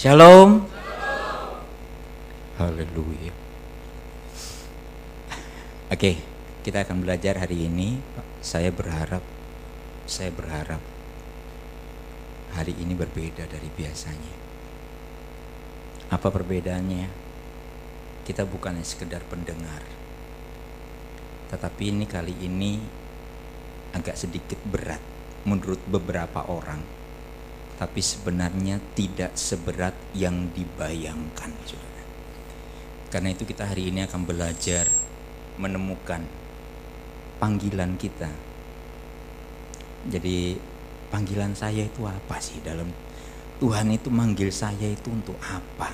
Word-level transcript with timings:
Ini. 0.00 0.08
Shalom. 0.08 0.64
Haleluya. 2.56 3.32
Oke, 5.92 6.16
kita 6.64 6.88
akan 6.88 7.04
belajar 7.04 7.36
hari 7.36 7.68
ini. 7.68 8.00
Saya 8.40 8.72
berharap, 8.72 9.20
saya 10.08 10.32
berharap 10.32 10.80
hari 12.56 12.72
ini 12.80 12.96
berbeda 12.96 13.44
dari 13.44 13.68
biasanya. 13.68 14.36
Apa 16.08 16.32
perbedaannya? 16.32 17.04
Kita 18.24 18.48
bukan 18.48 18.80
sekedar 18.80 19.20
pendengar, 19.28 19.84
tetapi 21.52 21.92
ini 21.92 22.08
kali 22.08 22.32
ini 22.40 22.80
agak 23.92 24.16
sedikit 24.16 24.64
berat 24.64 25.04
menurut 25.44 25.84
beberapa 25.84 26.48
orang 26.48 26.99
tapi 27.80 28.04
sebenarnya 28.04 28.76
tidak 28.92 29.32
seberat 29.32 29.96
yang 30.12 30.52
dibayangkan 30.52 31.48
saudara. 31.64 32.04
Karena 33.08 33.32
itu 33.32 33.48
kita 33.48 33.72
hari 33.72 33.88
ini 33.88 34.04
akan 34.04 34.28
belajar 34.28 34.84
menemukan 35.56 36.20
panggilan 37.40 37.96
kita. 37.96 38.28
Jadi 40.12 40.60
panggilan 41.08 41.56
saya 41.56 41.88
itu 41.88 42.04
apa 42.04 42.36
sih 42.36 42.60
dalam 42.60 42.92
Tuhan 43.56 43.96
itu 43.96 44.12
manggil 44.12 44.52
saya 44.52 44.84
itu 44.84 45.08
untuk 45.08 45.40
apa? 45.40 45.88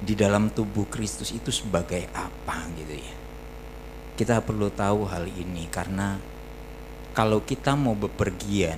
Di 0.00 0.16
dalam 0.16 0.48
tubuh 0.48 0.88
Kristus 0.88 1.36
itu 1.36 1.52
sebagai 1.52 2.08
apa 2.16 2.64
gitu 2.80 2.96
ya. 2.96 3.14
Kita 4.16 4.40
perlu 4.40 4.72
tahu 4.72 5.04
hal 5.04 5.28
ini 5.28 5.68
karena 5.68 6.35
kalau 7.16 7.40
kita 7.40 7.72
mau 7.72 7.96
bepergian, 7.96 8.76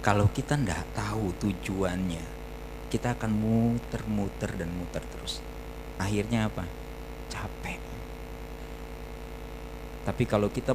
kalau 0.00 0.32
kita 0.32 0.56
tidak 0.56 0.88
tahu 0.96 1.36
tujuannya, 1.36 2.24
kita 2.88 3.12
akan 3.12 3.28
muter-muter 3.28 4.56
dan 4.56 4.72
muter 4.72 5.04
terus. 5.12 5.44
Akhirnya 6.00 6.48
apa? 6.48 6.64
Capek. 7.28 7.76
Tapi 10.08 10.24
kalau 10.24 10.48
kita 10.48 10.72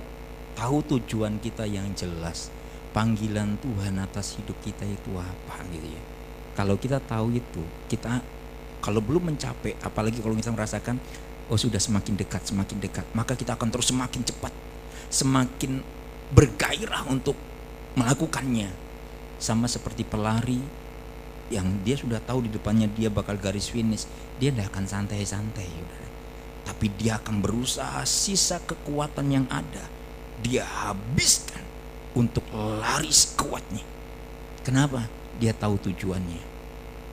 tahu 0.54 0.86
tujuan 0.86 1.42
kita 1.42 1.66
yang 1.66 1.98
jelas, 1.98 2.54
panggilan 2.94 3.58
Tuhan 3.58 3.98
atas 3.98 4.38
hidup 4.38 4.62
kita 4.62 4.86
itu 4.86 5.18
apa 5.18 5.66
gitu 5.74 5.90
ya. 5.90 6.04
Kalau 6.54 6.78
kita 6.78 7.02
tahu 7.02 7.34
itu, 7.34 7.66
kita 7.90 8.22
kalau 8.86 9.02
belum 9.02 9.34
mencapai, 9.34 9.74
apalagi 9.82 10.22
kalau 10.22 10.38
kita 10.38 10.54
merasakan 10.54 11.02
oh 11.50 11.58
sudah 11.58 11.82
semakin 11.82 12.14
dekat, 12.14 12.46
semakin 12.46 12.78
dekat, 12.78 13.06
maka 13.18 13.34
kita 13.34 13.58
akan 13.58 13.74
terus 13.74 13.90
semakin 13.90 14.22
cepat, 14.22 14.54
semakin 15.10 15.82
bergairah 16.34 17.08
untuk 17.08 17.36
melakukannya. 17.96 18.72
Sama 19.38 19.70
seperti 19.70 20.02
pelari 20.02 20.60
yang 21.54 21.80
dia 21.86 21.96
sudah 21.96 22.20
tahu 22.20 22.50
di 22.50 22.52
depannya 22.52 22.90
dia 22.92 23.08
bakal 23.08 23.38
garis 23.38 23.70
finish, 23.72 24.10
dia 24.42 24.52
tidak 24.52 24.74
akan 24.74 24.86
santai-santai, 24.90 25.70
Tapi 26.68 26.92
dia 27.00 27.16
akan 27.22 27.40
berusaha 27.40 28.04
sisa 28.04 28.60
kekuatan 28.60 29.32
yang 29.32 29.46
ada, 29.48 29.88
dia 30.44 30.68
habiskan 30.68 31.64
untuk 32.12 32.44
lari 32.54 33.14
sekuatnya. 33.14 33.86
Kenapa? 34.68 35.08
Dia 35.40 35.56
tahu 35.56 35.80
tujuannya. 35.80 36.44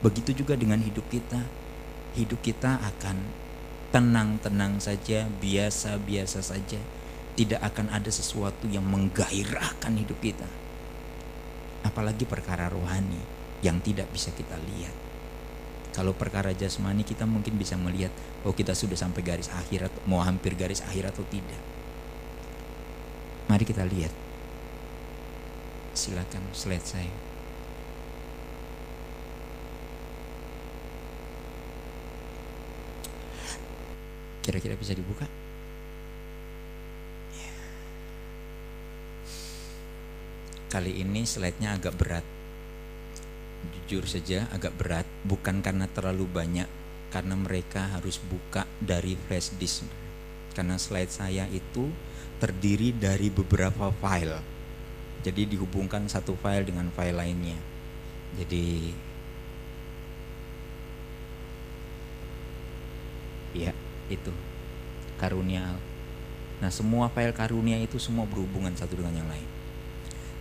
Begitu 0.03 0.43
juga 0.43 0.59
dengan 0.59 0.83
hidup 0.83 1.07
kita 1.07 1.39
hidup 2.15 2.41
kita 2.41 2.79
akan 2.79 3.19
tenang-tenang 3.91 4.79
saja, 4.79 5.27
biasa-biasa 5.39 6.41
saja. 6.43 6.81
Tidak 7.35 7.59
akan 7.59 7.91
ada 7.91 8.11
sesuatu 8.15 8.71
yang 8.71 8.87
menggairahkan 8.87 9.93
hidup 9.99 10.19
kita. 10.23 10.47
Apalagi 11.83 12.23
perkara 12.25 12.71
rohani 12.71 13.19
yang 13.61 13.83
tidak 13.83 14.07
bisa 14.15 14.31
kita 14.31 14.55
lihat. 14.55 14.95
Kalau 15.95 16.11
perkara 16.11 16.51
jasmani 16.51 17.07
kita 17.07 17.23
mungkin 17.23 17.55
bisa 17.55 17.79
melihat 17.79 18.11
oh 18.43 18.51
kita 18.51 18.75
sudah 18.75 18.99
sampai 18.99 19.23
garis 19.23 19.47
akhir 19.47 19.91
atau 19.91 20.01
mau 20.11 20.19
hampir 20.23 20.59
garis 20.59 20.83
akhir 20.83 21.15
atau 21.15 21.23
tidak. 21.31 21.59
Mari 23.47 23.63
kita 23.63 23.87
lihat. 23.87 24.11
Silakan 25.95 26.43
slide 26.51 26.83
saya. 26.83 27.15
Kira-kira 34.43 34.75
bisa 34.77 34.93
dibuka? 34.93 35.25
Kali 40.75 40.91
ini 40.91 41.23
slide-nya 41.23 41.79
agak 41.79 41.95
berat. 41.95 42.27
Jujur 43.87 44.11
saja 44.11 44.51
agak 44.51 44.75
berat, 44.75 45.07
bukan 45.23 45.63
karena 45.63 45.87
terlalu 45.87 46.27
banyak, 46.27 46.67
karena 47.15 47.39
mereka 47.39 47.95
harus 47.95 48.19
buka 48.19 48.67
dari 48.83 49.15
flash 49.15 49.55
disk. 49.55 49.87
Karena 50.51 50.75
slide 50.75 51.15
saya 51.15 51.47
itu 51.55 51.95
terdiri 52.43 52.91
dari 52.91 53.31
beberapa 53.31 53.95
file. 54.03 54.43
Jadi 55.23 55.55
dihubungkan 55.55 56.11
satu 56.11 56.35
file 56.43 56.67
dengan 56.67 56.91
file 56.91 57.23
lainnya. 57.23 57.59
Jadi 58.35 58.91
ya 63.55 63.71
itu 64.11 64.35
karunia 65.23 65.79
Nah 66.59 66.71
semua 66.75 67.07
file 67.15 67.31
karunia 67.31 67.79
itu 67.79 68.03
semua 68.03 68.27
berhubungan 68.27 68.75
satu 68.75 68.99
dengan 68.99 69.23
yang 69.23 69.31
lain. 69.31 69.54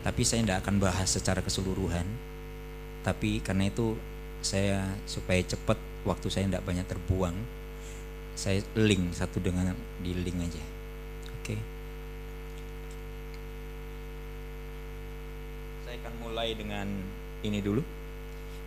Tapi 0.04 0.22
saya 0.28 0.44
tidak 0.44 0.68
akan 0.68 0.76
bahas 0.84 1.08
secara 1.08 1.40
keseluruhan. 1.40 2.04
Tapi 3.08 3.40
karena 3.40 3.72
itu 3.72 3.96
saya 4.44 4.84
supaya 5.08 5.40
cepat 5.44 5.80
waktu 6.04 6.28
saya 6.28 6.46
tidak 6.52 6.68
banyak 6.68 6.84
terbuang, 6.84 7.36
saya 8.36 8.60
link 8.76 9.16
satu 9.16 9.40
dengan 9.40 9.72
di 10.04 10.12
link 10.12 10.38
aja. 10.44 10.64
Oke. 11.40 11.56
Saya 15.88 15.96
akan 16.04 16.14
mulai 16.20 16.52
dengan 16.52 16.88
ini 17.44 17.64
dulu. 17.64 17.84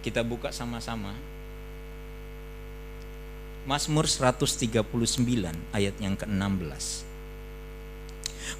Kita 0.01 0.25
buka 0.25 0.49
sama-sama 0.55 1.13
Mazmur 3.67 4.07
139 4.07 4.87
ayat 5.75 5.95
yang 5.99 6.15
ke-16. 6.15 7.06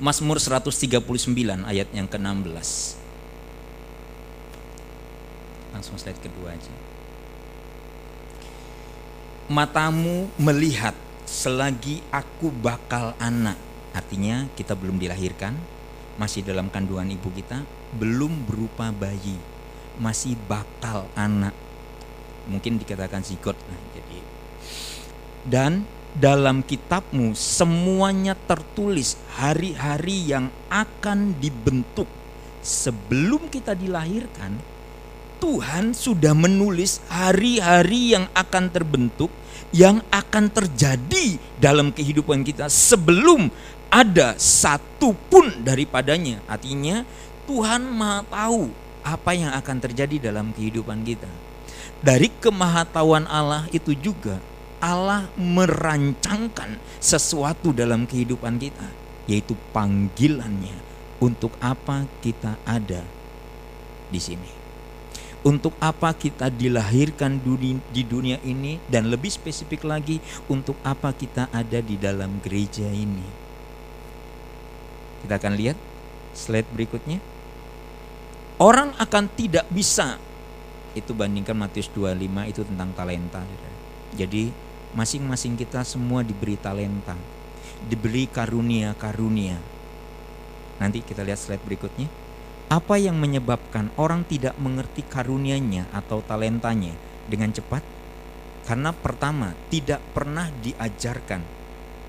Mazmur 0.03 0.39
139 0.43 1.03
ayat 1.65 1.89
yang 1.95 2.07
ke-16. 2.11 2.71
Langsung 5.75 5.97
slide 6.01 6.21
kedua 6.21 6.55
aja. 6.55 6.75
Matamu 9.47 10.27
melihat 10.43 10.97
selagi 11.27 12.03
aku 12.11 12.51
bakal 12.51 13.15
anak. 13.23 13.59
Artinya 13.95 14.51
kita 14.59 14.75
belum 14.75 14.99
dilahirkan, 14.99 15.55
masih 16.19 16.43
dalam 16.43 16.69
kandungan 16.69 17.07
ibu 17.09 17.31
kita, 17.31 17.63
belum 17.97 18.45
berupa 18.45 18.91
bayi, 18.91 19.39
masih 19.97 20.35
bakal 20.51 21.07
anak. 21.15 21.55
Mungkin 22.51 22.79
dikatakan 22.79 23.23
zigot. 23.23 23.55
Nah, 23.55 23.81
jadi 23.95 24.37
dan 25.47 25.87
dalam 26.15 26.63
kitabmu 26.63 27.35
semuanya 27.35 28.39
tertulis 28.47 29.19
hari-hari 29.35 30.31
yang 30.31 30.53
akan 30.71 31.35
dibentuk. 31.43 32.07
Sebelum 32.63 33.47
kita 33.47 33.79
dilahirkan 33.79 34.59
Tuhan 35.39 35.93
sudah 35.93 36.33
menulis 36.33 37.05
hari-hari 37.13 38.17
yang 38.17 38.27
akan 38.33 38.73
terbentuk 38.73 39.29
yang 39.75 40.01
akan 40.09 40.49
terjadi 40.49 41.37
dalam 41.61 41.93
kehidupan 41.93 42.47
kita 42.47 42.71
sebelum 42.73 43.53
ada 43.93 44.35
satu 44.41 45.13
pun 45.29 45.63
daripadanya. 45.63 46.41
Artinya 46.49 47.05
Tuhan 47.47 47.87
maha 47.87 48.27
tahu 48.27 48.73
apa 49.07 49.31
yang 49.37 49.55
akan 49.55 49.77
terjadi 49.79 50.33
dalam 50.33 50.51
kehidupan 50.51 51.07
kita. 51.07 51.31
Dari 52.03 52.29
kemahatauan 52.43 53.31
Allah 53.31 53.71
itu 53.71 53.95
juga 53.95 54.43
Allah 54.87 55.27
merancangkan 55.35 56.79
sesuatu 57.03 57.75
dalam 57.75 58.07
kehidupan 58.07 58.55
kita, 58.63 58.87
yaitu 59.27 59.59
panggilannya 59.75 60.79
untuk 61.19 61.59
apa 61.59 62.07
kita 62.23 62.55
ada 62.63 63.03
di 64.07 64.23
sini. 64.23 64.51
Untuk 65.43 65.75
apa 65.83 66.15
kita 66.15 66.51
dilahirkan 66.51 67.39
di 67.91 68.03
dunia 68.07 68.39
ini 68.47 68.79
dan 68.87 69.11
lebih 69.11 69.31
spesifik 69.31 69.87
lagi 69.87 70.23
untuk 70.47 70.79
apa 70.87 71.11
kita 71.15 71.51
ada 71.51 71.83
di 71.83 71.99
dalam 71.99 72.39
gereja 72.43 72.87
ini. 72.87 73.27
Kita 75.23 75.39
akan 75.39 75.55
lihat 75.55 75.79
slide 76.35 76.71
berikutnya. 76.71 77.19
Orang 78.59 78.95
akan 78.99 79.31
tidak 79.35 79.67
bisa 79.71 80.19
itu 80.97 81.13
bandingkan 81.13 81.55
Matius 81.55 81.93
25 81.93 82.51
itu 82.51 82.63
tentang 82.65 82.91
talenta. 82.97 83.45
Jadi 84.17 84.66
masing-masing 84.97 85.61
kita 85.61 85.85
semua 85.85 86.25
diberi 86.25 86.57
talenta, 86.57 87.13
diberi 87.85 88.25
karunia-karunia. 88.25 89.61
Nanti 90.81 91.05
kita 91.05 91.21
lihat 91.21 91.37
slide 91.37 91.61
berikutnya. 91.61 92.09
Apa 92.73 92.97
yang 92.99 93.21
menyebabkan 93.21 93.93
orang 94.01 94.25
tidak 94.25 94.57
mengerti 94.57 95.05
karunianya 95.05 95.87
atau 95.93 96.25
talentanya 96.25 96.97
dengan 97.29 97.53
cepat? 97.53 97.85
Karena 98.67 98.91
pertama, 98.91 99.55
tidak 99.71 100.03
pernah 100.11 100.51
diajarkan 100.65 101.45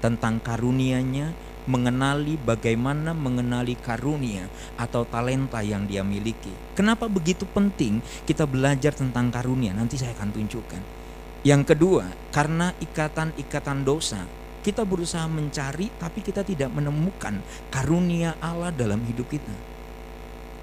tentang 0.02 0.42
karunianya, 0.42 1.36
mengenali 1.68 2.40
bagaimana 2.40 3.12
mengenali 3.12 3.76
karunia 3.76 4.48
atau 4.80 5.04
talenta 5.04 5.60
yang 5.60 5.84
dia 5.86 6.02
miliki. 6.02 6.50
Kenapa 6.74 7.12
begitu 7.12 7.44
penting 7.44 8.00
kita 8.24 8.48
belajar 8.48 8.96
tentang 8.96 9.28
karunia? 9.30 9.76
Nanti 9.76 10.00
saya 10.00 10.16
akan 10.16 10.32
tunjukkan. 10.32 11.07
Yang 11.46 11.74
kedua, 11.76 12.10
karena 12.34 12.74
ikatan-ikatan 12.82 13.86
dosa, 13.86 14.26
kita 14.66 14.84
berusaha 14.84 15.24
mencari 15.30 15.88
tapi 15.96 16.20
kita 16.26 16.42
tidak 16.44 16.74
menemukan 16.74 17.40
karunia 17.70 18.36
Allah 18.42 18.74
dalam 18.74 19.00
hidup 19.06 19.30
kita. 19.30 19.54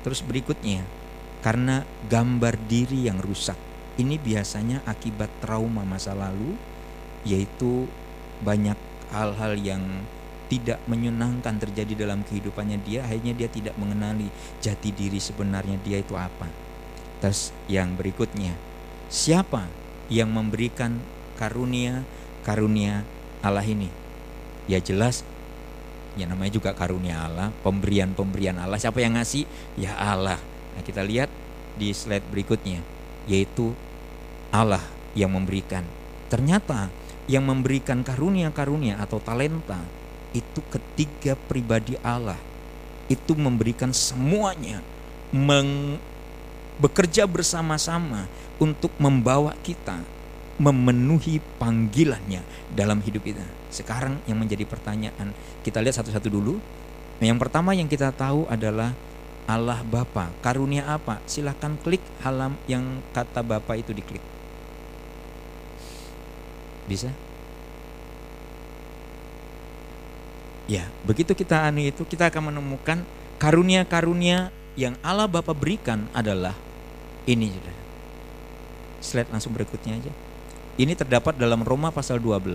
Terus 0.05 0.21
berikutnya, 0.21 0.85
karena 1.41 1.85
gambar 2.09 2.56
diri 2.69 3.09
yang 3.09 3.21
rusak. 3.21 3.56
Ini 3.94 4.19
biasanya 4.19 4.82
akibat 4.85 5.31
trauma 5.38 5.87
masa 5.87 6.12
lalu, 6.12 6.59
yaitu 7.23 7.87
banyak 8.43 8.77
hal-hal 9.15 9.55
yang 9.55 9.81
tidak 10.50 10.82
menyenangkan 10.91 11.56
terjadi 11.56 12.05
dalam 12.05 12.27
kehidupannya 12.27 12.82
dia, 12.85 13.06
akhirnya 13.06 13.32
dia 13.32 13.49
tidak 13.49 13.79
mengenali 13.81 14.29
jati 14.61 14.91
diri 14.93 15.23
sebenarnya 15.23 15.81
dia 15.81 16.03
itu 16.03 16.12
apa. 16.19 16.50
Terus 17.23 17.55
yang 17.70 17.97
berikutnya, 17.97 18.53
siapa 19.09 19.84
yang 20.12 20.33
memberikan 20.33 21.01
karunia 21.37 22.05
karunia 22.45 23.05
Allah 23.41 23.65
ini? 23.65 23.89
Ya 24.65 24.81
jelas 24.81 25.25
ya 26.15 26.31
namanya 26.31 26.55
juga 26.55 26.71
karunia 26.73 27.27
Allah, 27.27 27.51
pemberian-pemberian 27.62 28.59
Allah. 28.59 28.79
Siapa 28.79 29.03
yang 29.03 29.19
ngasih? 29.19 29.45
Ya 29.79 29.95
Allah. 29.99 30.39
Nah, 30.75 30.83
kita 30.83 31.03
lihat 31.03 31.31
di 31.75 31.91
slide 31.91 32.27
berikutnya, 32.31 32.83
yaitu 33.27 33.75
Allah 34.55 34.83
yang 35.19 35.35
memberikan. 35.35 35.83
Ternyata 36.31 36.91
yang 37.27 37.47
memberikan 37.47 38.06
karunia-karunia 38.06 39.01
atau 39.01 39.19
talenta 39.19 39.79
itu 40.35 40.61
ketiga 40.71 41.39
pribadi 41.39 41.99
Allah. 42.03 42.39
Itu 43.11 43.37
memberikan 43.37 43.93
semuanya 43.93 44.81
meng, 45.31 45.99
bekerja 46.79 47.26
bersama-sama 47.29 48.26
untuk 48.59 48.91
membawa 48.99 49.55
kita 49.62 50.03
memenuhi 50.59 51.43
panggilannya 51.59 52.43
dalam 52.71 53.03
hidup 53.03 53.26
kita. 53.26 53.43
Sekarang 53.75 54.23
yang 54.31 54.38
menjadi 54.38 54.62
pertanyaan, 54.62 55.35
kita 55.67 55.82
lihat 55.82 55.99
satu-satu 55.99 56.31
dulu. 56.31 56.62
Yang 57.19 57.38
pertama 57.43 57.75
yang 57.75 57.91
kita 57.91 58.15
tahu 58.15 58.47
adalah 58.47 58.94
Allah 59.50 59.82
Bapa. 59.82 60.31
Karunia 60.41 60.87
apa? 60.87 61.19
Silahkan 61.26 61.75
klik 61.82 62.03
halam 62.23 62.55
yang 62.71 63.03
kata 63.11 63.43
Bapa 63.43 63.75
itu 63.75 63.91
diklik. 63.91 64.23
Bisa? 66.87 67.11
Ya, 70.65 70.88
begitu 71.05 71.37
kita 71.37 71.61
anu 71.69 71.85
itu 71.85 72.09
kita 72.09 72.32
akan 72.32 72.55
menemukan 72.55 73.05
karunia-karunia 73.37 74.49
yang 74.75 74.99
Allah 75.06 75.31
Bapa 75.31 75.55
berikan 75.55 76.11
adalah 76.11 76.55
ini. 77.25 77.50
Slide 78.99 79.31
langsung 79.31 79.55
berikutnya 79.55 79.99
aja. 79.99 80.12
Ini 80.75 80.99
terdapat 80.99 81.38
dalam 81.38 81.62
Roma 81.62 81.94
pasal 81.94 82.19
12 82.19 82.50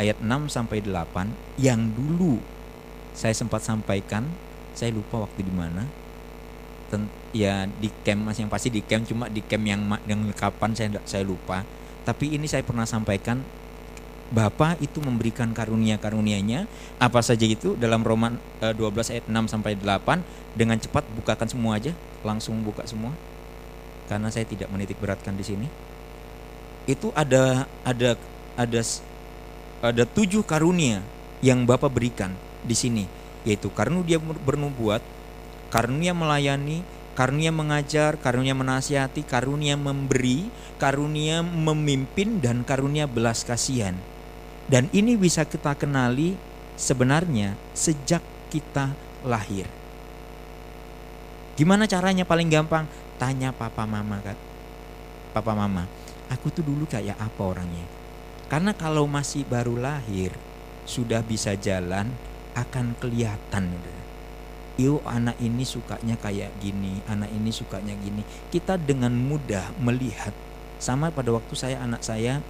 ayat 0.00 0.16
6 0.16 0.48
sampai 0.48 0.80
8 0.80 1.60
yang 1.60 1.92
dulu 1.92 2.40
saya 3.12 3.36
sempat 3.36 3.60
sampaikan, 3.60 4.24
saya 4.72 4.94
lupa 4.96 5.28
waktu 5.28 5.44
di 5.44 5.52
mana. 5.52 5.84
Ya 7.30 7.68
di 7.68 7.86
camp 8.02 8.26
masih 8.26 8.48
yang 8.48 8.50
pasti 8.50 8.72
di 8.72 8.82
camp 8.82 9.06
cuma 9.06 9.30
di 9.30 9.44
camp 9.44 9.62
yang 9.62 9.86
yang 10.08 10.26
kapan 10.34 10.74
saya 10.74 10.88
saya 11.06 11.22
lupa. 11.22 11.62
Tapi 12.02 12.34
ini 12.34 12.48
saya 12.48 12.64
pernah 12.64 12.88
sampaikan 12.88 13.44
Bapa 14.30 14.78
itu 14.78 15.02
memberikan 15.02 15.50
karunia-karunianya 15.50 16.70
apa 17.02 17.18
saja 17.18 17.42
itu? 17.42 17.74
Dalam 17.74 18.06
Roma 18.06 18.38
12 18.62 18.78
eh, 18.78 19.18
ayat 19.18 19.26
6 19.26 19.50
sampai 19.50 19.74
8 19.74 20.54
dengan 20.54 20.78
cepat 20.78 21.02
bukakan 21.18 21.50
semua 21.50 21.82
aja 21.82 21.90
langsung 22.22 22.62
buka 22.62 22.86
semua. 22.86 23.10
Karena 24.06 24.30
saya 24.30 24.46
tidak 24.46 24.70
menitik 24.70 25.02
beratkan 25.02 25.34
di 25.34 25.42
sini. 25.42 25.66
Itu 26.86 27.10
ada 27.18 27.66
ada 27.82 28.14
ada 28.54 28.80
ada 29.82 30.04
tujuh 30.06 30.46
karunia 30.46 31.02
yang 31.42 31.66
Bapak 31.66 31.90
berikan 31.90 32.30
di 32.62 32.78
sini 32.78 33.04
yaitu 33.44 33.72
karunia 33.72 34.20
bernubuat, 34.20 35.00
karunia 35.72 36.12
melayani, 36.12 36.84
karunia 37.16 37.52
mengajar, 37.52 38.20
karunia 38.20 38.52
menasihati, 38.52 39.24
karunia 39.24 39.80
memberi, 39.80 40.52
karunia 40.76 41.40
memimpin 41.40 42.40
dan 42.44 42.62
karunia 42.64 43.08
belas 43.08 43.44
kasihan. 43.44 43.96
Dan 44.70 44.86
ini 44.94 45.18
bisa 45.18 45.42
kita 45.42 45.74
kenali 45.74 46.38
sebenarnya 46.78 47.58
sejak 47.74 48.22
kita 48.54 48.94
lahir. 49.26 49.66
Gimana 51.58 51.90
caranya 51.90 52.22
paling 52.22 52.46
gampang? 52.46 52.86
Tanya 53.18 53.50
papa 53.50 53.82
mama 53.82 54.22
kan. 54.22 54.38
Papa 55.34 55.52
mama 55.58 55.84
aku 56.30 56.54
tuh 56.54 56.62
dulu 56.62 56.86
kayak 56.86 57.18
apa 57.18 57.42
orangnya. 57.42 57.84
Karena 58.46 58.72
kalau 58.72 59.10
masih 59.10 59.42
baru 59.42 59.74
lahir, 59.74 60.30
sudah 60.86 61.20
bisa 61.26 61.58
jalan, 61.58 62.10
akan 62.54 62.94
kelihatan. 63.02 63.74
Yuk 64.78 65.04
anak 65.04 65.36
ini 65.42 65.66
sukanya 65.66 66.16
kayak 66.16 66.54
gini, 66.62 67.02
anak 67.10 67.28
ini 67.34 67.50
sukanya 67.52 67.92
gini. 67.98 68.22
Kita 68.48 68.80
dengan 68.80 69.12
mudah 69.12 69.74
melihat. 69.82 70.32
Sama 70.80 71.12
pada 71.12 71.28
waktu 71.36 71.52
saya 71.52 71.76
anak 71.84 72.00
saya 72.00 72.40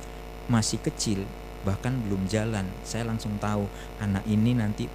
masih 0.46 0.78
kecil, 0.78 1.26
bahkan 1.60 1.92
belum 2.08 2.24
jalan, 2.24 2.64
saya 2.88 3.04
langsung 3.04 3.36
tahu 3.36 3.68
anak 4.00 4.24
ini 4.24 4.56
nanti 4.56 4.88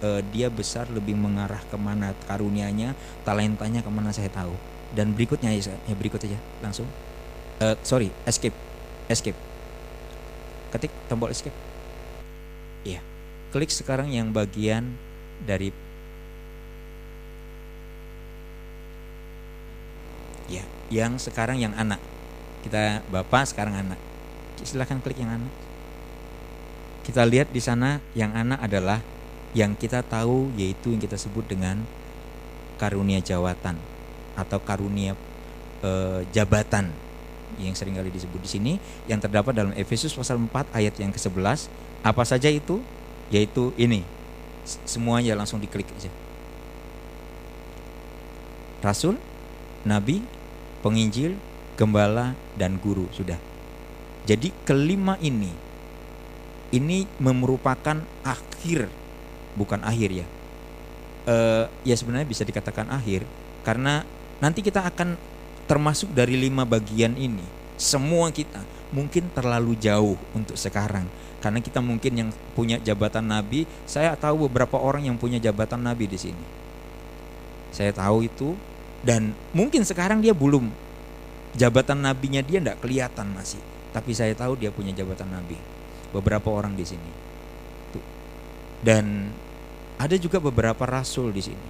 uh, 0.00 0.24
dia 0.32 0.48
besar 0.48 0.88
lebih 0.88 1.14
mengarah 1.16 1.60
ke 1.68 1.76
mana 1.76 2.16
karunianya, 2.24 2.96
talentanya 3.22 3.84
ke 3.84 3.90
mana 3.92 4.10
saya 4.12 4.32
tahu. 4.32 4.56
Dan 4.96 5.12
berikutnya 5.12 5.52
ya, 5.52 5.74
ya 5.84 5.94
berikut 5.98 6.22
aja 6.24 6.38
langsung. 6.64 6.88
Uh, 7.60 7.76
sorry 7.84 8.12
escape 8.24 8.56
escape. 9.08 9.36
Ketik 10.72 10.92
tombol 11.08 11.32
escape. 11.32 11.54
Iya. 12.84 13.00
Klik 13.52 13.72
sekarang 13.72 14.12
yang 14.12 14.32
bagian 14.32 14.96
dari 15.44 15.72
ya 20.46 20.64
yang 20.88 21.20
sekarang 21.20 21.60
yang 21.60 21.72
anak. 21.76 22.00
Kita 22.64 23.04
bapak 23.12 23.44
sekarang 23.48 23.76
anak. 23.76 24.00
Silahkan 24.64 24.98
klik 25.04 25.20
yang 25.20 25.36
anak 25.36 25.65
kita 27.06 27.22
lihat 27.22 27.54
di 27.54 27.62
sana 27.62 28.02
yang 28.18 28.34
anak 28.34 28.58
adalah 28.66 28.98
yang 29.54 29.78
kita 29.78 30.02
tahu 30.02 30.50
yaitu 30.58 30.90
yang 30.90 30.98
kita 30.98 31.14
sebut 31.14 31.46
dengan 31.46 31.86
karunia 32.82 33.22
jawatan 33.22 33.78
atau 34.34 34.58
karunia 34.58 35.14
e, 35.86 35.90
jabatan 36.34 36.90
yang 37.62 37.78
sering 37.78 37.94
kali 37.94 38.10
disebut 38.10 38.42
di 38.42 38.50
sini 38.50 38.72
yang 39.06 39.22
terdapat 39.22 39.54
dalam 39.54 39.70
Efesus 39.78 40.10
pasal 40.12 40.36
4 40.42 40.74
ayat 40.74 40.98
yang 40.98 41.14
ke-11 41.14 41.70
apa 42.02 42.22
saja 42.22 42.46
itu? 42.46 42.82
Yaitu 43.34 43.74
ini. 43.74 44.06
Semuanya 44.86 45.34
langsung 45.34 45.58
diklik 45.58 45.86
aja. 45.94 46.10
Rasul 48.82 49.18
nabi 49.82 50.22
penginjil 50.86 51.34
gembala 51.74 52.38
dan 52.54 52.78
guru. 52.78 53.10
Sudah. 53.10 53.38
Jadi 54.26 54.54
kelima 54.62 55.18
ini 55.18 55.65
ini 56.74 57.06
merupakan 57.22 57.98
akhir 58.26 58.90
bukan 59.54 59.80
akhir 59.86 60.24
ya. 60.24 60.26
E, 61.26 61.36
ya 61.86 61.94
sebenarnya 61.94 62.26
bisa 62.26 62.42
dikatakan 62.46 62.90
akhir 62.90 63.26
karena 63.66 64.06
nanti 64.38 64.62
kita 64.62 64.86
akan 64.86 65.18
termasuk 65.66 66.10
dari 66.14 66.38
lima 66.38 66.62
bagian 66.66 67.14
ini. 67.14 67.42
Semua 67.76 68.32
kita 68.32 68.62
mungkin 68.94 69.28
terlalu 69.34 69.76
jauh 69.76 70.16
untuk 70.32 70.56
sekarang 70.56 71.04
karena 71.44 71.60
kita 71.60 71.84
mungkin 71.84 72.12
yang 72.14 72.30
punya 72.56 72.80
jabatan 72.80 73.28
nabi. 73.28 73.68
Saya 73.84 74.16
tahu 74.16 74.48
beberapa 74.48 74.80
orang 74.80 75.06
yang 75.06 75.16
punya 75.20 75.36
jabatan 75.36 75.84
nabi 75.84 76.08
di 76.08 76.18
sini. 76.18 76.44
Saya 77.70 77.92
tahu 77.92 78.24
itu 78.24 78.56
dan 79.04 79.36
mungkin 79.52 79.84
sekarang 79.84 80.24
dia 80.24 80.32
belum. 80.32 80.72
Jabatan 81.56 82.04
nabinya 82.04 82.44
dia 82.44 82.60
tidak 82.60 82.84
kelihatan 82.84 83.32
masih 83.32 83.60
tapi 83.96 84.12
saya 84.12 84.36
tahu 84.36 84.60
dia 84.60 84.68
punya 84.68 84.92
jabatan 84.92 85.32
nabi 85.32 85.56
beberapa 86.14 86.48
orang 86.50 86.74
di 86.78 86.84
sini 86.86 87.12
dan 88.84 89.32
ada 89.96 90.14
juga 90.20 90.38
beberapa 90.38 90.84
rasul 90.84 91.32
di 91.32 91.42
sini 91.42 91.68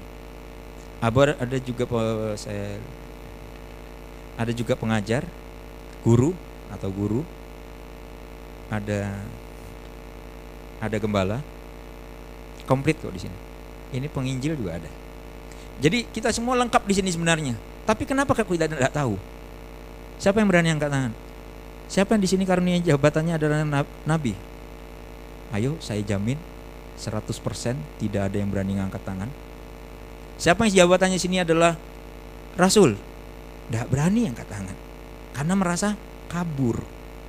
ada 1.00 1.57
juga 1.61 1.85
saya 2.35 2.81
ada 4.37 4.52
juga 4.52 4.76
pengajar, 4.76 5.25
guru 6.05 6.37
atau 6.69 6.93
guru, 6.93 7.25
ada 8.69 9.16
ada 10.76 10.97
gembala, 11.00 11.40
komplit 12.69 13.00
kok 13.00 13.12
di 13.16 13.25
sini. 13.25 13.38
Ini 13.97 14.07
penginjil 14.12 14.61
juga 14.61 14.76
ada. 14.76 14.90
Jadi 15.81 16.05
kita 16.12 16.33
semua 16.37 16.57
lengkap 16.61 16.85
di 16.85 16.95
sini 17.00 17.09
sebenarnya. 17.09 17.57
Tapi 17.88 18.05
kenapa 18.05 18.37
kita 18.37 18.69
tidak 18.69 18.93
tahu? 18.93 19.16
Siapa 20.21 20.40
yang 20.40 20.49
berani 20.52 20.73
angkat 20.76 20.93
tangan? 20.93 21.12
Siapa 21.87 22.19
yang 22.19 22.23
di 22.23 22.31
sini 22.31 22.43
karunia 22.43 22.83
jabatannya 22.83 23.38
adalah 23.38 23.62
nabi? 24.07 24.35
Ayo 25.55 25.78
saya 25.78 26.02
jamin 26.02 26.35
100% 26.99 27.31
tidak 28.02 28.23
ada 28.26 28.37
yang 28.37 28.50
berani 28.50 28.75
angkat 28.83 29.02
tangan. 29.07 29.31
Siapa 30.37 30.66
yang 30.66 30.85
jabatannya 30.85 31.16
sini 31.21 31.40
adalah 31.40 31.78
rasul? 32.59 32.99
Tidak 33.71 33.87
berani 33.87 34.26
angkat 34.26 34.49
tangan. 34.50 34.76
Karena 35.33 35.55
merasa 35.55 35.95
kabur. 36.26 36.83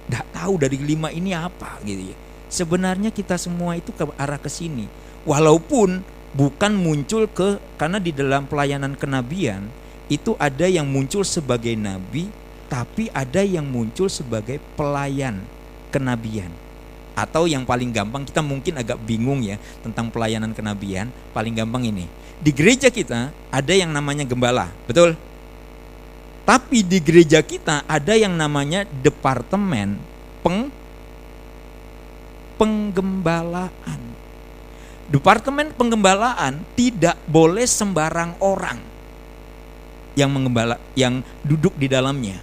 Tidak 0.08 0.26
tahu 0.34 0.54
dari 0.58 0.80
lima 0.80 1.12
ini 1.14 1.36
apa 1.36 1.78
gitu 1.84 2.16
ya. 2.16 2.18
Sebenarnya 2.48 3.12
kita 3.12 3.36
semua 3.36 3.76
itu 3.76 3.92
ke 3.92 4.08
arah 4.16 4.40
ke 4.40 4.48
sini. 4.48 4.88
Walaupun 5.28 6.02
bukan 6.34 6.74
muncul 6.80 7.28
ke 7.28 7.60
karena 7.76 8.00
di 8.00 8.16
dalam 8.16 8.48
pelayanan 8.48 8.96
kenabian 8.96 9.68
itu 10.08 10.34
ada 10.40 10.64
yang 10.68 10.88
muncul 10.88 11.28
sebagai 11.28 11.76
nabi 11.76 12.32
tapi 12.68 13.08
ada 13.16 13.44
yang 13.44 13.68
muncul 13.68 14.12
sebagai 14.12 14.60
pelayan 14.76 15.44
kenabian 15.92 16.52
atau 17.18 17.50
yang 17.50 17.66
paling 17.66 17.90
gampang 17.90 18.28
kita 18.28 18.46
mungkin 18.46 18.78
agak 18.78 19.02
bingung 19.02 19.42
ya 19.42 19.58
tentang 19.82 20.14
pelayanan 20.14 20.54
kenabian 20.54 21.10
paling 21.34 21.56
gampang 21.56 21.90
ini 21.90 22.06
di 22.38 22.54
gereja 22.54 22.94
kita 22.94 23.34
ada 23.50 23.74
yang 23.74 23.90
namanya 23.90 24.22
gembala 24.28 24.70
betul 24.86 25.18
tapi 26.48 26.80
di 26.80 27.04
gereja 27.04 27.44
kita 27.44 27.84
ada 27.84 28.16
yang 28.16 28.32
namanya 28.32 28.88
departemen 29.04 30.00
peng 30.40 30.72
penggembalaan. 32.56 34.00
Departemen 35.12 35.76
penggembalaan 35.76 36.64
tidak 36.80 37.20
boleh 37.28 37.68
sembarang 37.68 38.40
orang 38.40 38.80
yang 40.16 40.32
menggembala 40.32 40.80
yang 40.96 41.20
duduk 41.44 41.76
di 41.76 41.92
dalamnya. 41.92 42.40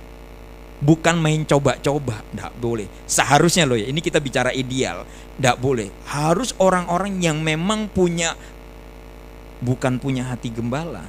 Bukan 0.85 1.17
main 1.17 1.49
coba-coba, 1.49 2.21
tidak 2.29 2.53
boleh. 2.61 2.85
Seharusnya 3.09 3.65
loh 3.65 3.81
ya, 3.81 3.89
ini 3.89 4.05
kita 4.05 4.21
bicara 4.21 4.53
ideal, 4.53 5.09
tidak 5.41 5.57
boleh. 5.57 5.89
Harus 6.13 6.53
orang-orang 6.61 7.25
yang 7.25 7.41
memang 7.41 7.89
punya 7.89 8.37
bukan 9.65 9.97
punya 9.97 10.29
hati 10.29 10.53
gembala, 10.53 11.09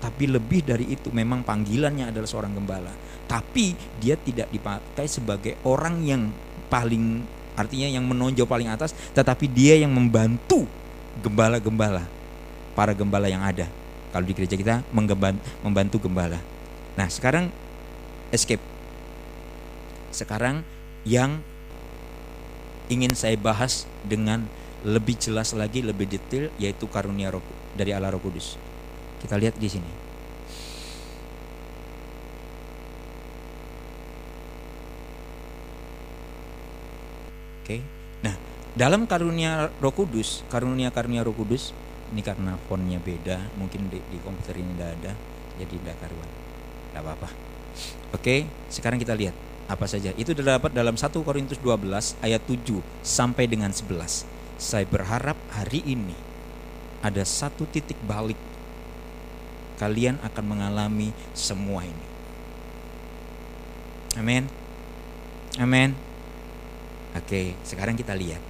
tapi 0.00 0.24
lebih 0.24 0.64
dari 0.64 0.88
itu 0.88 1.12
memang 1.12 1.44
panggilannya 1.44 2.08
adalah 2.08 2.24
seorang 2.24 2.56
gembala 2.56 2.90
tapi 3.30 3.78
dia 4.02 4.18
tidak 4.18 4.50
dipakai 4.50 5.06
sebagai 5.06 5.54
orang 5.62 6.02
yang 6.02 6.34
paling 6.66 7.22
artinya 7.54 7.86
yang 7.86 8.02
menonjol 8.02 8.48
paling 8.48 8.66
atas 8.66 8.90
tetapi 9.14 9.46
dia 9.46 9.78
yang 9.78 9.94
membantu 9.94 10.66
gembala-gembala 11.22 12.02
para 12.74 12.90
gembala 12.90 13.30
yang 13.30 13.44
ada 13.44 13.70
kalau 14.10 14.26
di 14.26 14.34
gereja 14.34 14.58
kita 14.58 14.82
membantu 15.62 16.02
gembala 16.02 16.42
nah 16.98 17.06
sekarang 17.06 17.52
escape 18.34 18.58
sekarang 20.10 20.62
yang 21.06 21.42
ingin 22.90 23.14
saya 23.14 23.38
bahas 23.38 23.86
dengan 24.02 24.46
lebih 24.82 25.16
jelas 25.16 25.54
lagi 25.54 25.84
lebih 25.84 26.08
detail 26.10 26.50
yaitu 26.56 26.88
karunia 26.90 27.30
roh 27.30 27.44
dari 27.76 27.94
Allah 27.94 28.10
Roh 28.10 28.22
Kudus 28.22 28.56
kita 29.20 29.36
lihat 29.36 29.60
di 29.60 29.68
sini. 29.68 29.92
Oke. 37.60 37.84
Nah, 38.24 38.34
dalam 38.72 39.04
karunia 39.04 39.68
Roh 39.78 39.92
Kudus, 39.92 40.40
karunia-karunia 40.48 41.20
Roh 41.20 41.36
Kudus 41.36 41.76
ini 42.10 42.24
karena 42.26 42.58
fontnya 42.66 42.98
beda, 42.98 43.38
mungkin 43.54 43.86
di, 43.86 44.02
di 44.10 44.18
komputer 44.24 44.58
ini 44.58 44.74
tidak 44.74 44.90
ada, 44.98 45.12
jadi 45.62 45.74
tidak 45.78 45.96
karuan. 46.02 46.30
Tidak 46.90 47.00
apa-apa. 47.04 47.28
Oke, 48.16 48.50
sekarang 48.66 48.98
kita 48.98 49.14
lihat 49.14 49.36
apa 49.70 49.86
saja. 49.86 50.10
Itu 50.18 50.34
terdapat 50.34 50.74
dalam 50.74 50.98
1 50.98 51.14
Korintus 51.22 51.62
12 51.62 52.18
ayat 52.26 52.42
7 52.42 52.82
sampai 53.06 53.46
dengan 53.46 53.70
11. 53.70 54.26
Saya 54.58 54.82
berharap 54.82 55.38
hari 55.54 55.86
ini 55.86 56.18
ada 57.06 57.22
satu 57.22 57.64
titik 57.70 57.96
balik 58.02 58.36
kalian 59.78 60.18
akan 60.26 60.44
mengalami 60.44 61.14
semua 61.32 61.86
ini. 61.86 62.06
Amin. 64.18 64.44
Amin. 65.56 65.94
Oke, 67.14 67.54
sekarang 67.62 67.94
kita 67.94 68.12
lihat 68.12 68.42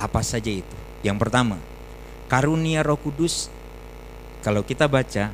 apa 0.00 0.24
saja 0.24 0.50
itu. 0.50 0.76
Yang 1.04 1.28
pertama, 1.28 1.60
karunia 2.26 2.80
Roh 2.80 2.98
Kudus 2.98 3.52
kalau 4.40 4.64
kita 4.64 4.88
baca 4.88 5.30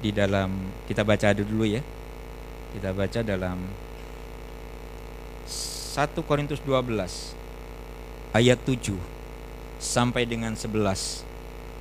di 0.00 0.10
dalam 0.10 0.50
kita 0.88 1.04
baca 1.04 1.30
dulu 1.36 1.68
ya. 1.68 1.84
Kita 2.68 2.92
baca 2.92 3.20
dalam 3.24 3.87
1 5.98 6.14
Korintus 6.22 6.62
12 6.62 7.34
ayat 8.30 8.58
7 8.62 8.94
sampai 9.82 10.22
dengan 10.30 10.54
11 10.54 11.26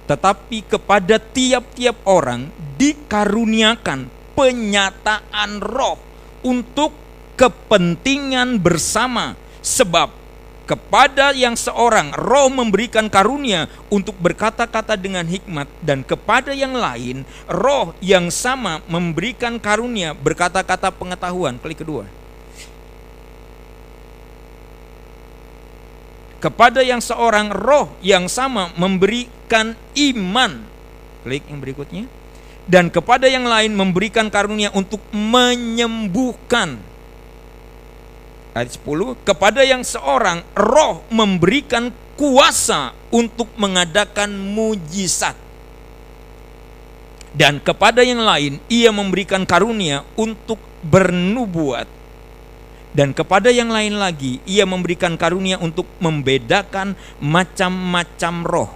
tetapi 0.09 0.65
kepada 0.65 1.21
tiap-tiap 1.21 2.01
orang 2.07 2.49
dikaruniakan 2.81 4.09
penyataan 4.33 5.59
roh 5.59 5.99
untuk 6.41 6.95
kepentingan 7.35 8.57
bersama. 8.63 9.35
Sebab 9.59 10.15
kepada 10.63 11.35
yang 11.35 11.59
seorang 11.59 12.15
roh 12.15 12.47
memberikan 12.47 13.11
karunia 13.11 13.67
untuk 13.91 14.15
berkata-kata 14.15 14.95
dengan 14.95 15.27
hikmat 15.27 15.67
dan 15.83 16.07
kepada 16.07 16.55
yang 16.55 16.71
lain 16.71 17.27
roh 17.51 17.91
yang 17.99 18.31
sama 18.31 18.79
memberikan 18.87 19.59
karunia 19.59 20.15
berkata-kata 20.15 20.87
pengetahuan. 20.95 21.59
Klik 21.59 21.83
kedua 21.83 22.07
kepada 26.37 26.85
yang 26.85 27.01
seorang 27.01 27.49
roh 27.49 27.89
yang 28.05 28.29
sama 28.29 28.69
memberikan 28.77 29.73
iman. 29.97 30.51
Klik 31.25 31.43
yang 31.49 31.59
berikutnya. 31.61 32.05
Dan 32.67 32.91
kepada 32.91 33.31
yang 33.31 33.47
lain 33.47 33.73
memberikan 33.73 34.27
karunia 34.27 34.69
untuk 34.75 34.99
menyembuhkan. 35.15 36.77
Ayat 38.51 38.73
10, 38.75 39.15
kepada 39.23 39.61
yang 39.63 39.85
seorang 39.87 40.43
roh 40.57 41.05
memberikan 41.13 41.93
kuasa 42.19 42.91
untuk 43.13 43.47
mengadakan 43.55 44.33
mujizat. 44.35 45.37
Dan 47.37 47.61
kepada 47.61 48.01
yang 48.01 48.25
lain 48.25 48.57
ia 48.65 48.89
memberikan 48.89 49.45
karunia 49.45 50.01
untuk 50.17 50.57
bernubuat 50.81 51.96
dan 52.97 53.13
kepada 53.13 53.53
yang 53.53 53.69
lain 53.69 54.01
lagi 54.01 54.41
ia 54.49 54.65
memberikan 54.65 55.13
karunia 55.21 55.61
untuk 55.61 55.85
membedakan 56.01 56.97
macam-macam 57.21 58.35
roh. 58.41 58.71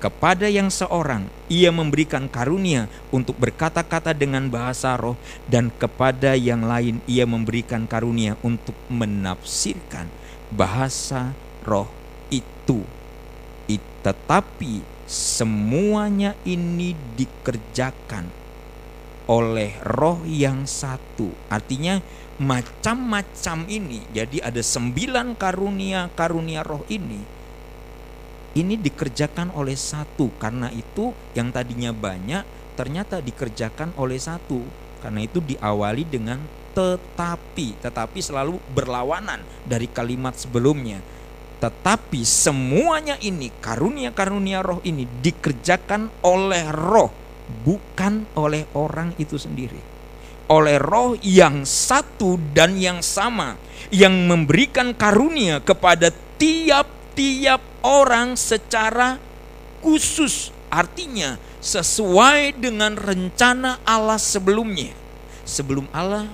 Kepada 0.00 0.48
yang 0.48 0.72
seorang 0.72 1.28
ia 1.52 1.68
memberikan 1.68 2.32
karunia 2.32 2.88
untuk 3.12 3.36
berkata-kata 3.36 4.16
dengan 4.16 4.48
bahasa 4.48 4.96
roh 4.96 5.20
dan 5.52 5.68
kepada 5.68 6.32
yang 6.32 6.64
lain 6.64 7.04
ia 7.04 7.28
memberikan 7.28 7.84
karunia 7.84 8.40
untuk 8.40 8.78
menafsirkan 8.88 10.08
bahasa 10.48 11.36
roh 11.68 11.92
itu. 12.32 12.88
Tetapi 14.08 14.80
semuanya 15.04 16.32
ini 16.48 16.96
dikerjakan 17.18 18.24
oleh 19.28 19.76
roh 19.84 20.24
yang 20.24 20.64
satu. 20.64 21.28
Artinya 21.52 22.00
macam-macam 22.38 23.66
ini. 23.66 24.06
Jadi 24.14 24.38
ada 24.38 24.62
sembilan 24.62 25.34
karunia-karunia 25.34 26.62
roh 26.62 26.86
ini. 26.86 27.20
Ini 28.54 28.74
dikerjakan 28.78 29.54
oleh 29.54 29.74
satu. 29.74 30.30
Karena 30.38 30.70
itu 30.70 31.10
yang 31.34 31.50
tadinya 31.50 31.90
banyak 31.90 32.74
ternyata 32.78 33.18
dikerjakan 33.18 33.98
oleh 33.98 34.18
satu. 34.22 34.62
Karena 35.02 35.26
itu 35.26 35.42
diawali 35.42 36.06
dengan 36.06 36.38
tetapi. 36.74 37.82
Tetapi 37.82 38.18
selalu 38.22 38.62
berlawanan 38.70 39.42
dari 39.66 39.90
kalimat 39.90 40.38
sebelumnya. 40.38 41.02
Tetapi 41.58 42.22
semuanya 42.22 43.18
ini 43.18 43.50
karunia-karunia 43.58 44.62
roh 44.62 44.78
ini 44.86 45.10
dikerjakan 45.10 46.22
oleh 46.22 46.70
roh 46.70 47.10
bukan 47.66 48.30
oleh 48.38 48.62
orang 48.78 49.10
itu 49.18 49.34
sendiri 49.40 49.97
oleh 50.48 50.80
roh 50.80 51.14
yang 51.20 51.62
satu 51.68 52.40
dan 52.56 52.80
yang 52.80 53.04
sama 53.04 53.60
yang 53.92 54.28
memberikan 54.28 54.96
karunia 54.96 55.60
kepada 55.60 56.12
tiap-tiap 56.40 57.60
orang 57.84 58.34
secara 58.34 59.20
khusus. 59.84 60.52
Artinya 60.68 61.40
sesuai 61.60 62.60
dengan 62.60 62.96
rencana 62.96 63.80
Allah 63.84 64.20
sebelumnya. 64.20 64.92
Sebelum 65.48 65.88
Allah 65.96 66.28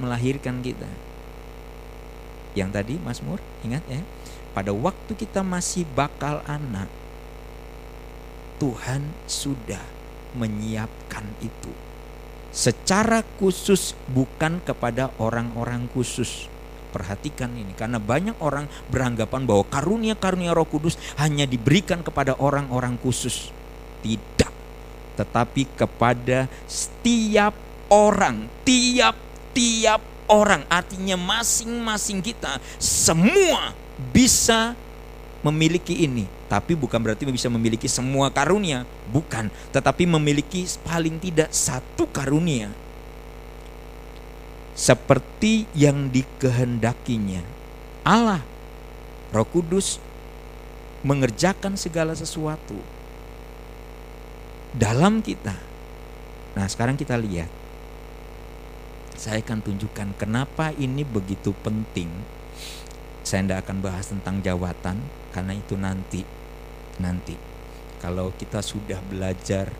melahirkan 0.00 0.64
kita. 0.64 0.88
Yang 2.56 2.70
tadi 2.72 2.94
Mazmur 2.96 3.40
ingat 3.60 3.84
ya. 3.88 4.00
Pada 4.56 4.72
waktu 4.72 5.12
kita 5.12 5.44
masih 5.44 5.84
bakal 5.92 6.40
anak 6.48 6.88
Tuhan 8.58 9.14
sudah 9.28 9.84
menyiapkan 10.34 11.24
itu 11.44 11.87
secara 12.58 13.22
khusus 13.38 13.94
bukan 14.10 14.58
kepada 14.66 15.14
orang-orang 15.22 15.86
khusus. 15.94 16.50
Perhatikan 16.90 17.54
ini 17.54 17.70
karena 17.78 18.02
banyak 18.02 18.34
orang 18.42 18.66
beranggapan 18.90 19.46
bahwa 19.46 19.62
karunia-karunia 19.70 20.50
Roh 20.50 20.66
Kudus 20.66 20.98
hanya 21.22 21.46
diberikan 21.46 22.02
kepada 22.02 22.34
orang-orang 22.34 22.98
khusus. 22.98 23.54
Tidak. 24.02 24.50
Tetapi 25.14 25.78
kepada 25.78 26.50
setiap 26.66 27.54
orang, 27.92 28.50
tiap-tiap 28.66 30.02
orang. 30.26 30.66
Artinya 30.66 31.14
masing-masing 31.14 32.24
kita 32.24 32.58
semua 32.82 33.70
bisa 34.10 34.74
memiliki 35.44 36.04
ini 36.04 36.38
tapi 36.48 36.72
bukan 36.72 36.96
berarti 37.04 37.28
bisa 37.28 37.52
memiliki 37.52 37.84
semua 37.92 38.32
karunia, 38.32 38.88
bukan, 39.12 39.52
tetapi 39.68 40.08
memiliki 40.08 40.64
paling 40.80 41.20
tidak 41.20 41.52
satu 41.52 42.08
karunia. 42.08 42.72
Seperti 44.72 45.68
yang 45.76 46.08
dikehendakinya. 46.08 47.44
Allah, 48.00 48.40
Roh 49.28 49.44
Kudus 49.44 50.00
mengerjakan 51.04 51.76
segala 51.76 52.16
sesuatu 52.16 52.80
dalam 54.72 55.20
kita. 55.20 55.52
Nah, 56.56 56.64
sekarang 56.64 56.96
kita 56.96 57.20
lihat. 57.20 57.52
Saya 59.18 59.44
akan 59.44 59.60
tunjukkan 59.60 60.16
kenapa 60.16 60.72
ini 60.78 61.04
begitu 61.04 61.52
penting. 61.60 62.08
Saya 63.20 63.44
tidak 63.44 63.66
akan 63.66 63.76
bahas 63.82 64.06
tentang 64.08 64.40
jawatan 64.40 65.02
karena 65.38 65.54
itu 65.54 65.78
nanti 65.78 66.26
nanti. 66.98 67.38
Kalau 68.02 68.34
kita 68.34 68.58
sudah 68.58 68.98
belajar 69.06 69.70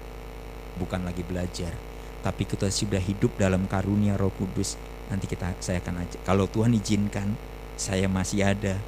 bukan 0.78 1.02
lagi 1.02 1.26
belajar 1.26 1.74
tapi 2.22 2.46
kita 2.46 2.70
sudah 2.70 3.02
hidup 3.02 3.34
dalam 3.34 3.66
karunia 3.66 4.14
Roh 4.14 4.30
Kudus 4.30 4.78
nanti 5.10 5.26
kita 5.26 5.58
saya 5.58 5.82
akan 5.82 6.06
ajak. 6.06 6.22
Kalau 6.22 6.46
Tuhan 6.46 6.78
izinkan 6.78 7.34
saya 7.74 8.06
masih 8.06 8.46
ada. 8.46 8.78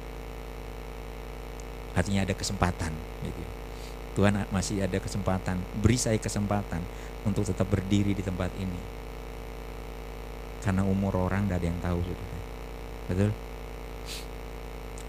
Artinya 1.91 2.23
ada 2.23 2.31
kesempatan 2.31 2.95
gitu. 3.27 3.43
Tuhan 4.15 4.47
masih 4.47 4.79
ada 4.79 4.95
kesempatan. 4.95 5.59
Beri 5.83 5.99
saya 5.99 6.15
kesempatan 6.15 6.79
untuk 7.27 7.43
tetap 7.43 7.67
berdiri 7.67 8.15
di 8.15 8.23
tempat 8.23 8.47
ini. 8.55 8.79
Karena 10.63 10.87
umur 10.87 11.19
orang 11.19 11.51
gak 11.51 11.59
ada 11.59 11.67
yang 11.67 11.79
tahu 11.83 11.99
sudah 11.99 12.39
betul 13.11 13.50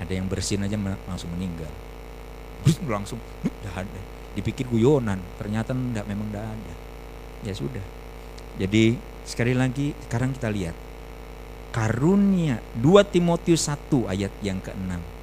ada 0.03 0.13
yang 0.13 0.27
bersin 0.27 0.67
aja 0.67 0.75
langsung 1.07 1.31
meninggal. 1.39 1.71
Langsung 2.91 3.23
tidak 3.43 3.87
ada. 3.87 4.01
Dipikir 4.35 4.67
guyonan 4.67 5.23
ternyata 5.39 5.71
tidak 5.73 6.07
memang 6.11 6.29
tidak 6.31 6.47
ada. 6.47 6.75
Ya 7.47 7.55
sudah. 7.55 7.85
Jadi 8.59 8.99
sekali 9.23 9.55
lagi 9.55 9.95
sekarang 10.07 10.35
kita 10.35 10.51
lihat. 10.51 10.77
Karunia 11.73 12.61
2 12.85 12.85
Timotius 13.09 13.65
1 13.65 14.13
ayat 14.13 14.29
yang 14.45 14.61
ke-6 14.61 15.23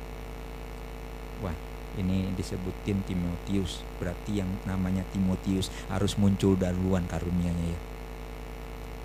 wah 1.43 1.55
ini 2.00 2.31
disebutin 2.36 3.03
Timotius 3.03 3.83
berarti 4.00 4.39
yang 4.39 4.50
namanya 4.63 5.03
Timotius 5.12 5.69
harus 5.91 6.15
muncul 6.15 6.55
duluan 6.55 7.03
karunianya 7.05 7.65
ya. 7.75 7.79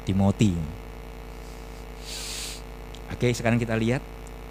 Timoti 0.09 0.57
oke 3.13 3.29
sekarang 3.33 3.61
kita 3.61 3.77
lihat 3.79 4.01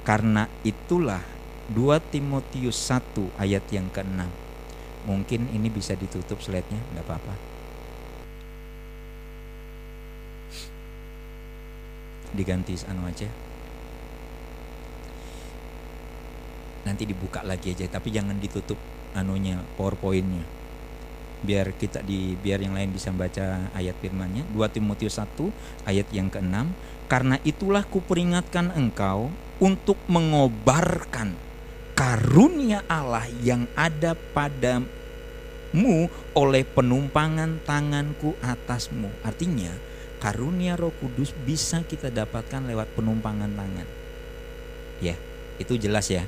karena 0.04 0.52
itulah 0.68 1.24
2 1.72 2.12
Timotius 2.12 2.76
1 2.92 3.39
ayat 3.39 3.63
yang 3.72 3.88
ke-6. 3.88 4.28
Mungkin 5.08 5.52
ini 5.52 5.68
bisa 5.72 5.96
ditutup 5.96 6.39
slide-nya, 6.44 6.80
enggak 6.92 7.08
apa-apa. 7.08 7.36
Diganti 12.36 12.76
anu 12.88 13.08
aja. 13.08 13.28
Nanti 16.84 17.04
dibuka 17.08 17.39
lagi 17.48 17.72
aja, 17.72 17.88
tapi 17.88 18.12
jangan 18.12 18.36
ditutup 18.44 18.76
anunya 19.16 19.63
PowerPoint-nya. 19.80 20.44
Biar 21.44 21.76
kita 21.76 22.04
di 22.04 22.36
biar 22.39 22.63
yang 22.63 22.76
lain 22.76 22.92
bisa 22.92 23.12
baca 23.12 23.72
ayat 23.76 23.96
firman-nya. 24.00 24.44
2 24.52 24.68
Timotius 24.72 25.20
1 25.20 25.52
ayat 25.88 26.08
yang 26.12 26.28
ke-6. 26.28 26.56
Karena 27.08 27.38
itulah 27.44 27.86
kuperingatkan 27.86 28.74
engkau 28.74 29.30
untuk 29.62 30.00
mengobarkan 30.10 31.36
karunia 31.94 32.82
Allah 32.89 33.30
yang 33.46 33.70
ada 33.78 34.18
padamu 34.34 36.10
oleh 36.34 36.63
penumpangan 36.66 37.62
tanganku 37.63 38.34
atasmu. 38.42 39.10
Artinya, 39.22 39.72
karunia 40.18 40.74
Roh 40.74 40.94
Kudus 40.98 41.36
bisa 41.46 41.86
kita 41.86 42.10
dapatkan 42.10 42.66
lewat 42.66 42.92
penumpangan 42.98 43.52
tangan. 43.54 43.88
Ya, 45.04 45.16
itu 45.62 45.78
jelas 45.78 46.10
ya. 46.10 46.26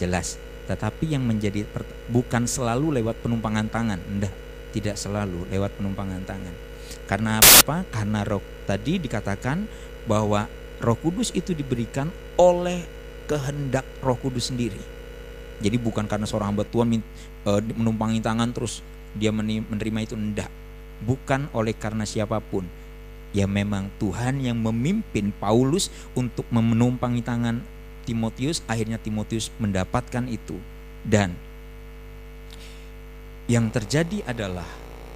Jelas. 0.00 0.40
Tetapi 0.64 1.12
yang 1.12 1.24
menjadi 1.28 1.68
bukan 2.08 2.48
selalu 2.48 3.00
lewat 3.00 3.20
penumpangan 3.20 3.68
tangan, 3.68 4.00
enggak, 4.08 4.32
tidak 4.72 4.96
selalu 4.96 5.44
lewat 5.52 5.76
penumpangan 5.76 6.24
tangan. 6.24 6.54
Karena 7.04 7.36
apa? 7.36 7.84
Karena 7.92 8.24
roh 8.24 8.40
tadi 8.64 8.96
dikatakan 8.96 9.68
bahwa 10.04 10.46
Roh 10.84 10.98
Kudus 11.00 11.32
itu 11.32 11.56
diberikan 11.56 12.12
oleh 12.36 12.84
kehendak 13.24 13.86
Roh 14.04 14.18
Kudus 14.20 14.52
sendiri. 14.52 14.80
Jadi 15.62 15.76
bukan 15.80 16.04
karena 16.04 16.28
seorang 16.28 16.52
hamba 16.52 16.66
Tuhan 16.66 17.00
uh, 17.48 17.60
menumpangi 17.62 18.20
tangan 18.20 18.50
terus 18.52 18.84
dia 19.16 19.30
menerima 19.30 19.98
itu 20.04 20.18
enggak. 20.18 20.50
Bukan 21.04 21.48
oleh 21.54 21.72
karena 21.72 22.04
siapa 22.04 22.42
pun. 22.42 22.66
Ya 23.34 23.50
memang 23.50 23.90
Tuhan 23.98 24.38
yang 24.46 24.62
memimpin 24.62 25.34
Paulus 25.42 25.90
untuk 26.14 26.46
menumpangi 26.54 27.18
tangan 27.18 27.66
Timotius, 28.06 28.62
akhirnya 28.70 29.00
Timotius 29.00 29.50
mendapatkan 29.58 30.30
itu. 30.30 30.54
Dan 31.02 31.34
yang 33.50 33.68
terjadi 33.74 34.22
adalah 34.24 34.66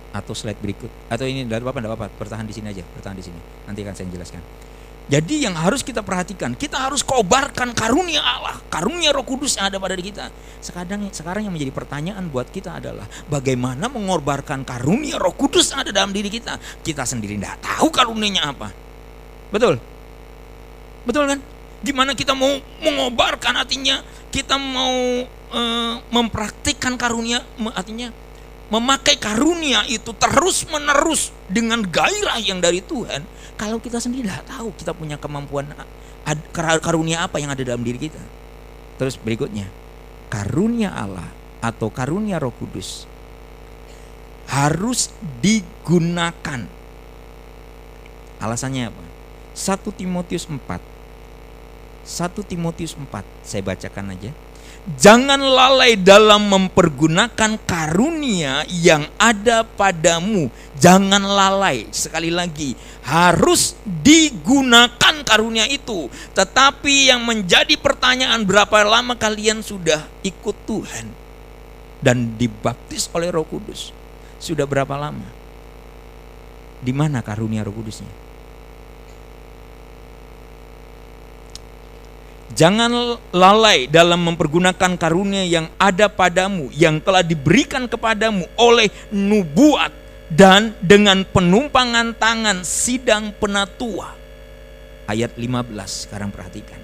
atau 0.08 0.32
slide 0.32 0.58
berikut 0.58 0.88
atau 1.12 1.28
ini 1.28 1.44
dari 1.44 1.62
Bapak 1.62 1.78
enggak 1.78 1.94
apa-apa, 1.94 2.08
bertahan 2.16 2.48
di 2.48 2.54
sini 2.56 2.72
aja, 2.72 2.82
bertahan 2.96 3.14
di 3.14 3.24
sini. 3.24 3.38
Nanti 3.68 3.78
akan 3.84 3.94
saya 3.94 4.08
jelaskan. 4.10 4.42
Jadi 5.08 5.48
yang 5.48 5.56
harus 5.56 5.80
kita 5.80 6.04
perhatikan, 6.04 6.52
kita 6.52 6.76
harus 6.76 7.00
kobarkan 7.00 7.72
karunia 7.72 8.20
Allah, 8.20 8.60
karunia 8.68 9.08
Roh 9.08 9.24
Kudus 9.24 9.56
yang 9.56 9.72
ada 9.72 9.80
pada 9.80 9.96
diri 9.96 10.12
kita. 10.12 10.28
Sekarang 10.60 11.08
sekarang 11.08 11.48
yang 11.48 11.54
menjadi 11.56 11.72
pertanyaan 11.72 12.28
buat 12.28 12.52
kita 12.52 12.76
adalah 12.76 13.08
bagaimana 13.24 13.88
mengorbankan 13.88 14.68
karunia 14.68 15.16
Roh 15.16 15.32
Kudus 15.32 15.72
yang 15.72 15.80
ada 15.80 15.96
dalam 15.96 16.12
diri 16.12 16.28
kita. 16.28 16.60
Kita 16.84 17.08
sendiri 17.08 17.40
tidak 17.40 17.56
tahu 17.64 17.88
karunianya 17.88 18.52
apa. 18.52 18.68
Betul? 19.48 19.80
Betul 21.08 21.24
kan? 21.24 21.40
Gimana 21.80 22.12
kita 22.12 22.36
mau 22.36 22.52
mengobarkan 22.84 23.64
artinya 23.64 24.04
kita 24.28 24.60
mau 24.60 25.24
e, 25.48 25.60
mempraktikkan 26.12 27.00
karunia 27.00 27.40
artinya 27.72 28.12
memakai 28.68 29.16
karunia 29.16 29.84
itu 29.88 30.12
terus 30.12 30.68
menerus 30.68 31.32
dengan 31.48 31.80
gairah 31.80 32.36
yang 32.40 32.60
dari 32.60 32.84
Tuhan 32.84 33.24
kalau 33.56 33.80
kita 33.80 33.98
sendiri 33.98 34.28
tidak 34.28 34.44
tahu 34.46 34.70
kita 34.76 34.92
punya 34.92 35.16
kemampuan 35.16 35.66
karunia 36.84 37.24
apa 37.24 37.40
yang 37.40 37.50
ada 37.54 37.64
dalam 37.64 37.80
diri 37.80 37.96
kita. 37.96 38.20
Terus 39.00 39.16
berikutnya, 39.16 39.70
karunia 40.28 40.92
Allah 40.92 41.24
atau 41.62 41.88
karunia 41.88 42.36
Roh 42.42 42.52
Kudus 42.52 43.08
harus 44.50 45.14
digunakan. 45.40 46.66
Alasannya 48.38 48.90
apa? 48.90 49.04
1 49.54 49.98
Timotius 49.98 50.46
4. 50.46 50.60
1 52.08 52.48
Timotius 52.48 52.94
4, 52.94 53.26
saya 53.44 53.62
bacakan 53.62 54.14
aja. 54.14 54.30
Jangan 54.96 55.36
lalai 55.36 56.00
dalam 56.00 56.48
mempergunakan 56.48 57.60
karunia 57.68 58.64
yang 58.72 59.04
ada 59.20 59.60
padamu. 59.60 60.48
Jangan 60.80 61.20
lalai, 61.20 61.92
sekali 61.92 62.32
lagi, 62.32 62.72
harus 63.04 63.76
digunakan 63.84 65.20
karunia 65.28 65.68
itu. 65.68 66.08
Tetapi 66.32 67.12
yang 67.12 67.20
menjadi 67.28 67.76
pertanyaan, 67.76 68.48
berapa 68.48 68.80
lama 68.80 69.12
kalian 69.12 69.60
sudah 69.60 70.08
ikut 70.24 70.56
Tuhan 70.64 71.12
dan 72.00 72.40
dibaptis 72.40 73.12
oleh 73.12 73.28
Roh 73.28 73.44
Kudus? 73.44 73.92
Sudah 74.40 74.64
berapa 74.64 74.96
lama? 74.96 75.28
Di 76.80 76.96
mana 76.96 77.20
karunia 77.20 77.60
Roh 77.60 77.76
Kudusnya? 77.76 78.27
Jangan 82.48 83.20
lalai 83.30 83.84
dalam 83.92 84.24
mempergunakan 84.24 84.96
karunia 84.96 85.44
yang 85.44 85.68
ada 85.76 86.08
padamu, 86.08 86.72
yang 86.72 86.96
telah 86.98 87.20
diberikan 87.20 87.84
kepadamu 87.84 88.48
oleh 88.56 88.88
nubuat 89.12 89.92
dan 90.32 90.72
dengan 90.80 91.24
penumpangan 91.28 92.16
tangan 92.16 92.64
sidang 92.64 93.36
penatua. 93.36 94.16
Ayat 95.08 95.36
15 95.36 96.08
sekarang 96.08 96.28
perhatikan. 96.32 96.80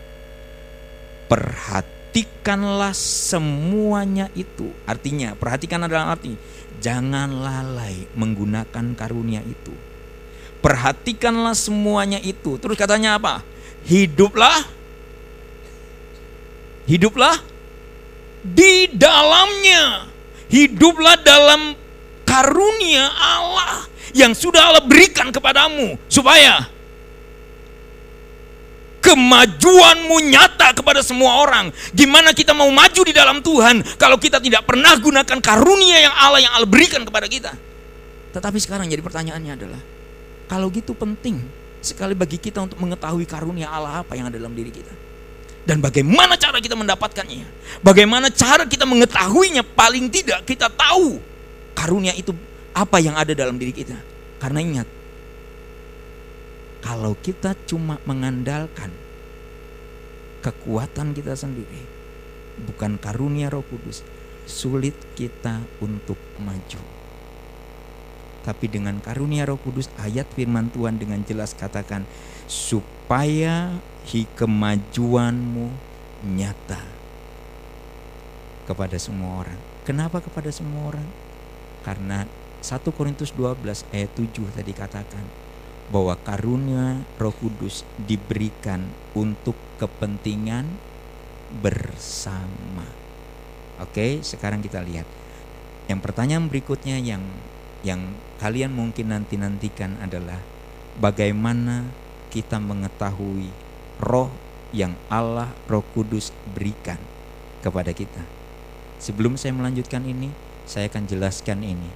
Perhatikanlah 1.29 2.93
semuanya 2.97 4.29
itu. 4.37 4.69
Artinya, 4.85 5.33
perhatikan 5.37 5.85
adalah 5.85 6.13
arti 6.17 6.37
Jangan 6.85 7.33
lalai 7.41 8.05
menggunakan 8.13 8.93
karunia 8.93 9.41
itu. 9.41 9.73
Perhatikanlah 10.61 11.57
semuanya 11.57 12.21
itu. 12.21 12.61
Terus 12.61 12.77
katanya 12.77 13.17
apa? 13.17 13.41
Hiduplah 13.89 14.69
Hiduplah 16.85 17.37
di 18.45 18.93
dalamnya. 18.93 20.13
Hiduplah 20.53 21.19
dalam 21.25 21.75
karunia 22.29 23.09
Allah 23.11 23.89
yang 24.15 24.37
sudah 24.37 24.71
Allah 24.71 24.85
berikan 24.85 25.35
kepadamu 25.35 25.99
supaya 26.07 26.71
kemajuanmu 29.05 30.17
nyata 30.33 30.73
kepada 30.73 31.05
semua 31.05 31.45
orang. 31.45 31.69
Gimana 31.93 32.33
kita 32.33 32.57
mau 32.57 32.73
maju 32.73 33.03
di 33.05 33.13
dalam 33.13 33.45
Tuhan 33.45 33.85
kalau 34.01 34.17
kita 34.17 34.41
tidak 34.41 34.65
pernah 34.65 34.97
gunakan 34.97 35.39
karunia 35.45 36.09
yang 36.09 36.15
Allah 36.17 36.41
yang 36.41 36.53
Allah 36.57 36.69
berikan 36.69 37.05
kepada 37.05 37.29
kita? 37.29 37.53
Tetapi 38.33 38.59
sekarang 38.59 38.89
jadi 38.91 39.05
pertanyaannya 39.05 39.53
adalah, 39.55 39.81
kalau 40.51 40.67
gitu 40.73 40.91
penting 40.97 41.39
sekali 41.85 42.17
bagi 42.17 42.41
kita 42.41 42.65
untuk 42.65 42.81
mengetahui 42.81 43.29
karunia 43.29 43.71
Allah 43.71 44.03
apa 44.03 44.17
yang 44.17 44.33
ada 44.33 44.41
dalam 44.41 44.57
diri 44.57 44.73
kita. 44.73 45.04
Dan 45.65 45.81
bagaimana 45.81 46.37
cara 46.37 46.61
kita 46.61 46.77
mendapatkannya? 46.77 47.49
Bagaimana 47.81 48.29
cara 48.29 48.69
kita 48.69 48.85
mengetahuinya? 48.85 49.65
Paling 49.65 50.13
tidak 50.13 50.45
kita 50.45 50.69
tahu 50.69 51.17
karunia 51.73 52.13
itu 52.13 52.37
apa 52.77 53.01
yang 53.01 53.17
ada 53.17 53.33
dalam 53.33 53.57
diri 53.57 53.73
kita. 53.73 53.97
Karena 54.37 54.61
ingat, 54.61 54.89
kalau 56.85 57.17
kita 57.17 57.57
cuma 57.65 57.97
mengandalkan 58.05 58.93
kekuatan 60.45 61.17
kita 61.17 61.33
sendiri, 61.33 61.81
bukan 62.69 63.01
karunia 63.01 63.49
Roh 63.49 63.65
Kudus, 63.65 64.05
sulit 64.45 64.93
kita 65.17 65.65
untuk 65.81 66.21
maju. 66.37 66.81
Tapi 68.45 68.69
dengan 68.69 69.01
karunia 69.01 69.49
Roh 69.49 69.57
Kudus, 69.57 69.89
ayat 69.97 70.29
firman 70.37 70.69
Tuhan 70.69 71.01
dengan 71.01 71.25
jelas 71.25 71.57
katakan, 71.57 72.05
supaya 72.45 73.73
kemajuanmu 74.07 75.67
nyata 76.25 76.81
kepada 78.69 78.97
semua 79.01 79.45
orang. 79.45 79.61
Kenapa 79.85 80.21
kepada 80.21 80.49
semua 80.49 80.93
orang? 80.93 81.09
Karena 81.85 82.25
1 82.65 82.81
Korintus 82.97 83.33
12 83.37 83.85
ayat 83.93 84.11
7 84.17 84.49
tadi 84.57 84.73
katakan, 84.73 85.25
bahwa 85.93 86.17
karunia 86.25 87.05
Roh 87.21 87.35
Kudus 87.37 87.85
diberikan 88.01 88.89
untuk 89.13 89.57
kepentingan 89.77 90.65
bersama. 91.61 92.89
Oke, 93.83 94.25
sekarang 94.25 94.65
kita 94.65 94.81
lihat. 94.81 95.05
Yang 95.91 96.01
pertanyaan 96.01 96.49
berikutnya 96.49 96.97
yang 96.97 97.21
yang 97.85 98.17
kalian 98.41 98.73
mungkin 98.73 99.13
nanti-nantikan 99.13 100.01
adalah 100.01 100.41
bagaimana 100.97 101.85
kita 102.33 102.57
mengetahui 102.57 103.53
roh 104.05 104.29
yang 104.77 104.93
Allah 105.09 105.49
Roh 105.65 105.81
Kudus 105.97 106.29
berikan 106.53 107.01
kepada 107.65 107.97
kita. 107.97 108.21
Sebelum 109.01 109.41
saya 109.41 109.57
melanjutkan 109.57 110.05
ini, 110.05 110.29
saya 110.69 110.93
akan 110.93 111.09
jelaskan 111.09 111.65
ini. 111.65 111.89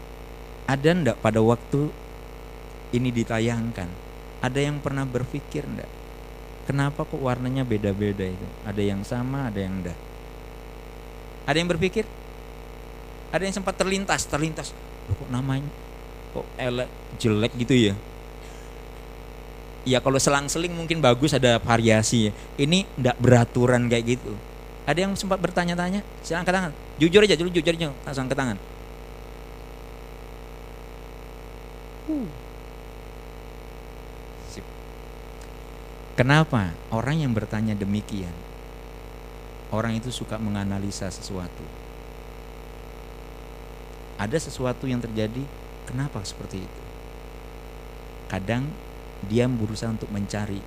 Ada 0.65 0.97
ndak 0.97 1.21
pada 1.21 1.45
waktu 1.45 1.93
ini 2.97 3.13
ditayangkan, 3.13 3.89
ada 4.41 4.61
yang 4.61 4.81
pernah 4.81 5.05
berpikir 5.05 5.69
enggak? 5.69 5.91
Kenapa 6.65 7.05
kok 7.05 7.21
warnanya 7.21 7.65
beda-beda 7.65 8.29
itu? 8.29 8.49
Ada 8.65 8.83
yang 8.85 9.01
sama, 9.05 9.49
ada 9.49 9.61
yang 9.61 9.85
enggak. 9.85 9.99
Ada 11.49 11.57
yang 11.57 11.69
berpikir? 11.69 12.05
Ada 13.33 13.49
yang 13.49 13.57
sempat 13.57 13.77
terlintas, 13.77 14.25
terlintas. 14.29 14.73
Kok 15.09 15.29
namanya 15.33 15.69
kok 16.37 16.45
elek 16.61 16.89
jelek 17.17 17.53
gitu 17.57 17.75
ya? 17.93 17.95
Ya 19.89 20.05
kalau 20.05 20.21
selang-seling 20.21 20.77
mungkin 20.77 21.01
bagus 21.01 21.33
ada 21.33 21.57
variasi. 21.57 22.29
Ini 22.61 22.85
enggak 23.01 23.17
beraturan 23.17 23.89
kayak 23.89 24.05
gitu. 24.21 24.37
Ada 24.85 25.09
yang 25.09 25.17
sempat 25.17 25.41
bertanya-tanya? 25.41 26.05
Silakan 26.21 26.45
ke 26.45 26.53
tangan. 26.53 26.73
Jujur 27.01 27.25
aja, 27.25 27.37
dulu 27.41 27.49
jujur 27.49 27.73
langsung 28.05 28.29
ke 28.29 28.37
tangan. 28.37 28.61
Kenapa 36.19 36.75
orang 36.91 37.23
yang 37.23 37.31
bertanya 37.31 37.79
demikian? 37.79 38.35
Orang 39.71 39.95
itu 39.95 40.11
suka 40.11 40.35
menganalisa 40.35 41.07
sesuatu. 41.15 41.63
Ada 44.19 44.51
sesuatu 44.51 44.91
yang 44.91 44.99
terjadi, 44.99 45.47
kenapa 45.87 46.19
seperti 46.27 46.67
itu? 46.67 46.83
Kadang 48.27 48.67
dia 49.27 49.51
berusaha 49.51 49.91
untuk 49.91 50.13
mencari, 50.15 50.63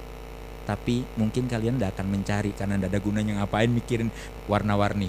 tapi 0.67 1.07
mungkin 1.15 1.47
kalian 1.47 1.79
tidak 1.79 1.95
akan 1.99 2.07
mencari 2.11 2.51
karena 2.51 2.75
tidak 2.75 2.89
ada 2.91 2.99
gunanya 2.99 3.33
ngapain 3.41 3.71
mikirin 3.71 4.11
warna-warni. 4.51 5.07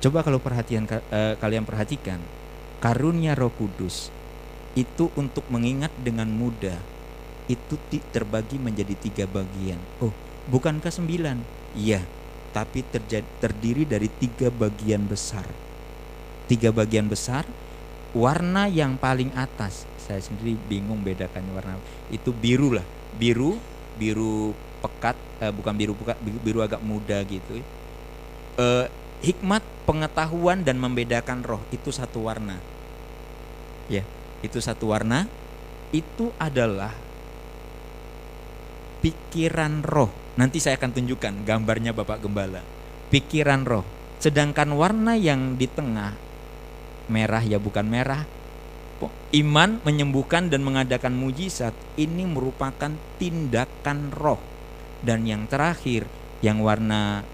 Coba 0.00 0.24
kalau 0.24 0.40
perhatian 0.40 0.88
eh, 0.88 1.36
kalian 1.36 1.64
perhatikan, 1.68 2.20
karunia 2.80 3.36
Roh 3.36 3.52
Kudus 3.52 4.12
itu 4.74 5.08
untuk 5.14 5.46
mengingat 5.48 5.94
dengan 6.02 6.26
mudah 6.28 6.76
itu 7.46 7.76
terbagi 8.12 8.56
menjadi 8.56 8.94
tiga 8.96 9.24
bagian. 9.28 9.76
Oh, 10.00 10.12
bukankah 10.48 10.88
sembilan? 10.88 11.36
Iya, 11.76 12.00
tapi 12.56 12.80
terjadi, 12.86 13.26
terdiri 13.40 13.84
dari 13.84 14.08
tiga 14.08 14.48
bagian 14.48 15.04
besar. 15.04 15.44
Tiga 16.48 16.72
bagian 16.72 17.08
besar, 17.08 17.44
warna 18.14 18.70
yang 18.70 18.96
paling 18.96 19.34
atas. 19.34 19.84
Saya 19.98 20.22
sendiri 20.22 20.54
bingung 20.70 21.02
bedakan 21.02 21.44
warna. 21.52 21.76
Itu 22.08 22.30
biru 22.30 22.78
lah, 22.78 22.86
biru, 23.18 23.58
biru 23.98 24.54
pekat, 24.80 25.18
eh, 25.42 25.50
bukan 25.50 25.74
biru 25.74 25.92
pekat, 25.98 26.16
biru 26.22 26.62
agak 26.62 26.80
muda 26.80 27.20
gitu. 27.26 27.60
Eh, 28.54 28.86
hikmat 29.26 29.60
pengetahuan 29.84 30.62
dan 30.62 30.78
membedakan 30.78 31.42
roh 31.42 31.60
itu 31.74 31.90
satu 31.90 32.30
warna. 32.30 32.56
Ya, 33.90 34.06
itu 34.40 34.62
satu 34.62 34.94
warna. 34.94 35.26
Itu 35.90 36.34
adalah 36.38 36.94
pikiran 39.04 39.84
roh. 39.84 40.10
Nanti 40.34 40.58
saya 40.58 40.74
akan 40.80 40.90
tunjukkan 40.90 41.46
gambarnya 41.46 41.94
Bapak 41.94 42.24
Gembala. 42.24 42.64
Pikiran 43.12 43.62
roh. 43.62 43.86
Sedangkan 44.18 44.72
warna 44.74 45.14
yang 45.14 45.60
di 45.60 45.68
tengah 45.68 46.23
merah 47.10 47.42
ya 47.44 47.60
bukan 47.60 47.86
merah. 47.86 48.24
Iman 49.34 49.82
menyembuhkan 49.84 50.48
dan 50.48 50.64
mengadakan 50.64 51.12
mujizat 51.18 51.74
ini 52.00 52.24
merupakan 52.24 52.94
tindakan 53.20 54.14
roh. 54.14 54.40
Dan 55.04 55.28
yang 55.28 55.44
terakhir 55.44 56.08
yang 56.40 56.64
warna 56.64 57.26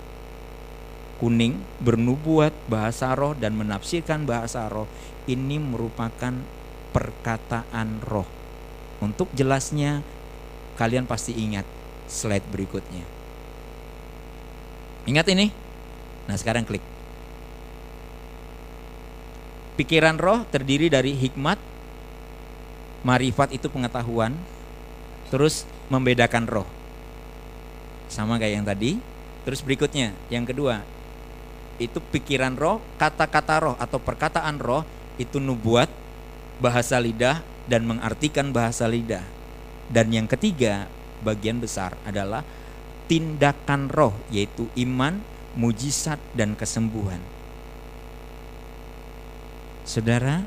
kuning 1.21 1.61
bernubuat 1.85 2.51
bahasa 2.67 3.13
roh 3.13 3.37
dan 3.37 3.55
menafsirkan 3.55 4.25
bahasa 4.25 4.67
roh 4.73 4.89
ini 5.29 5.61
merupakan 5.61 6.33
perkataan 6.91 8.03
roh. 8.03 8.27
Untuk 8.99 9.31
jelasnya 9.37 10.03
kalian 10.81 11.05
pasti 11.07 11.37
ingat 11.37 11.69
slide 12.11 12.49
berikutnya. 12.51 13.05
Ingat 15.07 15.27
ini? 15.31 15.53
Nah, 16.27 16.37
sekarang 16.37 16.67
klik. 16.67 16.83
Pikiran 19.81 20.21
roh 20.21 20.45
terdiri 20.53 20.93
dari 20.93 21.17
hikmat, 21.17 21.57
marifat 23.01 23.57
itu 23.57 23.73
pengetahuan, 23.73 24.37
terus 25.33 25.65
membedakan 25.89 26.45
roh. 26.45 26.69
Sama 28.13 28.37
kayak 28.37 28.61
yang 28.61 28.67
tadi. 28.69 29.01
Terus 29.49 29.65
berikutnya, 29.65 30.13
yang 30.29 30.45
kedua, 30.45 30.85
itu 31.81 31.97
pikiran 31.97 32.61
roh, 32.61 32.85
kata-kata 33.01 33.57
roh 33.65 33.77
atau 33.81 33.97
perkataan 33.97 34.61
roh 34.61 34.85
itu 35.17 35.41
nubuat, 35.41 35.89
bahasa 36.61 37.01
lidah 37.01 37.41
dan 37.65 37.89
mengartikan 37.89 38.53
bahasa 38.53 38.85
lidah 38.85 39.41
dan 39.91 40.15
yang 40.15 40.31
ketiga, 40.31 40.87
bagian 41.27 41.59
besar 41.59 41.99
adalah 42.07 42.47
tindakan 43.11 43.91
roh 43.91 44.15
yaitu 44.31 44.71
iman, 44.79 45.19
mujizat 45.59 46.23
dan 46.39 46.55
kesembuhan. 46.55 47.19
Saudara, 49.91 50.47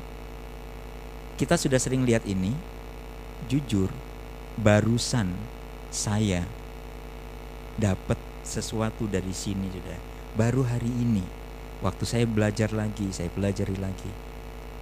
kita 1.36 1.60
sudah 1.60 1.76
sering 1.76 2.08
lihat 2.08 2.24
ini. 2.24 2.56
Jujur, 3.44 3.92
barusan 4.56 5.36
saya 5.92 6.48
dapat 7.76 8.16
sesuatu 8.40 9.04
dari 9.04 9.36
sini 9.36 9.68
sudah. 9.68 10.00
Baru 10.32 10.64
hari 10.64 10.88
ini 10.88 11.20
waktu 11.84 12.08
saya 12.08 12.24
belajar 12.24 12.72
lagi, 12.72 13.12
saya 13.12 13.28
pelajari 13.28 13.76
lagi. 13.76 14.08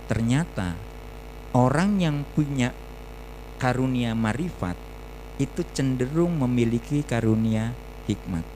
Ternyata 0.06 0.78
orang 1.58 1.98
yang 1.98 2.22
punya 2.22 2.70
karunia 3.58 4.14
marifat 4.14 4.78
itu 5.42 5.66
cenderung 5.74 6.38
memiliki 6.38 7.02
karunia 7.02 7.74
hikmat. 8.06 8.46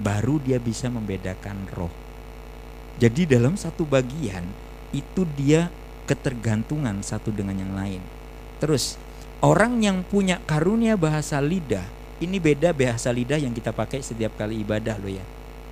Baru 0.00 0.40
dia 0.40 0.56
bisa 0.56 0.88
membedakan 0.88 1.68
roh. 1.76 2.03
Jadi 2.98 3.26
dalam 3.26 3.58
satu 3.58 3.82
bagian 3.82 4.46
itu 4.94 5.26
dia 5.34 5.68
ketergantungan 6.06 7.02
satu 7.02 7.34
dengan 7.34 7.58
yang 7.58 7.72
lain. 7.74 8.02
Terus 8.62 9.00
orang 9.42 9.82
yang 9.82 10.06
punya 10.06 10.38
karunia 10.46 10.94
bahasa 10.94 11.42
lidah 11.42 11.84
ini 12.22 12.38
beda 12.38 12.70
bahasa 12.70 13.10
lidah 13.10 13.36
yang 13.42 13.50
kita 13.50 13.74
pakai 13.74 13.98
setiap 13.98 14.38
kali 14.38 14.62
ibadah 14.62 14.94
loh 15.02 15.10
ya. 15.10 15.24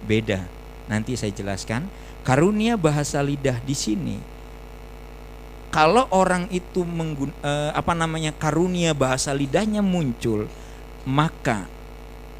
Beda. 0.02 0.42
Nanti 0.90 1.14
saya 1.14 1.30
jelaskan. 1.30 1.86
Karunia 2.26 2.74
bahasa 2.74 3.22
lidah 3.22 3.58
di 3.62 3.74
sini 3.74 4.18
kalau 5.72 6.04
orang 6.12 6.52
itu 6.52 6.84
menggun, 6.84 7.32
eh, 7.40 7.72
apa 7.72 7.96
namanya 7.96 8.36
karunia 8.36 8.92
bahasa 8.92 9.32
lidahnya 9.32 9.80
muncul, 9.80 10.44
maka 11.08 11.64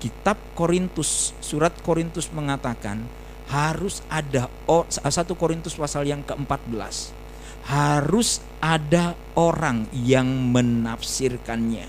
kitab 0.05 0.37
Korintus 0.53 1.33
surat 1.41 1.73
Korintus 1.81 2.29
mengatakan 2.29 3.09
harus 3.53 4.01
ada 4.09 4.49
oh, 4.65 4.89
satu 4.89 5.37
Korintus 5.37 5.77
pasal 5.77 6.09
yang 6.09 6.25
ke-14 6.25 7.23
harus 7.63 8.43
ada 8.59 9.15
orang 9.39 9.87
yang 9.95 10.27
menafsirkannya. 10.27 11.87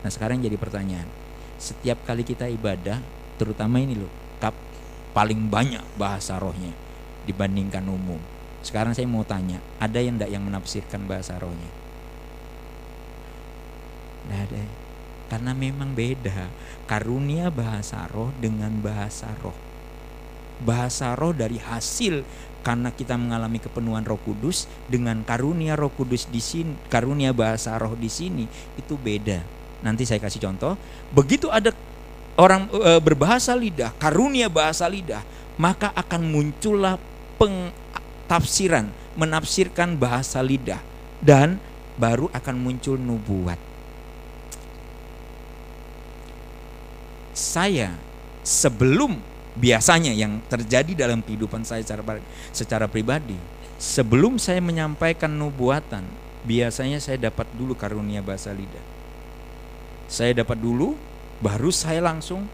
Nah, 0.00 0.10
sekarang 0.10 0.42
jadi 0.42 0.58
pertanyaan. 0.58 1.06
Setiap 1.60 2.02
kali 2.02 2.26
kita 2.26 2.50
ibadah, 2.50 2.98
terutama 3.38 3.78
ini 3.78 3.94
loh, 3.94 4.10
kap 4.42 4.56
paling 5.14 5.46
banyak 5.46 5.82
bahasa 5.94 6.40
rohnya 6.40 6.72
dibandingkan 7.28 7.84
umum. 7.86 8.18
Sekarang 8.64 8.96
saya 8.96 9.06
mau 9.06 9.22
tanya, 9.22 9.60
ada 9.78 10.00
yang 10.02 10.18
tidak 10.18 10.30
yang 10.34 10.42
menafsirkan 10.42 11.06
bahasa 11.06 11.36
rohnya? 11.38 11.70
Tidak 14.24 14.40
ada. 14.50 14.62
Karena 15.30 15.52
memang 15.54 15.94
beda 15.94 16.50
karunia 16.90 17.54
bahasa 17.54 18.02
roh 18.10 18.34
dengan 18.42 18.74
bahasa 18.82 19.30
roh. 19.46 19.54
Bahasa 20.66 21.14
roh 21.14 21.30
dari 21.30 21.62
hasil 21.62 22.26
karena 22.66 22.90
kita 22.90 23.14
mengalami 23.14 23.62
kepenuhan 23.62 24.04
Roh 24.04 24.20
Kudus 24.20 24.68
dengan 24.90 25.22
karunia 25.24 25.78
Roh 25.78 25.88
Kudus 25.88 26.28
di 26.28 26.42
sini, 26.42 26.74
karunia 26.92 27.32
bahasa 27.32 27.78
roh 27.78 27.94
di 27.96 28.10
sini 28.10 28.44
itu 28.76 28.98
beda. 28.98 29.40
Nanti 29.80 30.04
saya 30.04 30.20
kasih 30.20 30.44
contoh. 30.44 30.76
Begitu 31.14 31.48
ada 31.48 31.72
orang 32.36 32.68
e, 32.68 33.00
berbahasa 33.00 33.56
lidah, 33.56 33.96
karunia 33.96 34.52
bahasa 34.52 34.84
lidah, 34.90 35.24
maka 35.56 35.88
akan 35.96 36.20
muncullah 36.28 37.00
pengtafsiran, 37.40 38.92
menafsirkan 39.16 39.96
bahasa 39.96 40.44
lidah 40.44 40.82
dan 41.24 41.56
baru 41.96 42.28
akan 42.36 42.60
muncul 42.60 43.00
nubuat. 43.00 43.69
Saya 47.40 47.96
sebelum 48.44 49.16
biasanya 49.56 50.12
yang 50.12 50.44
terjadi 50.46 51.08
dalam 51.08 51.24
kehidupan 51.24 51.64
saya 51.64 51.80
secara, 51.80 52.20
secara 52.52 52.86
pribadi 52.86 53.36
sebelum 53.80 54.36
saya 54.36 54.60
menyampaikan 54.60 55.32
nubuatan 55.32 56.04
biasanya 56.44 57.00
saya 57.00 57.32
dapat 57.32 57.48
dulu 57.56 57.72
karunia 57.72 58.20
bahasa 58.20 58.52
lidah. 58.52 58.84
Saya 60.04 60.36
dapat 60.36 60.60
dulu 60.60 61.00
baru 61.40 61.72
saya 61.72 62.04
langsung 62.04 62.44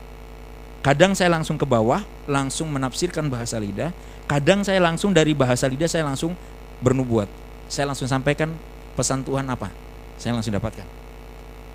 kadang 0.86 1.18
saya 1.18 1.34
langsung 1.34 1.58
ke 1.58 1.66
bawah 1.66 2.06
langsung 2.30 2.70
menafsirkan 2.70 3.26
bahasa 3.26 3.58
lidah 3.58 3.90
kadang 4.30 4.62
saya 4.62 4.78
langsung 4.78 5.10
dari 5.10 5.34
bahasa 5.34 5.66
lidah 5.66 5.90
saya 5.90 6.06
langsung 6.06 6.38
bernubuat. 6.78 7.26
Saya 7.66 7.90
langsung 7.90 8.06
sampaikan 8.06 8.54
pesan 8.94 9.26
Tuhan 9.26 9.50
apa? 9.50 9.74
Saya 10.14 10.38
langsung 10.38 10.54
dapatkan. 10.54 10.86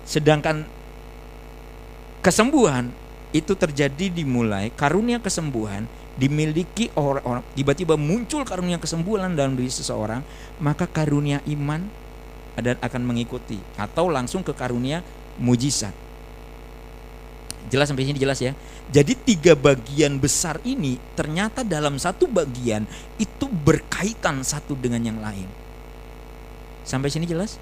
Sedangkan 0.08 0.64
kesembuhan 2.24 3.01
itu 3.32 3.56
terjadi 3.56 4.12
dimulai 4.12 4.68
karunia 4.72 5.18
kesembuhan 5.18 5.88
dimiliki 6.20 6.92
orang-orang. 6.92 7.40
Tiba-tiba 7.56 7.96
muncul 7.96 8.44
karunia 8.44 8.76
kesembuhan 8.76 9.32
dalam 9.32 9.56
diri 9.56 9.72
seseorang 9.72 10.20
maka 10.60 10.84
karunia 10.84 11.40
iman 11.48 11.88
dan 12.60 12.76
akan 12.84 13.02
mengikuti 13.02 13.56
atau 13.80 14.12
langsung 14.12 14.44
ke 14.44 14.52
karunia 14.52 15.00
mujizat. 15.40 15.96
Jelas 17.72 17.88
sampai 17.88 18.04
sini 18.04 18.20
jelas 18.20 18.36
ya. 18.44 18.52
Jadi 18.92 19.16
tiga 19.16 19.56
bagian 19.56 20.20
besar 20.20 20.60
ini 20.68 21.00
ternyata 21.16 21.64
dalam 21.64 21.96
satu 21.96 22.28
bagian 22.28 22.84
itu 23.16 23.48
berkaitan 23.48 24.44
satu 24.44 24.76
dengan 24.76 25.00
yang 25.00 25.18
lain. 25.24 25.48
Sampai 26.84 27.08
sini 27.08 27.24
jelas? 27.24 27.56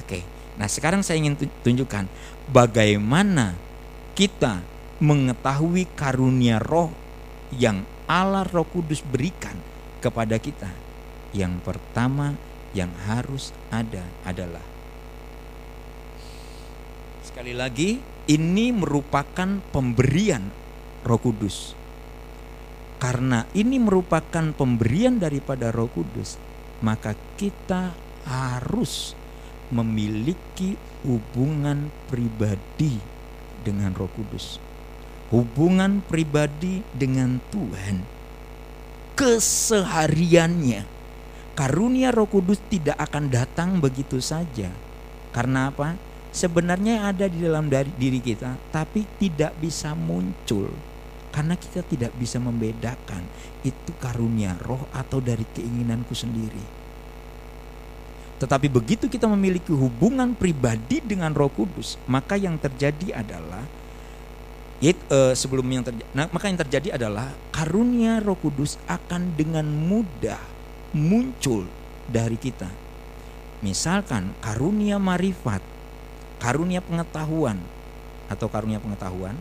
Oke. 0.00 0.24
Nah 0.56 0.70
sekarang 0.70 1.04
saya 1.04 1.20
ingin 1.20 1.36
tunjukkan 1.36 2.08
bagaimana 2.48 3.65
kita 4.16 4.64
mengetahui 5.04 5.92
karunia 5.92 6.56
roh 6.56 6.88
yang 7.52 7.84
Allah 8.08 8.48
Roh 8.48 8.64
Kudus 8.64 9.04
berikan 9.04 9.54
kepada 10.00 10.40
kita. 10.40 10.72
Yang 11.36 11.60
pertama 11.60 12.32
yang 12.72 12.88
harus 13.04 13.52
ada 13.68 14.08
adalah 14.24 14.64
sekali 17.36 17.52
lagi 17.52 18.00
ini 18.32 18.72
merupakan 18.72 19.60
pemberian 19.68 20.48
Roh 21.04 21.20
Kudus. 21.20 21.76
Karena 22.96 23.44
ini 23.52 23.76
merupakan 23.76 24.56
pemberian 24.56 25.20
daripada 25.20 25.68
Roh 25.68 25.92
Kudus, 25.92 26.40
maka 26.80 27.12
kita 27.36 27.92
harus 28.24 29.12
memiliki 29.68 30.80
hubungan 31.04 31.92
pribadi 32.08 33.15
dengan 33.66 33.90
Roh 33.98 34.06
Kudus. 34.14 34.62
Hubungan 35.34 36.06
pribadi 36.06 36.86
dengan 36.94 37.42
Tuhan 37.50 38.06
kesehariannya. 39.18 40.86
Karunia 41.58 42.14
Roh 42.14 42.30
Kudus 42.30 42.62
tidak 42.70 42.94
akan 43.00 43.32
datang 43.32 43.82
begitu 43.82 44.22
saja. 44.22 44.70
Karena 45.34 45.74
apa? 45.74 45.98
Sebenarnya 46.30 47.10
ada 47.10 47.26
di 47.26 47.42
dalam 47.42 47.66
diri 47.72 48.20
kita, 48.20 48.60
tapi 48.70 49.08
tidak 49.16 49.56
bisa 49.56 49.96
muncul 49.96 50.68
karena 51.36 51.52
kita 51.52 51.84
tidak 51.84 52.16
bisa 52.16 52.40
membedakan 52.40 53.20
itu 53.60 53.92
karunia 54.00 54.56
roh 54.64 54.88
atau 54.88 55.20
dari 55.20 55.44
keinginanku 55.52 56.16
sendiri. 56.16 56.85
Tetapi 58.36 58.68
begitu 58.68 59.08
kita 59.08 59.24
memiliki 59.24 59.72
hubungan 59.72 60.36
pribadi 60.36 61.00
dengan 61.00 61.32
Roh 61.32 61.48
Kudus, 61.48 61.96
maka 62.04 62.36
yang 62.36 62.60
terjadi 62.60 63.24
adalah 63.24 63.64
Yait, 64.76 65.00
uh, 65.08 65.32
sebelum 65.32 65.64
yang 65.72 65.80
terjadi, 65.80 66.04
nah, 66.12 66.28
maka 66.28 66.52
yang 66.52 66.60
terjadi 66.60 67.00
adalah 67.00 67.32
karunia 67.48 68.20
Roh 68.20 68.36
Kudus 68.36 68.76
akan 68.84 69.32
dengan 69.32 69.64
mudah 69.64 70.36
muncul 70.92 71.64
dari 72.04 72.36
kita. 72.36 72.68
Misalkan 73.64 74.36
karunia 74.44 75.00
marifat, 75.00 75.64
karunia 76.36 76.84
pengetahuan 76.84 77.56
atau 78.28 78.52
karunia 78.52 78.76
pengetahuan 78.76 79.32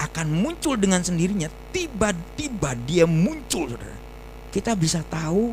akan 0.00 0.32
muncul 0.32 0.80
dengan 0.80 1.04
sendirinya. 1.04 1.52
Tiba-tiba 1.68 2.72
dia 2.88 3.04
muncul. 3.04 3.76
Kita 4.48 4.72
bisa 4.80 5.04
tahu 5.04 5.52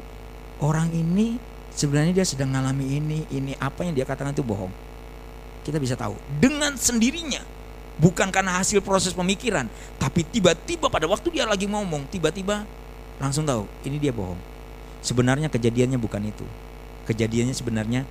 orang 0.63 0.87
ini 0.95 1.35
sebenarnya 1.77 2.11
dia 2.17 2.25
sedang 2.25 2.49
mengalami 2.49 2.97
ini, 2.97 3.19
ini 3.29 3.53
apa 3.61 3.85
yang 3.85 3.93
dia 3.93 4.03
katakan 4.03 4.33
itu 4.33 4.41
bohong. 4.41 4.73
Kita 5.61 5.77
bisa 5.77 5.93
tahu 5.93 6.17
dengan 6.41 6.73
sendirinya. 6.73 7.45
Bukan 7.97 8.29
karena 8.29 8.61
hasil 8.61 8.85
proses 8.85 9.09
pemikiran, 9.09 9.65
tapi 9.97 10.21
tiba-tiba 10.21 10.85
pada 10.85 11.09
waktu 11.09 11.33
dia 11.33 11.49
lagi 11.49 11.65
ngomong, 11.65 12.05
tiba-tiba 12.13 12.61
langsung 13.17 13.41
tahu 13.41 13.65
ini 13.85 13.97
dia 13.97 14.13
bohong. 14.13 14.37
Sebenarnya 15.01 15.49
kejadiannya 15.49 15.97
bukan 15.97 16.21
itu. 16.29 16.45
Kejadiannya 17.09 17.57
sebenarnya 17.57 18.05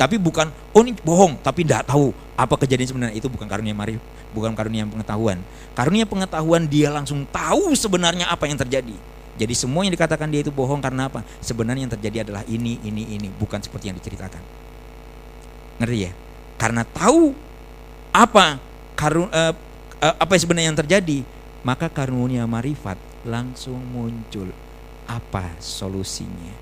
tapi 0.00 0.16
bukan 0.16 0.48
oh 0.72 0.80
ini 0.80 0.96
bohong 0.96 1.36
tapi 1.44 1.60
tidak 1.60 1.84
tahu 1.84 2.08
apa 2.32 2.56
kejadian 2.64 2.88
sebenarnya 2.88 3.16
itu 3.20 3.28
bukan 3.28 3.44
karunia 3.44 3.76
mari 3.76 4.00
bukan 4.32 4.56
karunia 4.56 4.88
pengetahuan 4.88 5.44
karunia 5.76 6.08
pengetahuan 6.08 6.64
dia 6.64 6.88
langsung 6.88 7.28
tahu 7.28 7.76
sebenarnya 7.76 8.24
apa 8.32 8.48
yang 8.48 8.56
terjadi 8.56 8.96
jadi 9.40 9.56
semua 9.56 9.88
yang 9.88 9.96
dikatakan 9.96 10.28
dia 10.28 10.44
itu 10.44 10.52
bohong 10.52 10.84
karena 10.84 11.08
apa? 11.08 11.24
Sebenarnya 11.40 11.88
yang 11.88 11.94
terjadi 11.96 12.28
adalah 12.28 12.44
ini, 12.44 12.76
ini, 12.84 13.16
ini, 13.16 13.32
bukan 13.32 13.56
seperti 13.56 13.88
yang 13.88 13.96
diceritakan. 13.96 14.44
Ngerti 15.80 15.98
ya? 16.04 16.12
Karena 16.60 16.84
tahu 16.84 17.32
apa 18.12 18.60
karun 18.92 19.32
uh, 19.32 19.56
uh, 20.04 20.14
apa 20.20 20.36
yang 20.36 20.42
sebenarnya 20.44 20.68
yang 20.76 20.80
terjadi, 20.84 21.18
maka 21.64 21.88
karunia 21.88 22.44
marifat 22.44 23.00
langsung 23.24 23.80
muncul. 23.80 24.52
Apa 25.08 25.56
solusinya? 25.56 26.52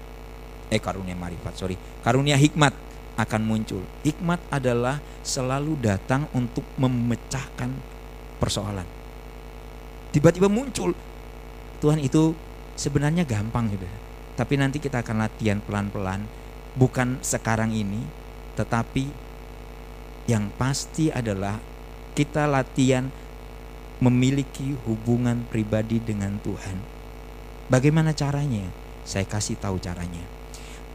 Eh 0.70 0.78
karunia 0.78 1.18
marifat, 1.18 1.58
sorry, 1.58 1.74
karunia 2.06 2.38
hikmat 2.38 2.78
akan 3.18 3.42
muncul. 3.42 3.82
Hikmat 4.06 4.38
adalah 4.54 5.02
selalu 5.26 5.82
datang 5.82 6.30
untuk 6.30 6.62
memecahkan 6.78 7.74
persoalan. 8.38 8.86
Tiba-tiba 10.14 10.46
muncul 10.46 10.94
Tuhan 11.82 11.98
itu 11.98 12.38
sebenarnya 12.78 13.26
gampang 13.26 13.66
sudah. 13.74 13.94
Tapi 14.38 14.54
nanti 14.54 14.78
kita 14.78 15.02
akan 15.02 15.26
latihan 15.26 15.58
pelan-pelan, 15.58 16.22
bukan 16.78 17.18
sekarang 17.26 17.74
ini, 17.74 18.06
tetapi 18.54 19.10
yang 20.30 20.54
pasti 20.54 21.10
adalah 21.10 21.58
kita 22.14 22.46
latihan 22.46 23.10
memiliki 23.98 24.78
hubungan 24.86 25.42
pribadi 25.50 25.98
dengan 25.98 26.38
Tuhan. 26.38 26.78
Bagaimana 27.66 28.14
caranya? 28.14 28.70
Saya 29.02 29.26
kasih 29.26 29.58
tahu 29.58 29.82
caranya. 29.82 30.22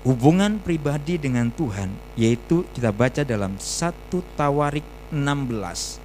Hubungan 0.08 0.60
pribadi 0.60 1.16
dengan 1.20 1.52
Tuhan 1.52 1.96
yaitu 2.20 2.68
kita 2.76 2.92
baca 2.92 3.24
dalam 3.24 3.56
1 3.60 3.92
Tawarik 4.36 4.84
16 5.12 6.00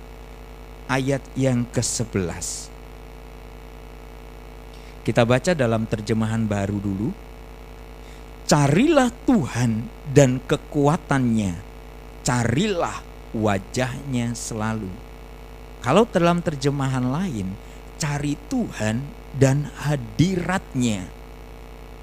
ayat 0.86 1.22
yang 1.34 1.66
ke-11. 1.70 2.77
Kita 5.08 5.24
baca 5.24 5.56
dalam 5.56 5.88
terjemahan 5.88 6.44
baru 6.44 6.76
dulu. 6.76 7.08
Carilah 8.44 9.08
Tuhan 9.24 9.88
dan 10.12 10.36
kekuatannya. 10.44 11.56
Carilah 12.20 13.00
wajahnya 13.32 14.36
selalu. 14.36 14.92
Kalau 15.80 16.04
dalam 16.04 16.44
terjemahan 16.44 17.08
lain, 17.08 17.56
cari 17.96 18.36
Tuhan 18.52 19.00
dan 19.32 19.72
hadiratnya. 19.80 21.08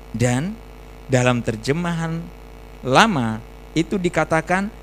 Dan 0.09 0.57
dalam 1.05 1.45
terjemahan 1.45 2.25
lama 2.81 3.37
itu 3.77 4.01
dikatakan 4.01 4.73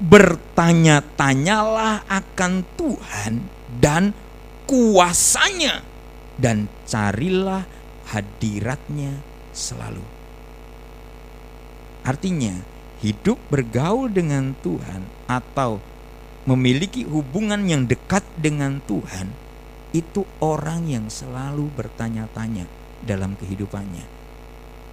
bertanya-tanyalah 0.00 2.08
akan 2.08 2.64
Tuhan 2.80 3.44
dan 3.84 4.16
kuasanya 4.64 5.95
dan 6.36 6.68
carilah 6.84 7.64
hadiratnya 8.12 9.20
selalu. 9.56 10.04
Artinya, 12.06 12.54
hidup 13.02 13.40
bergaul 13.50 14.08
dengan 14.12 14.54
Tuhan 14.62 15.02
atau 15.26 15.82
memiliki 16.46 17.02
hubungan 17.02 17.66
yang 17.66 17.90
dekat 17.90 18.22
dengan 18.38 18.78
Tuhan 18.86 19.34
itu 19.90 20.22
orang 20.38 20.86
yang 20.86 21.10
selalu 21.10 21.72
bertanya-tanya 21.74 22.68
dalam 23.02 23.34
kehidupannya 23.34 24.06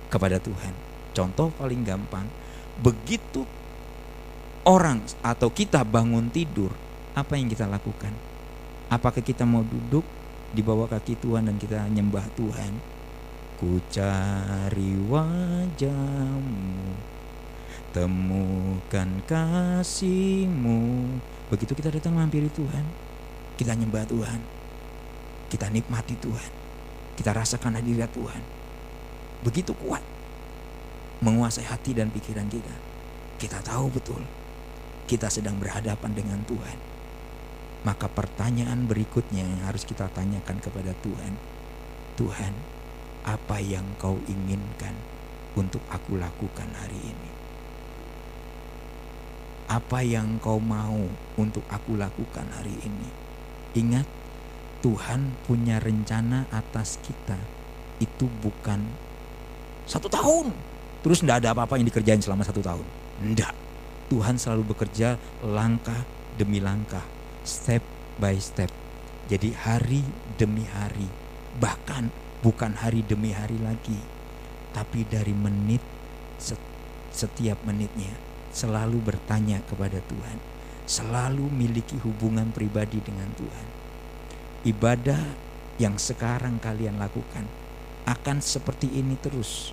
kepada 0.09 0.41
Tuhan. 0.41 0.73
Contoh 1.13 1.53
paling 1.53 1.85
gampang, 1.85 2.25
begitu 2.81 3.45
orang 4.65 5.05
atau 5.21 5.53
kita 5.53 5.85
bangun 5.85 6.33
tidur, 6.33 6.73
apa 7.13 7.37
yang 7.37 7.51
kita 7.51 7.69
lakukan? 7.69 8.13
Apakah 8.89 9.21
kita 9.21 9.45
mau 9.45 9.61
duduk 9.61 10.05
di 10.53 10.61
bawah 10.61 10.85
kaki 10.85 11.17
Tuhan 11.17 11.49
dan 11.49 11.57
kita 11.57 11.81
nyembah 11.89 12.23
Tuhan. 12.37 12.71
Ku 13.57 13.81
cari 13.89 14.91
wajahmu, 15.09 16.77
temukan 17.89 19.09
kasihmu. 19.25 20.79
Begitu 21.49 21.73
kita 21.73 21.89
datang 21.89 22.13
mampiri 22.13 22.53
Tuhan, 22.53 22.85
kita 23.57 23.73
nyembah 23.73 24.05
Tuhan, 24.05 24.39
kita 25.49 25.73
nikmati 25.73 26.13
Tuhan, 26.21 26.51
kita 27.17 27.33
rasakan 27.33 27.81
hadirat 27.81 28.13
Tuhan. 28.13 28.43
Begitu 29.41 29.73
kuat 29.75 30.05
menguasai 31.25 31.65
hati 31.65 31.97
dan 31.97 32.13
pikiran 32.13 32.45
kita. 32.47 32.75
Kita 33.41 33.59
tahu 33.59 33.91
betul 33.91 34.23
kita 35.03 35.27
sedang 35.27 35.59
berhadapan 35.59 36.15
dengan 36.15 36.39
Tuhan 36.47 36.92
maka 37.83 38.07
pertanyaan 38.07 38.87
berikutnya 38.87 39.43
yang 39.43 39.61
harus 39.67 39.83
kita 39.83 40.07
tanyakan 40.15 40.55
kepada 40.63 40.95
Tuhan, 41.03 41.35
Tuhan, 42.15 42.53
apa 43.27 43.59
yang 43.59 43.83
kau 43.99 44.15
inginkan 44.23 44.95
untuk 45.59 45.83
aku 45.91 46.15
lakukan 46.15 46.71
hari 46.79 46.95
ini? 46.95 47.31
Apa 49.67 49.99
yang 49.99 50.39
kau 50.39 50.63
mau 50.63 50.95
untuk 51.35 51.67
aku 51.67 51.99
lakukan 51.99 52.47
hari 52.55 52.71
ini? 52.87 53.09
Ingat, 53.75 54.07
Tuhan 54.79 55.35
punya 55.43 55.83
rencana 55.83 56.47
atas 56.55 57.03
kita. 57.03 57.39
Itu 57.99 58.31
bukan 58.39 58.79
satu 59.83 60.07
tahun. 60.07 60.55
Terus 61.03 61.19
tidak 61.19 61.43
ada 61.43 61.51
apa-apa 61.51 61.75
yang 61.75 61.87
dikerjain 61.87 62.23
selama 62.23 62.47
satu 62.47 62.63
tahun. 62.63 62.85
Tidak. 63.19 63.53
Tuhan 64.07 64.39
selalu 64.39 64.71
bekerja 64.71 65.19
langkah 65.43 66.05
demi 66.37 66.63
langkah 66.63 67.03
step 67.43 67.83
by 68.17 68.39
step. 68.39 68.71
Jadi 69.27 69.55
hari 69.55 70.03
demi 70.35 70.63
hari, 70.67 71.07
bahkan 71.59 72.11
bukan 72.43 72.75
hari 72.75 73.03
demi 73.03 73.31
hari 73.31 73.55
lagi, 73.59 73.99
tapi 74.75 75.07
dari 75.07 75.31
menit 75.31 75.79
setiap 77.13 77.61
menitnya 77.63 78.11
selalu 78.51 78.99
bertanya 78.99 79.63
kepada 79.67 79.99
Tuhan, 80.03 80.37
selalu 80.87 81.47
miliki 81.51 81.99
hubungan 82.03 82.51
pribadi 82.51 82.99
dengan 82.99 83.31
Tuhan. 83.35 83.67
Ibadah 84.63 85.21
yang 85.79 85.99
sekarang 85.99 86.59
kalian 86.59 86.99
lakukan 86.99 87.47
akan 88.07 88.39
seperti 88.39 88.91
ini 88.91 89.15
terus. 89.19 89.71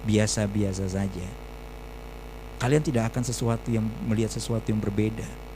Biasa-biasa 0.00 0.88
saja. 0.88 1.28
Kalian 2.56 2.80
tidak 2.80 3.12
akan 3.12 3.20
sesuatu 3.20 3.68
yang 3.68 3.84
melihat 4.08 4.32
sesuatu 4.32 4.72
yang 4.72 4.80
berbeda 4.80 5.49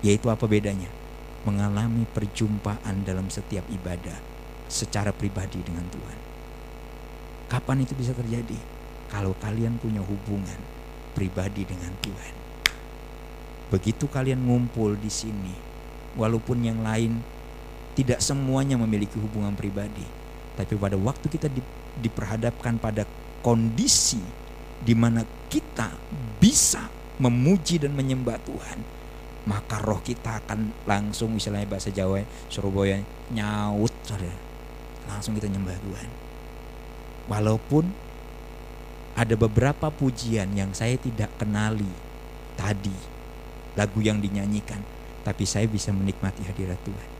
yaitu 0.00 0.28
apa 0.32 0.44
bedanya? 0.44 0.88
Mengalami 1.48 2.04
perjumpaan 2.12 3.04
dalam 3.04 3.32
setiap 3.32 3.64
ibadah 3.72 4.16
secara 4.68 5.10
pribadi 5.10 5.60
dengan 5.64 5.84
Tuhan. 5.88 6.18
Kapan 7.50 7.82
itu 7.82 7.96
bisa 7.96 8.12
terjadi? 8.12 8.56
Kalau 9.10 9.34
kalian 9.42 9.80
punya 9.80 10.04
hubungan 10.04 10.60
pribadi 11.12 11.66
dengan 11.66 11.90
Tuhan. 11.98 12.34
Begitu 13.74 14.06
kalian 14.06 14.46
ngumpul 14.46 14.94
di 14.98 15.10
sini, 15.10 15.54
walaupun 16.14 16.62
yang 16.62 16.82
lain 16.82 17.18
tidak 17.94 18.22
semuanya 18.22 18.78
memiliki 18.78 19.18
hubungan 19.18 19.54
pribadi, 19.54 20.06
tapi 20.54 20.74
pada 20.78 20.94
waktu 20.98 21.26
kita 21.26 21.50
di, 21.50 21.62
diperhadapkan 22.02 22.78
pada 22.78 23.06
kondisi 23.42 24.22
di 24.80 24.94
mana 24.94 25.26
kita 25.50 25.90
bisa 26.38 26.86
memuji 27.20 27.82
dan 27.82 27.94
menyembah 27.94 28.38
Tuhan, 28.46 28.78
maka 29.48 29.80
roh 29.80 30.04
kita 30.04 30.44
akan 30.44 30.84
langsung 30.84 31.32
misalnya 31.32 31.64
bahasa 31.64 31.88
Jawa 31.88 32.20
Surabaya 32.52 33.00
nyaut 33.32 33.92
saudara 34.04 34.36
langsung 35.08 35.32
kita 35.32 35.48
nyembah 35.48 35.74
Tuhan. 35.80 36.10
Walaupun 37.30 37.84
ada 39.16 39.34
beberapa 39.34 39.88
pujian 39.88 40.52
yang 40.52 40.70
saya 40.76 40.94
tidak 41.00 41.32
kenali 41.40 41.88
tadi 42.54 42.94
lagu 43.74 43.98
yang 44.04 44.20
dinyanyikan 44.20 44.80
tapi 45.24 45.44
saya 45.44 45.64
bisa 45.68 45.90
menikmati 45.92 46.44
hadirat 46.44 46.78
Tuhan. 46.84 47.10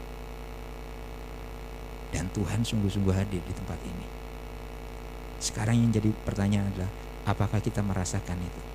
Dan 2.10 2.26
Tuhan 2.34 2.66
sungguh-sungguh 2.66 3.14
hadir 3.14 3.38
di 3.38 3.54
tempat 3.54 3.78
ini. 3.86 4.06
Sekarang 5.38 5.78
yang 5.78 5.94
jadi 5.94 6.10
pertanyaan 6.26 6.68
adalah 6.74 6.90
apakah 7.24 7.62
kita 7.62 7.80
merasakan 7.80 8.38
itu 8.42 8.69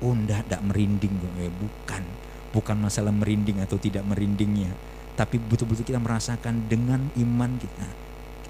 oh 0.00 0.12
enggak, 0.12 0.48
enggak 0.48 0.62
merinding 0.64 1.14
eh, 1.40 1.52
bukan. 1.52 2.04
Bukan 2.50 2.76
masalah 2.82 3.14
merinding 3.14 3.62
atau 3.62 3.78
tidak 3.78 4.02
merindingnya. 4.02 4.74
Tapi 5.14 5.38
betul-betul 5.38 5.86
kita 5.86 6.02
merasakan 6.02 6.66
dengan 6.66 7.12
iman 7.14 7.52
kita 7.60 7.88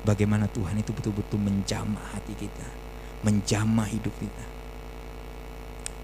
bagaimana 0.06 0.48
Tuhan 0.48 0.80
itu 0.80 0.96
betul-betul 0.96 1.36
menjamah 1.36 2.16
hati 2.16 2.32
kita 2.32 2.80
menjamah 3.20 3.88
hidup 3.88 4.12
kita. 4.16 4.46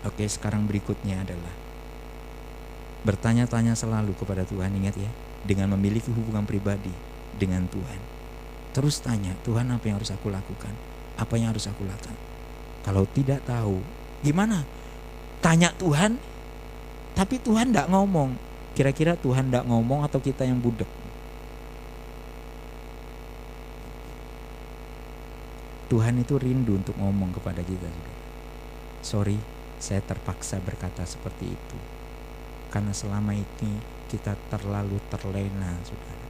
Oke 0.06 0.28
sekarang 0.28 0.68
berikutnya 0.68 1.24
adalah 1.24 1.54
bertanya-tanya 3.02 3.74
selalu 3.74 4.12
kepada 4.14 4.44
Tuhan. 4.46 4.70
Ingat 4.76 4.96
ya 5.00 5.10
dengan 5.42 5.74
memiliki 5.74 6.12
hubungan 6.12 6.44
pribadi 6.44 6.92
dengan 7.40 7.66
Tuhan. 7.66 8.00
Terus 8.76 9.00
tanya 9.00 9.32
Tuhan 9.42 9.72
apa 9.72 9.84
yang 9.88 9.96
harus 9.98 10.12
aku 10.12 10.28
lakukan? 10.28 10.72
Apa 11.16 11.40
yang 11.40 11.56
harus 11.56 11.64
aku 11.64 11.82
lakukan? 11.88 12.14
Kalau 12.84 13.08
tidak 13.08 13.42
tahu 13.48 13.80
gimana 14.20 14.62
tanya 15.46 15.70
Tuhan 15.78 16.18
tapi 17.14 17.38
Tuhan 17.38 17.70
tidak 17.70 17.86
ngomong. 17.86 18.34
Kira-kira 18.74 19.14
Tuhan 19.14 19.48
tidak 19.48 19.64
ngomong 19.70 20.02
atau 20.04 20.18
kita 20.18 20.42
yang 20.42 20.58
budek? 20.58 20.90
Tuhan 25.86 26.18
itu 26.18 26.34
rindu 26.34 26.82
untuk 26.82 26.98
ngomong 26.98 27.30
kepada 27.30 27.62
kita 27.62 27.86
sorry 29.06 29.38
saya 29.78 30.02
terpaksa 30.02 30.58
berkata 30.58 31.06
seperti 31.06 31.54
itu. 31.54 31.78
Karena 32.74 32.90
selama 32.90 33.38
ini 33.38 33.78
kita 34.10 34.34
terlalu 34.50 34.98
terlena 35.06 35.78
saudara 35.86 36.26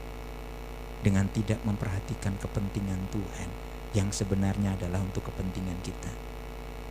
dengan 1.00 1.24
tidak 1.32 1.64
memperhatikan 1.64 2.36
kepentingan 2.36 3.00
Tuhan 3.08 3.48
yang 3.96 4.12
sebenarnya 4.12 4.76
adalah 4.76 5.00
untuk 5.00 5.24
kepentingan 5.24 5.80
kita 5.80 6.35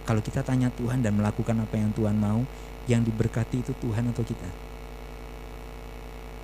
kalau 0.06 0.22
kita 0.22 0.46
tanya 0.46 0.70
Tuhan 0.70 1.02
dan 1.02 1.18
melakukan 1.18 1.58
apa 1.58 1.76
yang 1.76 1.90
Tuhan 1.98 2.14
mau, 2.14 2.46
yang 2.86 3.02
diberkati 3.02 3.66
itu 3.66 3.74
Tuhan 3.82 4.06
atau 4.14 4.22
kita? 4.22 4.50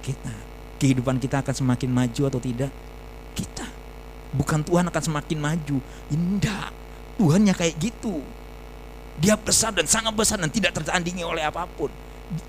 Kita. 0.01 0.33
Kehidupan 0.81 1.21
kita 1.21 1.45
akan 1.45 1.53
semakin 1.53 1.89
maju 1.93 2.21
atau 2.25 2.41
tidak? 2.41 2.73
Kita. 3.37 3.69
Bukan 4.33 4.65
Tuhan 4.65 4.89
akan 4.89 5.03
semakin 5.05 5.37
maju. 5.37 5.77
Indah. 6.09 6.73
Tuhannya 7.21 7.53
kayak 7.53 7.77
gitu. 7.77 8.25
Dia 9.21 9.37
besar 9.37 9.77
dan 9.77 9.85
sangat 9.85 10.17
besar 10.17 10.41
dan 10.41 10.49
tidak 10.49 10.73
tertandingi 10.73 11.21
oleh 11.21 11.45
apa 11.45 11.69
pun. 11.69 11.93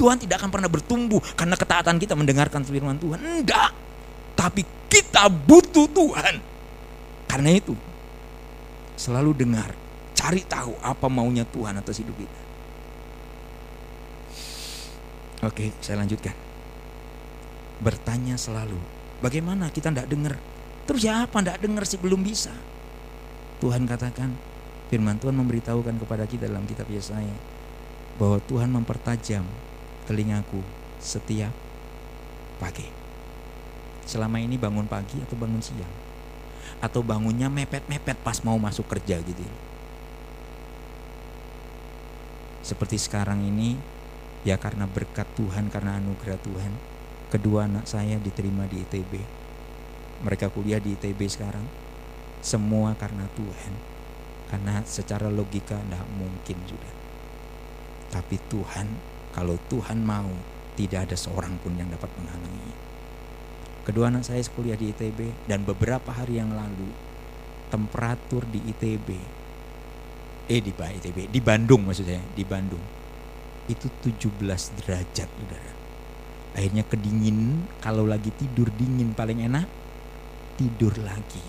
Tuhan 0.01 0.17
tidak 0.17 0.41
akan 0.41 0.49
pernah 0.49 0.71
bertumbuh 0.73 1.21
karena 1.37 1.59
ketaatan 1.61 2.01
kita 2.01 2.17
mendengarkan 2.17 2.65
firman 2.65 2.97
Tuhan. 2.97 3.21
Enggak. 3.21 3.77
Tapi 4.33 4.65
kita 4.89 5.29
butuh 5.29 5.85
Tuhan. 5.93 6.41
Karena 7.29 7.51
itu 7.53 7.77
selalu 8.97 9.37
dengar, 9.37 9.77
cari 10.23 10.47
tahu 10.47 10.79
apa 10.79 11.11
maunya 11.11 11.43
Tuhan 11.43 11.75
atas 11.83 11.99
hidup 11.99 12.15
kita. 12.15 12.41
Oke, 15.43 15.75
saya 15.83 15.99
lanjutkan. 15.99 16.31
Bertanya 17.83 18.39
selalu, 18.39 18.79
bagaimana 19.19 19.67
kita 19.75 19.91
tidak 19.91 20.07
dengar? 20.07 20.39
Terus 20.87 21.03
ya 21.03 21.27
apa 21.27 21.43
tidak 21.43 21.59
dengar 21.59 21.83
sih 21.83 21.99
belum 21.99 22.23
bisa? 22.23 22.55
Tuhan 23.59 23.83
katakan, 23.83 24.31
firman 24.87 25.19
Tuhan 25.19 25.35
memberitahukan 25.35 25.99
kepada 25.99 26.23
kita 26.31 26.47
dalam 26.47 26.63
kitab 26.71 26.87
Yesaya 26.87 27.35
bahwa 28.15 28.39
Tuhan 28.47 28.71
mempertajam 28.71 29.43
telingaku 30.07 30.63
setiap 31.03 31.51
pagi. 32.63 32.87
Selama 34.07 34.39
ini 34.39 34.55
bangun 34.55 34.87
pagi 34.87 35.19
atau 35.19 35.35
bangun 35.35 35.59
siang? 35.59 35.91
Atau 36.79 37.03
bangunnya 37.03 37.51
mepet-mepet 37.51 38.23
pas 38.23 38.39
mau 38.47 38.55
masuk 38.63 38.87
kerja 38.87 39.19
gitu. 39.19 39.72
Seperti 42.63 42.97
sekarang 42.97 43.43
ini 43.43 43.75
ya 44.47 44.59
karena 44.59 44.87
berkat 44.87 45.27
Tuhan 45.39 45.71
karena 45.71 45.99
anugerah 45.99 46.39
Tuhan 46.43 46.73
kedua 47.31 47.67
anak 47.71 47.87
saya 47.87 48.19
diterima 48.19 48.67
di 48.67 48.83
ITB 48.83 49.13
mereka 50.23 50.51
kuliah 50.51 50.79
di 50.79 50.95
ITB 50.95 51.19
sekarang 51.27 51.67
semua 52.43 52.95
karena 52.99 53.27
Tuhan. 53.39 53.75
Karena 54.51 54.85
secara 54.85 55.33
logika 55.33 55.81
tidak 55.81 56.05
mungkin 56.13 56.59
sudah 56.69 57.03
tapi 58.13 58.37
Tuhan 58.53 58.87
kalau 59.33 59.57
Tuhan 59.73 60.05
mau 60.05 60.29
tidak 60.77 61.09
ada 61.09 61.17
seorang 61.17 61.57
pun 61.65 61.73
yang 61.81 61.89
dapat 61.89 62.13
menghalangi. 62.21 62.73
Kedua 63.89 64.13
anak 64.13 64.29
saya 64.29 64.45
kuliah 64.53 64.77
di 64.77 64.93
ITB 64.93 65.49
dan 65.49 65.65
beberapa 65.65 66.13
hari 66.13 66.39
yang 66.39 66.53
lalu 66.53 66.93
temperatur 67.73 68.45
di 68.53 68.61
ITB 68.69 69.17
eh 70.51 70.61
di 70.63 70.73
ITB 70.75 71.31
di 71.31 71.41
Bandung 71.43 71.87
maksudnya 71.87 72.21
di 72.35 72.43
Bandung. 72.47 72.83
Itu 73.71 73.87
17 74.03 74.79
derajat 74.83 75.31
udara 75.39 75.73
akhirnya 76.53 76.85
kedingin 76.85 77.65
kalau 77.81 78.05
lagi 78.05 78.29
tidur 78.37 78.69
dingin 78.77 79.17
paling 79.17 79.45
enak 79.49 79.67
tidur 80.61 80.93
lagi. 81.01 81.41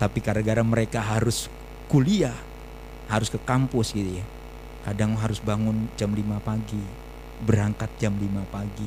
Tapi 0.00 0.18
gara-gara 0.24 0.64
mereka 0.64 1.04
harus 1.04 1.46
kuliah 1.86 2.34
harus 3.10 3.26
ke 3.26 3.38
kampus 3.42 3.90
gitu 3.90 4.22
ya 4.22 4.26
kadang 4.86 5.18
harus 5.18 5.42
bangun 5.42 5.90
jam 5.98 6.14
5 6.14 6.22
pagi 6.40 6.78
berangkat 7.42 7.90
jam 7.98 8.14
5 8.14 8.54
pagi 8.54 8.86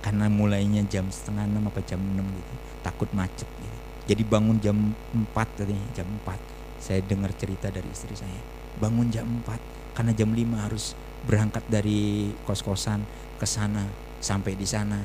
karena 0.00 0.30
mulainya 0.30 0.86
jam 0.86 1.10
setengah 1.10 1.42
enam 1.42 1.66
apa 1.66 1.82
jam 1.82 1.98
6 1.98 2.22
gitu 2.22 2.54
takut 2.86 3.10
macet 3.10 3.50
gitu. 3.50 3.78
Jadi 4.06 4.22
bangun 4.22 4.62
jam 4.62 4.94
4 5.10 5.58
tadi 5.58 5.74
jam 5.98 6.06
4 6.22 6.55
saya 6.80 7.00
dengar 7.02 7.32
cerita 7.34 7.72
dari 7.72 7.88
istri 7.90 8.12
saya. 8.14 8.40
Bangun 8.76 9.08
jam 9.08 9.24
4 9.44 9.96
karena 9.96 10.12
jam 10.12 10.30
5 10.30 10.64
harus 10.64 10.92
berangkat 11.24 11.64
dari 11.66 12.30
kos-kosan 12.44 13.02
ke 13.40 13.46
sana 13.48 13.88
sampai 14.20 14.52
di 14.54 14.68
sana. 14.68 15.00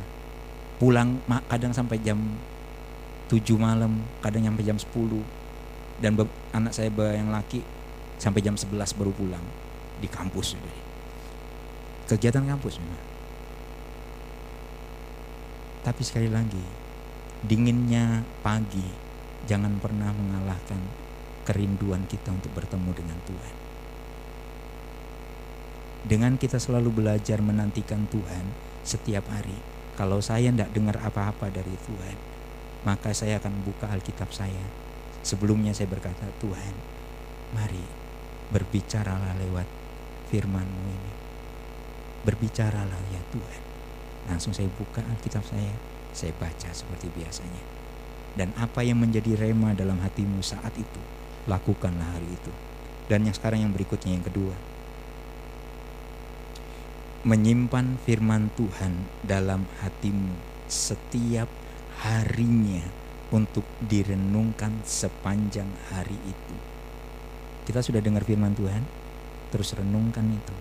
Pulang 0.78 1.22
kadang 1.47 1.72
sampai 1.72 2.01
jam 2.03 2.19
7 3.32 3.39
malam 3.55 4.03
kadang 4.19 4.43
sampai 4.43 4.65
jam 4.67 4.76
10 4.76 4.91
dan 6.03 6.17
anak 6.51 6.74
saya 6.76 6.89
yang 7.15 7.32
laki 7.32 7.63
sampai 8.19 8.41
jam 8.43 8.57
11 8.59 8.76
baru 8.97 9.13
pulang 9.15 9.45
di 10.01 10.09
kampus 10.09 10.57
kegiatan 12.11 12.43
kampus 12.43 12.76
memang. 12.84 13.05
Tapi 15.88 16.01
sekali 16.03 16.28
lagi 16.28 16.59
dinginnya 17.47 18.22
pagi 18.43 18.84
jangan 19.47 19.80
pernah 19.80 20.11
mengalahkan 20.11 20.78
kerinduan 21.43 22.05
kita 22.05 22.29
untuk 22.33 22.53
bertemu 22.53 22.91
dengan 22.93 23.19
Tuhan 23.25 23.71
dengan 26.01 26.33
kita 26.33 26.57
selalu 26.57 27.03
belajar 27.03 27.45
menantikan 27.45 28.09
Tuhan 28.09 28.45
setiap 28.81 29.29
hari. 29.29 29.57
Kalau 29.93 30.17
saya 30.17 30.49
tidak 30.49 30.73
dengar 30.73 30.97
apa-apa 30.97 31.53
dari 31.53 31.77
Tuhan, 31.85 32.17
maka 32.81 33.13
saya 33.13 33.37
akan 33.37 33.61
buka 33.61 33.85
Alkitab 33.85 34.33
saya. 34.33 34.65
Sebelumnya 35.21 35.77
saya 35.77 35.85
berkata, 35.85 36.25
Tuhan, 36.41 36.73
mari 37.53 37.85
berbicaralah 38.49 39.37
lewat 39.37 39.69
firman-Mu 40.33 40.83
ini. 40.89 41.13
Berbicaralah 42.25 43.01
ya 43.13 43.21
Tuhan. 43.29 43.61
Langsung 44.25 44.57
saya 44.57 44.73
buka 44.73 45.05
Alkitab 45.05 45.45
saya, 45.45 45.73
saya 46.17 46.33
baca 46.41 46.69
seperti 46.73 47.13
biasanya. 47.13 47.61
Dan 48.33 48.57
apa 48.57 48.81
yang 48.81 48.97
menjadi 48.97 49.37
rema 49.37 49.77
dalam 49.77 50.01
hatimu 50.01 50.41
saat 50.41 50.73
itu, 50.79 51.01
lakukanlah 51.49 52.17
hari 52.17 52.29
itu. 52.29 52.51
Dan 53.09 53.27
yang 53.27 53.35
sekarang 53.35 53.65
yang 53.65 53.73
berikutnya 53.73 54.15
yang 54.15 54.25
kedua, 54.25 54.55
menyimpan 57.21 58.01
firman 58.01 58.49
Tuhan 58.57 59.05
dalam 59.21 59.69
hatimu 59.83 60.33
setiap 60.65 61.45
harinya 62.01 62.81
untuk 63.29 63.63
direnungkan 63.83 64.81
sepanjang 64.83 65.69
hari 65.93 66.17
itu. 66.25 66.55
Kita 67.67 67.79
sudah 67.85 68.01
dengar 68.01 68.25
firman 68.25 68.57
Tuhan, 68.57 68.83
terus 69.53 69.77
renungkan 69.77 70.25
itu. 70.33 70.55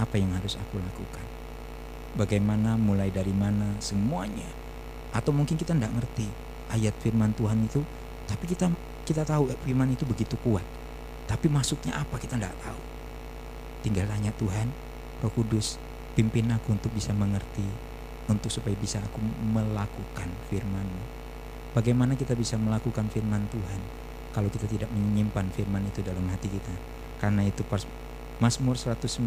Apa 0.00 0.18
yang 0.18 0.34
harus 0.34 0.58
aku 0.58 0.80
lakukan? 0.80 1.26
Bagaimana, 2.18 2.74
mulai 2.80 3.12
dari 3.12 3.30
mana, 3.30 3.76
semuanya. 3.78 4.48
Atau 5.14 5.30
mungkin 5.30 5.54
kita 5.54 5.76
tidak 5.76 5.94
ngerti 5.94 6.26
ayat 6.72 6.94
firman 6.98 7.36
Tuhan 7.36 7.62
itu, 7.62 7.84
tapi 8.26 8.50
kita 8.50 8.72
kita 9.04 9.22
tahu 9.22 9.52
firman 9.68 9.92
itu 9.92 10.08
begitu 10.08 10.34
kuat. 10.40 10.64
Tapi 11.28 11.48
masuknya 11.48 11.96
apa 11.96 12.16
kita 12.16 12.36
tidak 12.40 12.56
tahu. 12.60 12.80
Tinggal 13.84 14.08
tanya 14.08 14.32
Tuhan, 14.36 14.72
Roh 15.20 15.32
Kudus, 15.32 15.76
pimpin 16.16 16.48
aku 16.52 16.72
untuk 16.72 16.88
bisa 16.92 17.12
mengerti, 17.12 17.64
untuk 18.28 18.48
supaya 18.48 18.72
bisa 18.76 19.00
aku 19.00 19.20
melakukan 19.52 20.28
firman-Mu. 20.48 21.04
Bagaimana 21.76 22.16
kita 22.16 22.32
bisa 22.38 22.56
melakukan 22.56 23.10
firman 23.10 23.44
Tuhan 23.50 23.80
kalau 24.32 24.48
kita 24.48 24.64
tidak 24.70 24.88
menyimpan 24.94 25.50
firman 25.52 25.84
itu 25.84 26.00
dalam 26.00 26.24
hati 26.30 26.48
kita? 26.48 26.74
Karena 27.18 27.44
itu 27.44 27.66
Mazmur 28.38 28.78
119 28.78 29.20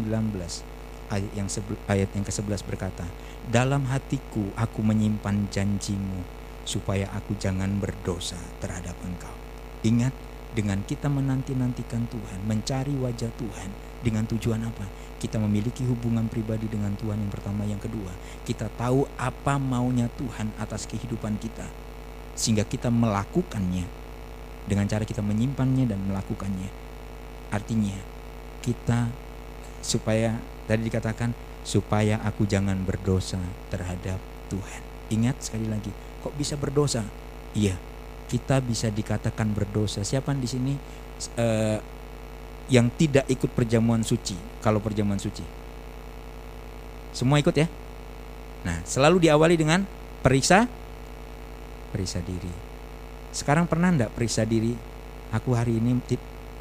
ayat 1.08 1.30
yang 1.32 1.48
ayat 1.88 2.08
yang 2.12 2.24
ke-11 2.24 2.60
berkata, 2.64 3.04
"Dalam 3.48 3.88
hatiku 3.88 4.52
aku 4.56 4.84
menyimpan 4.84 5.48
janjimu 5.48 6.24
supaya 6.68 7.08
aku 7.16 7.36
jangan 7.40 7.80
berdosa 7.80 8.36
terhadap 8.60 8.96
Engkau." 9.04 9.47
Ingat, 9.86 10.10
dengan 10.56 10.82
kita 10.82 11.06
menanti-nantikan 11.06 12.08
Tuhan, 12.10 12.40
mencari 12.48 12.96
wajah 12.98 13.30
Tuhan, 13.38 13.70
dengan 14.02 14.26
tujuan 14.26 14.64
apa? 14.66 14.86
Kita 15.18 15.38
memiliki 15.38 15.86
hubungan 15.86 16.26
pribadi 16.26 16.66
dengan 16.70 16.94
Tuhan 16.98 17.18
yang 17.18 17.30
pertama, 17.30 17.62
yang 17.66 17.78
kedua, 17.78 18.10
kita 18.42 18.70
tahu 18.74 19.06
apa 19.18 19.58
maunya 19.58 20.10
Tuhan 20.18 20.50
atas 20.58 20.86
kehidupan 20.90 21.38
kita. 21.38 21.66
Sehingga 22.38 22.62
kita 22.66 22.90
melakukannya 22.90 23.86
dengan 24.66 24.86
cara 24.86 25.02
kita 25.02 25.22
menyimpannya 25.22 25.90
dan 25.90 25.98
melakukannya. 26.06 26.70
Artinya, 27.50 27.98
kita 28.62 29.10
supaya 29.82 30.38
tadi 30.66 30.86
dikatakan 30.86 31.32
supaya 31.62 32.20
aku 32.22 32.46
jangan 32.46 32.82
berdosa 32.82 33.40
terhadap 33.72 34.18
Tuhan. 34.48 34.82
Ingat 35.08 35.40
sekali 35.40 35.66
lagi, 35.66 35.90
kok 36.20 36.36
bisa 36.36 36.54
berdosa? 36.54 37.04
Iya, 37.56 37.80
kita 38.28 38.60
bisa 38.60 38.92
dikatakan 38.92 39.48
berdosa. 39.56 40.04
Siapa 40.04 40.36
di 40.36 40.44
sini 40.44 40.72
uh, 41.40 41.80
yang 42.68 42.92
tidak 42.94 43.24
ikut 43.32 43.48
perjamuan 43.56 44.04
suci 44.04 44.36
kalau 44.60 44.78
perjamuan 44.78 45.16
suci? 45.16 45.42
Semua 47.16 47.40
ikut 47.40 47.56
ya? 47.56 47.66
Nah, 48.68 48.84
selalu 48.84 49.24
diawali 49.26 49.56
dengan 49.56 49.82
periksa 50.20 50.68
periksa 51.88 52.20
diri. 52.20 52.52
Sekarang 53.32 53.64
pernah 53.64 53.88
enggak 53.88 54.12
periksa 54.12 54.44
diri? 54.44 54.76
Aku 55.32 55.56
hari 55.56 55.80
ini 55.80 55.96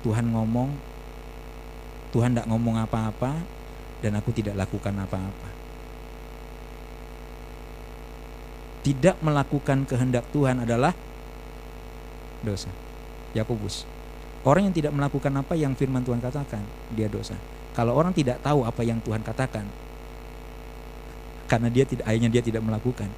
Tuhan 0.03 0.31
ngomong 0.31 0.69
Tuhan 2.11 2.31
tidak 2.35 2.47
ngomong 2.47 2.79
apa-apa 2.79 3.35
dan 3.99 4.15
aku 4.15 4.31
tidak 4.31 4.55
lakukan 4.55 4.95
apa-apa. 4.95 5.49
Tidak 8.87 9.19
melakukan 9.19 9.83
kehendak 9.83 10.23
Tuhan 10.31 10.63
adalah 10.63 10.95
dosa. 12.45 12.69
Yakobus 13.35 13.85
Orang 14.47 14.69
yang 14.69 14.75
tidak 14.75 14.95
melakukan 14.95 15.33
apa 15.35 15.59
yang 15.59 15.75
firman 15.75 16.07
Tuhan 16.07 16.23
katakan, 16.23 16.63
dia 16.95 17.11
dosa. 17.11 17.35
Kalau 17.75 17.91
orang 17.91 18.15
tidak 18.15 18.39
tahu 18.39 18.63
apa 18.63 18.79
yang 18.79 19.03
Tuhan 19.03 19.19
katakan, 19.19 19.67
karena 21.51 21.67
dia 21.67 21.83
tidak 21.83 22.07
akhirnya 22.07 22.31
dia 22.31 22.43
tidak 22.43 22.63
melakukan. 22.63 23.11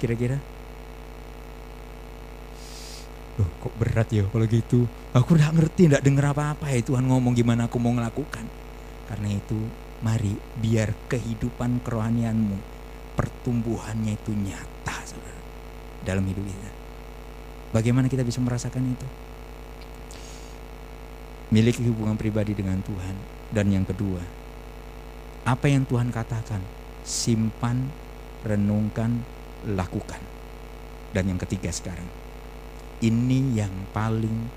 Kira-kira 0.00 0.40
Loh, 3.36 3.48
kok 3.60 3.74
berat 3.76 4.08
ya 4.08 4.24
kalau 4.32 4.48
gitu. 4.48 4.88
Aku 5.12 5.36
udah 5.36 5.52
ngerti, 5.52 5.92
enggak 5.92 6.00
dengar 6.00 6.32
apa-apa 6.32 6.72
ya 6.72 6.80
Tuhan 6.80 7.04
ngomong 7.04 7.36
gimana 7.36 7.68
aku 7.68 7.76
mau 7.76 7.92
ngelakukan. 7.92 8.48
Karena 9.12 9.28
itu 9.28 9.60
Mari 9.96 10.36
biar 10.60 10.92
kehidupan 11.08 11.80
kerohanianmu 11.80 12.56
pertumbuhannya 13.16 14.12
itu 14.12 14.32
nyata 14.36 14.96
saudara 15.08 15.40
dalam 16.04 16.20
hidup 16.28 16.44
kita. 16.44 16.75
Bagaimana 17.76 18.08
kita 18.08 18.24
bisa 18.24 18.40
merasakan 18.40 18.88
itu? 18.88 19.04
Miliki 21.52 21.84
hubungan 21.84 22.16
pribadi 22.16 22.56
dengan 22.56 22.80
Tuhan 22.80 23.12
dan 23.52 23.68
yang 23.68 23.84
kedua, 23.84 24.24
apa 25.44 25.68
yang 25.68 25.84
Tuhan 25.84 26.08
katakan, 26.08 26.64
simpan, 27.04 27.92
renungkan, 28.48 29.20
lakukan. 29.68 30.24
Dan 31.12 31.28
yang 31.28 31.40
ketiga 31.44 31.68
sekarang, 31.68 32.08
ini 33.04 33.60
yang 33.60 33.92
paling 33.92 34.48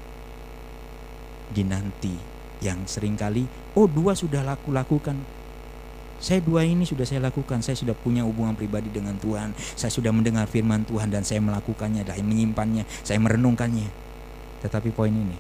dinanti 1.51 2.15
yang 2.63 2.88
sering 2.88 3.20
kali 3.20 3.43
oh 3.76 3.88
dua 3.88 4.15
sudah 4.15 4.47
laku 4.47 4.72
lakukan 4.72 5.20
saya 6.20 6.43
dua 6.43 6.67
ini 6.67 6.84
sudah 6.84 7.07
saya 7.07 7.24
lakukan. 7.24 7.63
Saya 7.63 7.80
sudah 7.80 7.95
punya 7.95 8.28
hubungan 8.28 8.51
pribadi 8.51 8.91
dengan 8.91 9.15
Tuhan. 9.15 9.55
Saya 9.55 9.88
sudah 9.88 10.11
mendengar 10.11 10.51
firman 10.51 10.84
Tuhan 10.84 11.07
dan 11.07 11.24
saya 11.24 11.39
melakukannya 11.39 12.03
dan 12.03 12.20
menyimpannya. 12.28 12.84
Saya 13.07 13.24
merenungkannya. 13.24 13.88
Tetapi 14.59 14.91
poin 14.91 15.15
ini. 15.15 15.39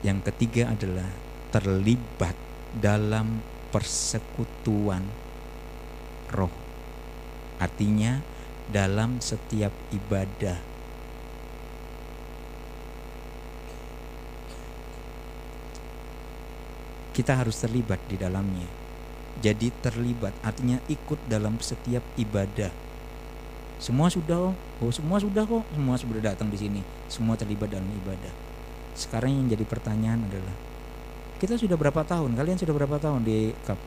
Yang 0.00 0.32
ketiga 0.32 0.72
adalah 0.72 1.06
terlibat 1.52 2.34
dalam 2.72 3.44
persekutuan 3.68 5.04
roh. 6.32 6.50
Artinya 7.60 8.24
dalam 8.72 9.20
setiap 9.20 9.70
ibadah 9.92 10.71
kita 17.12 17.36
harus 17.36 17.60
terlibat 17.60 18.00
di 18.08 18.16
dalamnya. 18.16 18.66
Jadi 19.40 19.72
terlibat 19.80 20.32
artinya 20.44 20.80
ikut 20.88 21.20
dalam 21.28 21.60
setiap 21.60 22.04
ibadah. 22.16 22.72
Semua 23.80 24.08
sudah 24.08 24.52
oh, 24.52 24.54
oh 24.56 24.92
semua 24.92 25.20
sudah 25.20 25.44
kok, 25.44 25.64
semua 25.72 25.94
sudah 26.00 26.22
datang 26.32 26.48
di 26.48 26.58
sini, 26.60 26.80
semua 27.08 27.36
terlibat 27.36 27.68
dalam 27.68 27.88
ibadah. 28.04 28.32
Sekarang 28.96 29.32
yang 29.32 29.48
jadi 29.48 29.64
pertanyaan 29.64 30.24
adalah 30.28 30.56
kita 31.42 31.58
sudah 31.58 31.74
berapa 31.74 32.06
tahun? 32.06 32.38
Kalian 32.38 32.58
sudah 32.60 32.74
berapa 32.76 32.96
tahun 33.02 33.26
di 33.26 33.50
kap? 33.66 33.80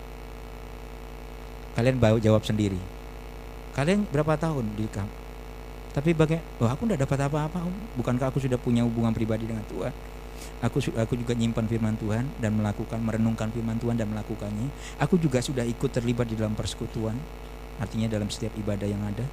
Kalian 1.80 1.98
bawa 1.98 2.20
jawab 2.20 2.44
sendiri. 2.44 2.80
Kalian 3.72 4.04
berapa 4.12 4.36
tahun 4.36 4.76
di 4.76 4.86
kap? 4.92 5.08
Tapi 5.96 6.12
bagaimana? 6.12 6.44
Oh 6.60 6.68
aku 6.68 6.84
tidak 6.84 7.08
dapat 7.08 7.32
apa-apa. 7.32 7.64
Bukankah 7.96 8.28
aku 8.28 8.44
sudah 8.44 8.60
punya 8.60 8.84
hubungan 8.84 9.16
pribadi 9.16 9.48
dengan 9.48 9.64
Tuhan? 9.72 9.96
Aku 10.64 10.80
aku 10.82 11.14
juga 11.20 11.36
nyimpan 11.36 11.68
firman 11.68 11.96
Tuhan 12.00 12.26
dan 12.40 12.56
melakukan 12.56 12.98
merenungkan 13.04 13.52
firman 13.52 13.76
Tuhan 13.78 14.00
dan 14.00 14.10
melakukannya. 14.10 14.72
Aku 15.04 15.20
juga 15.20 15.44
sudah 15.44 15.68
ikut 15.68 15.92
terlibat 15.92 16.32
di 16.32 16.40
dalam 16.40 16.56
persekutuan, 16.56 17.14
artinya 17.78 18.08
dalam 18.08 18.32
setiap 18.32 18.56
ibadah 18.56 18.88
yang 18.88 19.04
ada. 19.04 19.28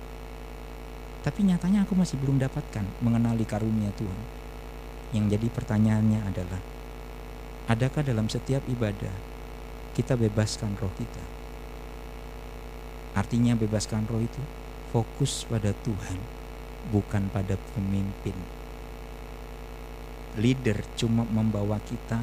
Tapi 1.23 1.47
nyatanya 1.47 1.87
aku 1.87 1.95
masih 1.95 2.19
belum 2.19 2.43
dapatkan 2.43 2.83
mengenali 2.99 3.47
karunia 3.47 3.95
Tuhan. 3.95 4.23
Yang 5.15 5.39
jadi 5.39 5.49
pertanyaannya 5.55 6.21
adalah, 6.27 6.61
adakah 7.71 8.03
dalam 8.03 8.27
setiap 8.27 8.67
ibadah 8.67 9.15
kita 9.95 10.19
bebaskan 10.19 10.75
roh 10.83 10.91
kita? 10.99 11.25
Artinya 13.15 13.55
bebaskan 13.55 14.09
roh 14.11 14.19
itu 14.19 14.43
fokus 14.91 15.47
pada 15.47 15.71
Tuhan, 15.87 16.19
bukan 16.91 17.31
pada 17.31 17.55
pemimpin 17.77 18.62
leader 20.39 20.81
cuma 20.97 21.25
membawa 21.29 21.81
kita. 21.83 22.21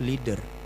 Leader 0.00 0.60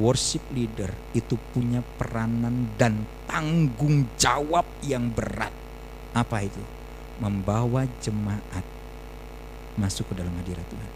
worship 0.00 0.40
leader 0.56 0.88
itu 1.12 1.36
punya 1.52 1.84
peranan 2.00 2.72
dan 2.80 3.04
tanggung 3.28 4.08
jawab 4.16 4.64
yang 4.84 5.12
berat. 5.12 5.52
Apa 6.16 6.44
itu? 6.44 6.62
Membawa 7.20 7.84
jemaat 8.00 8.64
masuk 9.76 10.12
ke 10.12 10.14
dalam 10.16 10.32
hadirat 10.40 10.64
Tuhan. 10.68 10.92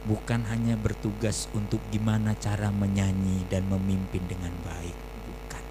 Bukan 0.00 0.40
hanya 0.48 0.80
bertugas 0.80 1.44
untuk 1.52 1.80
gimana 1.92 2.32
cara 2.40 2.72
menyanyi 2.72 3.44
dan 3.52 3.68
memimpin 3.68 4.24
dengan 4.24 4.52
baik 4.64 4.96
bukan. 5.28 5.64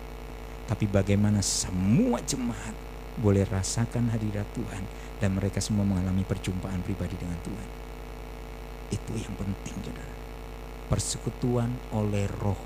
Tapi 0.69 0.85
bagaimana 0.85 1.41
semua 1.41 2.21
jemaat 2.21 2.88
boleh 3.19 3.43
rasakan 3.43 4.09
hadirat 4.15 4.47
Tuhan 4.55 4.83
dan 5.19 5.35
mereka 5.35 5.59
semua 5.59 5.83
mengalami 5.83 6.23
perjumpaan 6.23 6.79
pribadi 6.81 7.19
dengan 7.19 7.35
Tuhan. 7.43 7.69
Itu 8.95 9.13
yang 9.19 9.35
penting, 9.35 9.75
saudara. 9.83 10.15
Persekutuan 10.89 11.69
oleh 11.93 12.25
roh, 12.39 12.57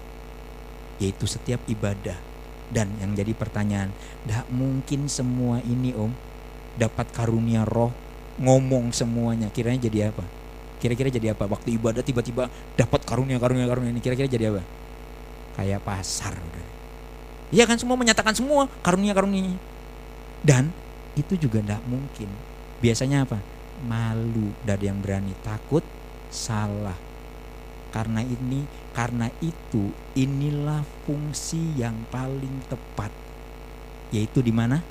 yaitu 1.01 1.27
setiap 1.27 1.59
ibadah. 1.67 2.15
Dan 2.73 2.95
yang 3.01 3.11
jadi 3.13 3.35
pertanyaan, 3.35 3.91
tidak 4.23 4.47
mungkin 4.49 5.11
semua 5.11 5.59
ini 5.65 5.91
om 5.93 6.13
dapat 6.79 7.11
karunia 7.11 7.67
roh 7.67 7.91
ngomong 8.39 8.95
semuanya. 8.95 9.51
Kiranya 9.51 9.89
jadi 9.89 10.09
apa? 10.13 10.23
Kira-kira 10.79 11.11
jadi 11.11 11.35
apa? 11.35 11.45
Waktu 11.45 11.75
ibadah 11.75 12.01
tiba-tiba 12.01 12.47
dapat 12.79 13.03
karunia 13.03 13.37
karunia 13.37 13.67
karunia 13.67 13.91
ini. 13.91 14.01
Kira-kira 14.01 14.31
jadi 14.31 14.55
apa? 14.55 14.63
Kayak 15.59 15.83
pasar. 15.85 16.33
Iya 17.53 17.69
kan 17.69 17.77
semua 17.77 17.93
menyatakan 17.93 18.33
semua 18.33 18.65
karunia 18.81 19.13
karunianya. 19.13 19.72
Dan 20.43 20.75
itu 21.15 21.39
juga 21.39 21.63
tidak 21.63 21.81
mungkin. 21.87 22.27
Biasanya 22.83 23.23
apa? 23.23 23.39
Malu 23.87 24.51
dari 24.67 24.91
yang 24.91 24.99
berani, 24.99 25.31
takut 25.39 25.81
salah. 26.27 26.99
Karena 27.95 28.19
ini, 28.25 28.67
karena 28.91 29.31
itu, 29.39 29.93
inilah 30.17 30.83
fungsi 31.07 31.79
yang 31.79 31.95
paling 32.11 32.65
tepat, 32.67 33.13
yaitu 34.11 34.43
di 34.43 34.51
mana? 34.51 34.83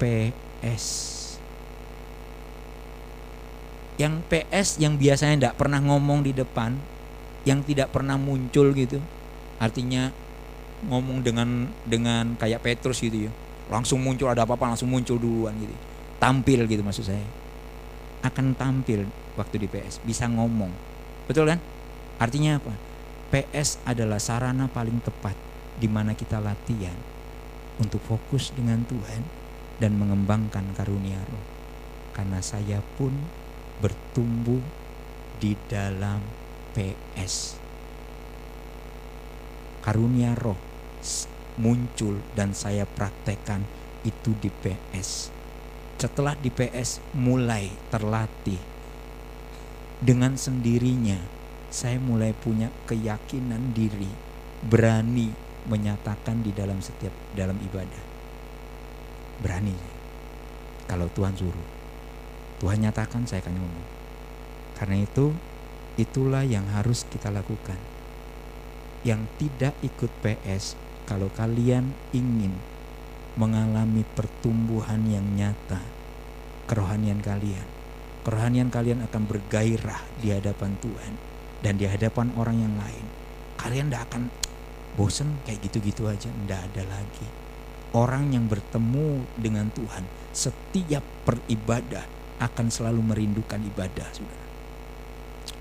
PS. 0.00 0.86
Yang 3.96 4.14
PS 4.28 4.68
yang 4.80 4.96
biasanya 4.96 5.36
tidak 5.36 5.56
pernah 5.60 5.80
ngomong 5.80 6.24
di 6.24 6.32
depan, 6.32 6.76
yang 7.44 7.60
tidak 7.60 7.92
pernah 7.92 8.16
muncul 8.16 8.72
gitu, 8.72 9.00
artinya 9.60 10.12
ngomong 10.84 11.24
dengan 11.24 11.70
dengan 11.88 12.36
kayak 12.36 12.60
Petrus 12.60 13.00
gitu 13.00 13.30
ya. 13.30 13.32
Langsung 13.72 14.04
muncul 14.04 14.28
ada 14.28 14.44
apa-apa 14.44 14.76
langsung 14.76 14.92
muncul 14.92 15.16
duluan 15.16 15.56
gitu. 15.56 15.72
Tampil 16.20 16.68
gitu 16.68 16.82
maksud 16.84 17.08
saya. 17.08 17.24
Akan 18.20 18.52
tampil 18.52 19.08
waktu 19.38 19.56
di 19.64 19.68
PS 19.70 20.04
bisa 20.04 20.28
ngomong. 20.28 20.70
Betul 21.24 21.48
kan? 21.48 21.60
Artinya 22.20 22.60
apa? 22.60 22.72
PS 23.32 23.82
adalah 23.82 24.22
sarana 24.22 24.70
paling 24.70 25.02
tepat 25.02 25.34
di 25.76 25.90
mana 25.90 26.14
kita 26.14 26.38
latihan 26.38 26.94
untuk 27.76 28.00
fokus 28.04 28.54
dengan 28.54 28.80
Tuhan 28.86 29.22
dan 29.82 29.98
mengembangkan 29.98 30.72
karunia 30.72 31.20
roh. 31.26 31.44
Karena 32.16 32.40
saya 32.40 32.80
pun 32.96 33.12
bertumbuh 33.84 34.62
di 35.36 35.52
dalam 35.68 36.24
PS 36.72 37.60
karunia 39.84 40.32
roh 40.34 40.65
muncul 41.56 42.20
dan 42.36 42.52
saya 42.52 42.84
praktekkan 42.84 43.64
itu 44.04 44.36
di 44.38 44.52
PS. 44.52 45.32
Setelah 45.96 46.36
di 46.36 46.52
PS 46.52 47.00
mulai 47.16 47.72
terlatih 47.88 48.60
dengan 49.96 50.36
sendirinya 50.36 51.16
saya 51.72 51.96
mulai 51.96 52.36
punya 52.36 52.68
keyakinan 52.84 53.72
diri, 53.72 54.08
berani 54.64 55.32
menyatakan 55.66 56.40
di 56.44 56.54
dalam 56.54 56.78
setiap 56.78 57.12
dalam 57.34 57.58
ibadah. 57.58 58.04
Berani. 59.42 59.74
Kalau 60.86 61.10
Tuhan 61.10 61.34
suruh. 61.34 61.68
Tuhan 62.62 62.80
nyatakan 62.86 63.26
saya 63.26 63.42
akan 63.42 63.58
ngomong. 63.58 63.86
Karena 64.78 65.02
itu 65.02 65.34
itulah 65.98 66.46
yang 66.46 66.64
harus 66.70 67.04
kita 67.10 67.28
lakukan. 67.28 67.76
Yang 69.02 69.26
tidak 69.36 69.74
ikut 69.82 70.08
PS 70.22 70.78
kalau 71.06 71.30
kalian 71.32 71.94
ingin 72.10 72.52
mengalami 73.38 74.02
pertumbuhan 74.12 75.06
yang 75.06 75.24
nyata 75.38 75.80
kerohanian 76.66 77.22
kalian 77.22 77.76
kerohanian 78.26 78.74
kalian 78.74 79.06
akan 79.06 79.22
bergairah 79.30 80.02
di 80.18 80.34
hadapan 80.34 80.74
Tuhan 80.82 81.14
dan 81.62 81.78
di 81.78 81.86
hadapan 81.86 82.34
orang 82.34 82.58
yang 82.58 82.74
lain. 82.74 83.06
Kalian 83.54 83.86
tidak 83.86 84.10
akan 84.10 84.22
bosen 84.98 85.30
kayak 85.46 85.62
gitu-gitu 85.62 86.10
aja. 86.10 86.26
Tidak 86.26 86.60
ada 86.70 86.82
lagi. 86.90 87.26
Orang 87.94 88.34
yang 88.34 88.50
bertemu 88.50 89.22
dengan 89.38 89.70
Tuhan 89.70 90.02
setiap 90.34 91.06
beribadah 91.22 92.02
akan 92.42 92.66
selalu 92.68 93.00
merindukan 93.14 93.62
ibadah 93.62 94.10
saudara 94.12 94.45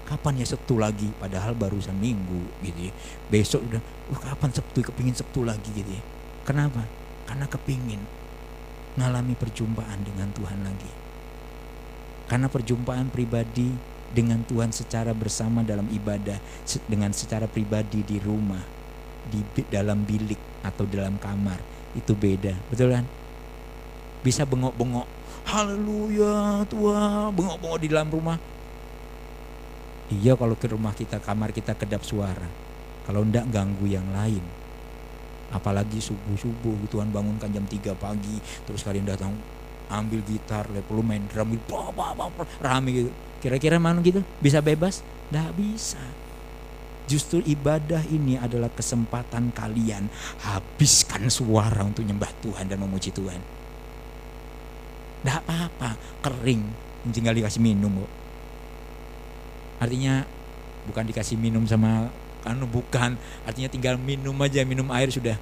kapan 0.05 0.41
ya 0.41 0.45
Sabtu 0.45 0.77
lagi? 0.77 1.09
Padahal 1.17 1.57
barusan 1.57 1.97
minggu 1.97 2.45
gitu 2.61 2.89
ya. 2.89 2.93
Besok 3.29 3.61
udah 3.65 3.81
uh, 4.13 4.21
kapan 4.21 4.49
Sabtu? 4.53 4.79
Kepingin 4.85 5.17
Sabtu 5.17 5.41
lagi 5.41 5.69
gitu 5.73 5.89
ya. 5.89 6.03
Kenapa? 6.45 6.85
Karena 7.25 7.49
kepingin 7.49 8.01
ngalami 8.95 9.33
perjumpaan 9.35 10.05
dengan 10.05 10.29
Tuhan 10.31 10.61
lagi. 10.61 10.91
Karena 12.25 12.47
perjumpaan 12.49 13.09
pribadi 13.09 13.73
dengan 14.13 14.45
Tuhan 14.47 14.71
secara 14.71 15.11
bersama 15.11 15.65
dalam 15.65 15.89
ibadah 15.91 16.39
dengan 16.87 17.11
secara 17.11 17.49
pribadi 17.49 18.05
di 18.05 18.21
rumah 18.21 18.61
di 19.25 19.41
dalam 19.67 20.05
bilik 20.05 20.39
atau 20.61 20.85
dalam 20.85 21.17
kamar 21.17 21.57
itu 21.97 22.13
beda. 22.13 22.53
Betul 22.69 22.93
kan? 22.93 23.05
Bisa 24.21 24.45
bengok-bengok 24.45 25.05
haleluya 25.45 26.65
Tuhan 26.65 27.29
bengok-bengok 27.37 27.79
di 27.81 27.87
dalam 27.93 28.09
rumah 28.09 28.37
iya 30.11 30.37
kalau 30.37 30.53
ke 30.57 30.69
rumah 30.69 30.93
kita 30.93 31.17
kamar 31.21 31.53
kita 31.55 31.73
kedap 31.73 32.05
suara. 32.05 32.47
Kalau 33.05 33.21
ndak 33.21 33.49
ganggu 33.53 33.85
yang 33.85 34.05
lain. 34.13 34.41
Apalagi 35.53 36.01
subuh-subuh 36.01 36.89
Tuhan 36.89 37.13
bangunkan 37.13 37.53
jam 37.53 37.63
3 37.63 37.93
pagi 37.95 38.41
terus 38.65 38.81
kalian 38.81 39.05
datang 39.05 39.31
ambil 39.85 40.25
gitar 40.25 40.65
lu 40.73 41.05
main 41.05 41.21
drum 41.29 41.53
rame 42.57 42.89
gitu. 42.89 43.11
Kira-kira 43.45 43.77
mana 43.77 44.01
gitu? 44.01 44.25
Bisa 44.41 44.57
bebas? 44.57 45.05
Ndak 45.29 45.53
bisa. 45.53 46.01
Justru 47.05 47.45
ibadah 47.45 48.01
ini 48.09 48.33
adalah 48.33 48.73
kesempatan 48.73 49.53
kalian 49.53 50.09
habiskan 50.41 51.29
suara 51.29 51.85
untuk 51.85 52.01
nyembah 52.01 52.33
Tuhan 52.41 52.65
dan 52.65 52.81
memuji 52.81 53.13
Tuhan. 53.13 53.37
Tidak 55.21 55.37
apa-apa, 55.45 55.93
kering, 56.25 56.65
tinggal 57.13 57.37
dikasih 57.37 57.61
minum. 57.61 58.01
Artinya 59.79 60.23
bukan 60.87 61.03
dikasih 61.09 61.35
minum 61.35 61.65
sama 61.67 62.09
anu 62.45 62.69
bukan, 62.69 63.17
artinya 63.43 63.67
tinggal 63.67 63.97
minum 63.97 64.37
aja, 64.39 64.61
minum 64.61 64.87
air 64.93 65.09
sudah 65.09 65.35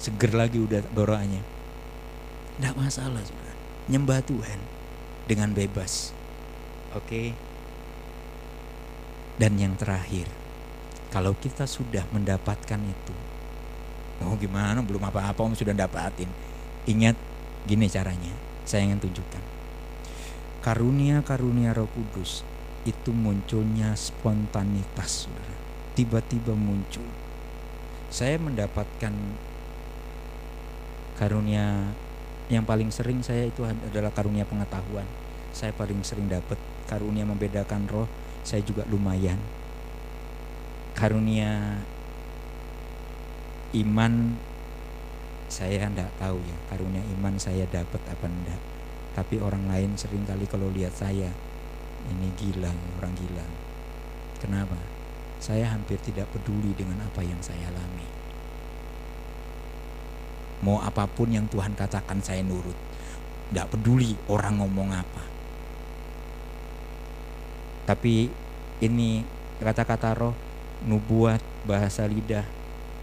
seger 0.00 0.32
lagi 0.32 0.56
udah 0.56 0.80
boroannya. 0.96 1.44
Tidak 2.56 2.74
masalah, 2.74 3.20
sudah 3.20 3.54
Nyembah 3.90 4.24
Tuhan 4.24 4.60
dengan 5.28 5.52
bebas. 5.52 6.16
Oke. 6.96 7.36
Dan 9.36 9.56
yang 9.56 9.76
terakhir, 9.76 10.28
kalau 11.08 11.32
kita 11.36 11.64
sudah 11.64 12.04
mendapatkan 12.12 12.80
itu, 12.80 13.14
oh 14.20 14.36
gimana 14.36 14.84
belum 14.84 15.00
apa-apa 15.00 15.40
om 15.40 15.56
sudah 15.56 15.72
dapatin. 15.72 16.28
Ingat 16.84 17.16
gini 17.64 17.88
caranya, 17.88 18.32
saya 18.68 18.84
ingin 18.84 19.00
tunjukkan. 19.00 19.42
Karunia-karunia 20.60 21.72
Roh 21.72 21.88
Kudus 21.88 22.44
itu 22.88 23.10
munculnya 23.12 23.92
spontanitas, 23.96 25.28
saudara. 25.28 25.56
Tiba-tiba 25.96 26.56
muncul. 26.56 27.04
Saya 28.08 28.40
mendapatkan 28.40 29.12
karunia 31.20 31.94
yang 32.50 32.66
paling 32.66 32.90
sering 32.90 33.22
saya 33.22 33.46
itu 33.46 33.62
adalah 33.62 34.10
karunia 34.10 34.42
pengetahuan. 34.48 35.06
Saya 35.52 35.70
paling 35.76 36.02
sering 36.02 36.26
dapat 36.26 36.56
karunia 36.88 37.22
membedakan 37.22 37.86
roh. 37.90 38.08
Saya 38.40 38.64
juga 38.64 38.88
lumayan 38.88 39.36
karunia 41.00 41.80
iman 43.72 44.36
saya 45.48 45.88
tidak 45.88 46.12
tahu 46.20 46.38
ya 46.44 46.56
karunia 46.68 47.02
iman 47.18 47.34
saya 47.40 47.64
dapat 47.72 48.04
apa 48.04 48.26
enggak 48.28 48.60
tapi 49.16 49.40
orang 49.40 49.64
lain 49.64 49.96
sering 49.96 50.28
kali 50.28 50.44
kalau 50.44 50.68
lihat 50.70 50.94
saya 50.94 51.32
ini 52.08 52.28
gila 52.40 52.72
orang 53.00 53.12
gila. 53.12 53.46
Kenapa? 54.40 54.78
Saya 55.40 55.72
hampir 55.72 56.00
tidak 56.00 56.28
peduli 56.32 56.72
dengan 56.76 57.04
apa 57.04 57.20
yang 57.20 57.40
saya 57.40 57.68
alami. 57.68 58.08
Mau 60.60 60.76
apa 60.80 61.08
pun 61.08 61.32
yang 61.32 61.48
Tuhan 61.48 61.72
katakan 61.72 62.20
saya 62.20 62.44
nurut 62.44 62.76
tidak 63.50 63.66
peduli 63.74 64.14
orang 64.30 64.62
ngomong 64.62 64.94
apa. 64.94 65.24
Tapi 67.90 68.30
ini 68.78 69.26
kata-kata 69.58 70.14
roh 70.14 70.36
nubuat 70.86 71.42
bahasa 71.66 72.06
lidah. 72.06 72.46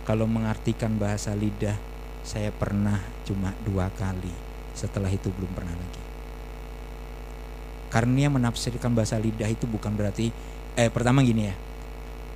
Kalau 0.08 0.24
mengartikan 0.24 0.96
bahasa 0.96 1.36
lidah 1.36 1.76
saya 2.24 2.48
pernah 2.56 3.04
cuma 3.28 3.52
dua 3.68 3.92
kali. 3.92 4.32
Setelah 4.72 5.12
itu 5.12 5.28
belum 5.34 5.52
pernah 5.52 5.76
lagi 5.76 6.07
karunia 7.94 8.28
menafsirkan 8.28 8.92
bahasa 8.92 9.16
lidah 9.20 9.48
itu 9.48 9.64
bukan 9.68 9.94
berarti 9.96 10.32
eh 10.76 10.92
pertama 10.92 11.24
gini 11.24 11.52
ya 11.52 11.56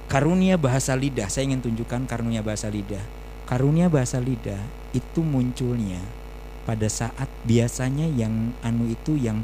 karunia 0.07 0.55
bahasa 0.55 0.95
lidah 0.95 1.27
saya 1.27 1.51
ingin 1.51 1.61
tunjukkan 1.61 2.07
karunia 2.07 2.43
bahasa 2.43 2.71
lidah 2.71 3.03
karunia 3.47 3.91
bahasa 3.91 4.19
lidah 4.19 4.59
itu 4.91 5.23
munculnya 5.23 5.99
pada 6.63 6.87
saat 6.87 7.27
biasanya 7.43 8.07
yang 8.11 8.55
anu 8.61 8.87
itu 8.87 9.17
yang 9.17 9.43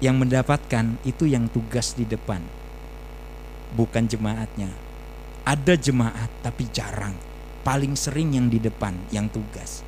yang 0.00 0.16
mendapatkan 0.16 0.96
itu 1.04 1.28
yang 1.28 1.46
tugas 1.52 1.92
di 1.92 2.08
depan 2.08 2.40
bukan 3.76 4.08
jemaatnya 4.08 4.90
ada 5.44 5.74
jemaat 5.76 6.30
tapi 6.44 6.68
jarang. 6.70 7.16
Paling 7.60 7.92
sering 7.98 8.38
yang 8.38 8.46
di 8.48 8.56
depan 8.56 8.96
yang 9.12 9.28
tugas. 9.28 9.84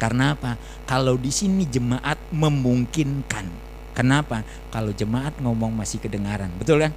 Karena 0.00 0.34
apa? 0.34 0.58
Kalau 0.88 1.14
di 1.14 1.30
sini 1.30 1.68
jemaat 1.68 2.18
memungkinkan. 2.34 3.71
Kenapa? 3.92 4.40
Kalau 4.72 4.92
jemaat 4.96 5.36
ngomong 5.40 5.72
masih 5.72 6.00
kedengaran, 6.00 6.48
betul 6.56 6.80
kan? 6.80 6.92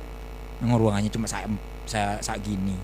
Ruangannya 0.64 1.12
cuma 1.12 1.28
saya 1.28 1.48
saya 1.84 2.20
saat 2.24 2.40
gini. 2.40 2.76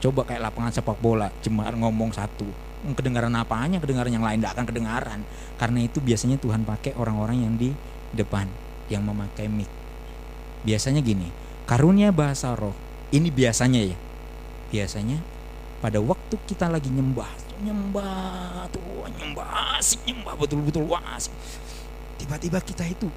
Coba 0.00 0.24
kayak 0.24 0.44
lapangan 0.44 0.72
sepak 0.72 1.00
bola, 1.00 1.28
jemaat 1.44 1.76
ngomong 1.76 2.12
satu, 2.12 2.48
kedengaran 2.96 3.32
apanya, 3.36 3.80
kedengaran 3.80 4.12
yang 4.12 4.24
lain 4.24 4.40
tidak 4.40 4.52
akan 4.56 4.66
kedengaran. 4.68 5.20
Karena 5.60 5.84
itu 5.84 6.00
biasanya 6.00 6.40
Tuhan 6.40 6.64
pakai 6.64 6.96
orang-orang 6.96 7.44
yang 7.44 7.54
di 7.56 7.72
depan, 8.16 8.48
yang 8.88 9.04
memakai 9.04 9.48
mic. 9.48 9.68
Biasanya 10.64 11.00
gini, 11.00 11.28
karunia 11.64 12.12
bahasa 12.12 12.52
roh 12.56 12.76
ini 13.12 13.28
biasanya 13.28 13.80
ya. 13.80 13.98
Biasanya 14.70 15.18
pada 15.80 15.98
waktu 16.00 16.36
kita 16.44 16.68
lagi 16.68 16.92
nyembah, 16.92 17.28
nyembah 17.64 18.68
tuh, 18.72 19.08
nyembah, 19.20 19.80
asik 19.80 20.04
nyembah 20.04 20.36
betul-betul 20.36 20.84
asik. 21.16 21.32
Tiba-tiba 22.30 22.62
kita 22.62 22.86
itu 22.86 23.10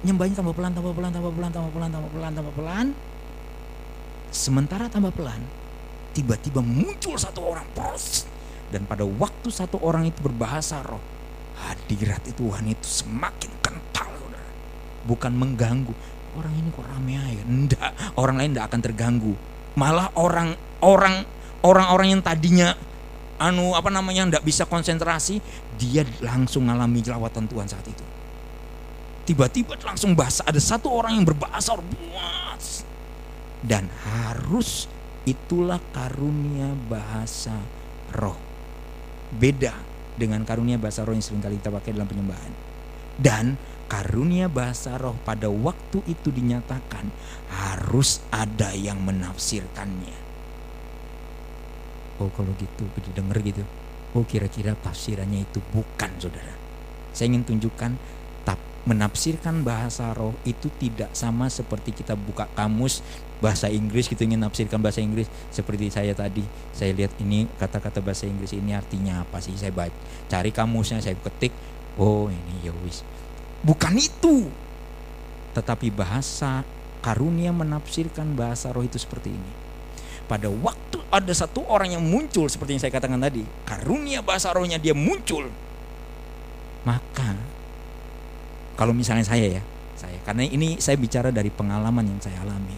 nyembahnya 0.00 0.40
tambah 0.40 0.56
pelan, 0.56 0.72
tambah 0.72 0.96
pelan, 0.96 1.12
tambah 1.12 1.28
pelan, 1.28 1.52
tambah 1.52 1.68
pelan, 1.76 1.90
tambah 1.92 2.08
pelan, 2.08 2.32
tambah 2.32 2.54
pelan. 2.56 2.86
Sementara 4.32 4.88
tambah 4.88 5.12
pelan, 5.12 5.44
tiba-tiba 6.16 6.64
muncul 6.64 7.20
satu 7.20 7.52
orang 7.52 7.68
pros. 7.76 8.24
Dan 8.72 8.88
pada 8.88 9.04
waktu 9.04 9.52
satu 9.52 9.76
orang 9.84 10.08
itu 10.08 10.24
berbahasa 10.24 10.80
roh, 10.88 11.04
hadirat 11.68 12.24
Tuhan 12.32 12.64
itu 12.64 12.88
semakin 12.88 13.52
kental, 13.60 14.16
bukan 15.04 15.36
mengganggu, 15.36 15.92
orang 16.32 16.52
ini 16.56 16.72
kok 16.72 16.88
rame 16.96 17.12
aja? 17.20 17.44
Enggak 17.44 17.90
orang 18.16 18.40
lain 18.40 18.56
enggak 18.56 18.72
akan 18.72 18.80
terganggu. 18.80 19.36
Malah 19.76 20.16
orang 20.16 20.56
orang 20.80 21.28
orang-orang 21.60 22.16
yang 22.16 22.22
tadinya 22.24 22.72
anu 23.36 23.76
apa 23.76 23.92
namanya 23.92 24.24
enggak 24.24 24.44
bisa 24.48 24.64
konsentrasi 24.64 25.44
dia 25.76 26.02
langsung 26.24 26.64
mengalami 26.66 27.04
jelawatan 27.04 27.44
Tuhan 27.46 27.68
saat 27.68 27.86
itu. 27.86 28.04
Tiba-tiba 29.26 29.74
langsung 29.82 30.14
bahasa 30.14 30.46
ada 30.46 30.58
satu 30.58 30.86
orang 30.90 31.18
yang 31.18 31.26
berbahasa 31.26 31.74
dan 33.66 33.90
harus 34.06 34.86
itulah 35.26 35.82
karunia 35.90 36.70
bahasa 36.86 37.58
roh. 38.14 38.38
Beda 39.34 39.74
dengan 40.14 40.46
karunia 40.46 40.78
bahasa 40.78 41.02
roh 41.02 41.12
yang 41.12 41.24
sering 41.24 41.42
kali 41.42 41.58
kita 41.58 41.74
pakai 41.74 41.90
dalam 41.92 42.06
penyembahan. 42.06 42.52
Dan 43.18 43.58
karunia 43.90 44.46
bahasa 44.46 44.94
roh 44.94 45.18
pada 45.26 45.50
waktu 45.50 46.06
itu 46.06 46.30
dinyatakan 46.30 47.10
harus 47.50 48.22
ada 48.30 48.70
yang 48.70 49.02
menafsirkannya. 49.02 50.14
Oh 52.22 52.30
kalau 52.32 52.54
gitu, 52.56 52.86
denger 53.12 53.38
gitu. 53.42 53.62
Oh 54.16 54.24
kira-kira 54.24 54.72
tafsirannya 54.72 55.44
itu 55.44 55.60
bukan 55.70 56.10
saudara. 56.16 56.56
Saya 57.12 57.28
ingin 57.32 57.44
tunjukkan 57.44 58.16
menafsirkan 58.86 59.66
bahasa 59.66 60.14
roh 60.14 60.30
itu 60.46 60.70
tidak 60.78 61.10
sama 61.10 61.50
seperti 61.50 61.90
kita 61.90 62.14
buka 62.14 62.46
kamus 62.54 63.02
bahasa 63.42 63.66
Inggris 63.66 64.06
kita 64.06 64.22
ingin 64.22 64.38
menafsirkan 64.38 64.78
bahasa 64.78 65.02
Inggris 65.02 65.26
seperti 65.50 65.90
saya 65.90 66.14
tadi 66.14 66.46
saya 66.70 66.94
lihat 66.94 67.10
ini 67.18 67.50
kata-kata 67.58 67.98
bahasa 67.98 68.30
Inggris 68.30 68.54
ini 68.54 68.78
artinya 68.78 69.26
apa 69.26 69.42
sih 69.42 69.58
saya 69.58 69.74
baca 69.74 69.90
cari 70.30 70.54
kamusnya 70.54 71.02
saya 71.02 71.18
ketik 71.18 71.50
oh 71.98 72.30
ini 72.30 72.62
ya 72.62 72.70
wis 72.86 73.02
Bukan 73.66 73.98
itu. 73.98 74.46
Tetapi 75.58 75.90
bahasa 75.90 76.62
karunia 77.02 77.50
menafsirkan 77.50 78.38
bahasa 78.38 78.70
roh 78.70 78.86
itu 78.86 78.94
seperti 79.00 79.34
ini. 79.34 79.52
Pada 80.26 80.50
waktu 80.50 80.98
ada 81.06 81.32
satu 81.32 81.62
orang 81.70 81.94
yang 81.94 82.02
muncul 82.02 82.50
seperti 82.50 82.76
yang 82.76 82.82
saya 82.82 82.94
katakan 82.94 83.22
tadi, 83.22 83.46
karunia 83.62 84.20
bahasa 84.26 84.50
rohnya 84.50 84.76
dia 84.76 84.90
muncul. 84.92 85.46
Maka 86.82 87.34
kalau 88.74 88.90
misalnya 88.90 89.26
saya 89.26 89.58
ya, 89.58 89.62
saya 89.94 90.18
karena 90.26 90.46
ini 90.46 90.82
saya 90.82 90.98
bicara 90.98 91.30
dari 91.30 91.50
pengalaman 91.50 92.06
yang 92.10 92.20
saya 92.22 92.42
alami. 92.42 92.74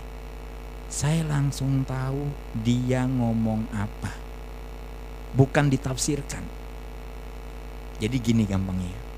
Saya 0.88 1.24
langsung 1.24 1.84
tahu 1.84 2.28
dia 2.64 3.04
ngomong 3.04 3.68
apa. 3.72 4.12
Bukan 5.36 5.68
ditafsirkan. 5.68 6.44
Jadi 8.00 8.16
gini 8.22 8.44
gampangnya 8.48 9.08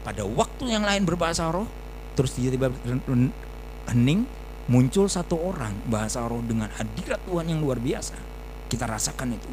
pada 0.00 0.24
waktu 0.24 0.72
yang 0.72 0.84
lain 0.84 1.04
berbahasa 1.04 1.52
roh, 1.52 1.68
terus 2.16 2.32
tiba-tiba 2.32 2.72
hening, 3.92 4.24
muncul 4.70 5.10
satu 5.10 5.34
orang 5.34 5.74
bahasa 5.90 6.22
roh 6.22 6.40
dengan 6.46 6.70
hadirat 6.70 7.18
Tuhan 7.26 7.50
yang 7.50 7.58
luar 7.58 7.82
biasa. 7.82 8.14
Kita 8.70 8.86
rasakan 8.86 9.34
itu. 9.34 9.50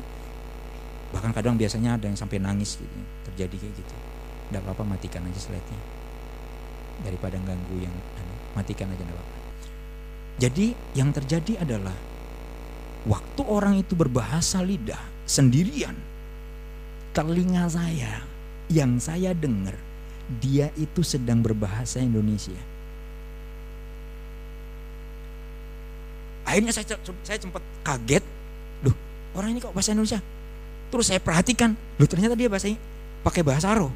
Bahkan 1.10 1.34
kadang 1.34 1.58
biasanya 1.58 1.98
ada 1.98 2.06
yang 2.06 2.14
sampai 2.14 2.38
nangis 2.38 2.78
gitu, 2.78 2.98
terjadi 3.34 3.56
kayak 3.58 3.74
gitu. 3.82 3.96
Tidak 4.48 4.62
apa-apa 4.62 4.86
matikan 4.86 5.26
aja 5.26 5.40
slide-nya. 5.42 5.80
Daripada 7.02 7.42
ganggu 7.42 7.82
yang 7.82 7.96
matikan 8.54 8.94
aja 8.94 9.02
tidak 9.02 9.18
apa-apa. 9.18 9.38
Jadi 10.38 10.78
yang 10.94 11.10
terjadi 11.10 11.66
adalah 11.66 11.98
waktu 13.10 13.42
orang 13.42 13.82
itu 13.82 13.98
berbahasa 13.98 14.62
lidah 14.62 15.02
sendirian, 15.26 15.98
telinga 17.18 17.66
saya 17.66 18.22
yang 18.70 19.02
saya 19.02 19.34
dengar 19.34 19.74
dia 20.38 20.70
itu 20.78 21.02
sedang 21.02 21.42
berbahasa 21.42 22.04
Indonesia. 22.04 22.77
Akhirnya 26.48 26.72
saya 26.72 26.96
saya 27.28 27.38
sempat 27.44 27.60
kaget, 27.84 28.24
loh 28.88 28.96
orang 29.36 29.52
ini 29.52 29.60
kok 29.60 29.76
bahasa 29.76 29.92
Indonesia? 29.92 30.24
Terus 30.88 31.12
saya 31.12 31.20
perhatikan, 31.20 31.76
loh 32.00 32.08
ternyata 32.08 32.40
dia 32.40 32.48
bahasa 32.48 32.72
pakai 33.28 33.44
bahasa 33.44 33.76
roh. 33.76 33.92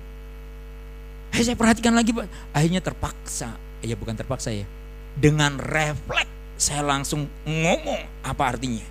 Akhirnya 1.32 1.47
saya 1.47 1.58
perhatikan 1.58 1.95
lagi, 1.95 2.12
akhirnya 2.52 2.84
terpaksa, 2.84 3.56
ya 3.80 3.95
bukan 3.95 4.20
terpaksa 4.20 4.52
ya, 4.52 4.68
dengan 5.16 5.56
refleks 5.64 6.28
saya 6.60 6.84
langsung 6.84 7.26
ngomong 7.47 8.04
apa 8.22 8.43
artinya. 8.52 8.84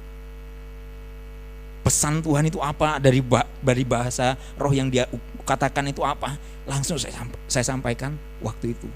Pesan 1.85 2.25
Tuhan 2.25 2.49
itu 2.49 2.59
apa 2.65 2.97
dari 2.97 3.21
dari 3.61 3.85
bahasa 3.85 4.41
roh 4.57 4.73
yang 4.73 4.89
dia 4.89 5.05
katakan 5.45 5.85
itu 5.87 6.01
apa? 6.01 6.41
Langsung 6.65 6.97
saya 6.97 7.13
saya 7.45 7.65
sampaikan 7.65 8.17
waktu 8.41 8.73
itu. 8.73 8.89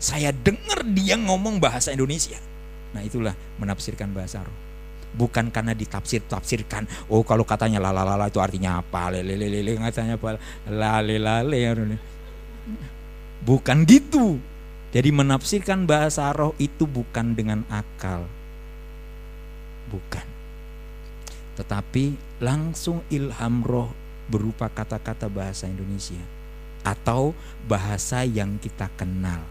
Saya 0.00 0.32
dengar 0.32 0.80
dia 0.96 1.20
ngomong 1.20 1.60
bahasa 1.60 1.92
Indonesia. 1.92 2.40
Nah, 2.96 3.02
itulah 3.04 3.36
menafsirkan 3.60 4.12
bahasa 4.12 4.44
roh. 4.44 4.56
Bukan 5.08 5.48
karena 5.48 5.72
ditafsir 5.72 6.20
tafsirkan. 6.28 6.84
Oh, 7.08 7.24
kalau 7.24 7.44
katanya 7.44 7.80
lalalala 7.80 8.28
itu 8.28 8.40
artinya 8.40 8.80
apa? 8.84 9.08
Lele 9.08 9.40
lele 9.40 9.64
lele 9.64 9.80
katanya 9.80 10.20
apa? 10.20 10.36
Lale 10.68 11.16
lale. 11.16 11.58
Bukan 13.40 13.88
gitu. 13.88 14.36
Jadi 14.92 15.08
menafsirkan 15.12 15.84
bahasa 15.84 16.28
roh 16.32 16.52
itu 16.60 16.84
bukan 16.88 17.36
dengan 17.36 17.64
akal. 17.68 18.24
Bukan. 19.88 20.26
Tetapi 21.56 22.38
langsung 22.44 23.00
ilham 23.08 23.64
roh 23.64 23.90
berupa 24.28 24.68
kata-kata 24.68 25.32
bahasa 25.32 25.64
Indonesia 25.64 26.20
atau 26.84 27.32
bahasa 27.64 28.22
yang 28.28 28.60
kita 28.60 28.92
kenal. 28.96 29.42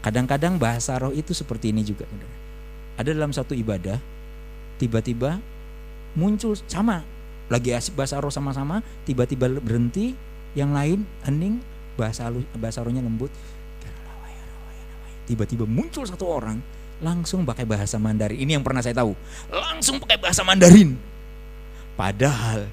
Kadang-kadang 0.00 0.56
bahasa 0.56 0.96
roh 0.96 1.12
itu 1.12 1.36
seperti 1.36 1.72
ini 1.72 1.84
juga. 1.84 2.08
Ada 2.96 3.12
dalam 3.12 3.32
satu 3.32 3.52
ibadah, 3.52 4.00
tiba-tiba 4.80 5.40
muncul 6.16 6.56
sama, 6.68 7.04
lagi 7.52 7.72
asik 7.76 7.96
bahasa 7.96 8.16
roh 8.20 8.32
sama-sama, 8.32 8.80
tiba-tiba 9.04 9.48
berhenti, 9.60 10.16
yang 10.56 10.72
lain 10.72 11.04
hening, 11.28 11.60
bahasa 11.94 12.32
bahasa 12.56 12.80
rohnya 12.80 13.04
lembut. 13.04 13.30
Tiba-tiba 15.28 15.62
muncul 15.62 16.02
satu 16.08 16.26
orang, 16.26 16.58
langsung 16.98 17.46
pakai 17.46 17.62
bahasa 17.62 18.00
Mandarin. 18.00 18.40
Ini 18.40 18.58
yang 18.58 18.64
pernah 18.66 18.82
saya 18.82 18.98
tahu. 18.98 19.14
Langsung 19.46 20.02
pakai 20.02 20.18
bahasa 20.18 20.42
Mandarin 20.42 20.98
Padahal 22.00 22.64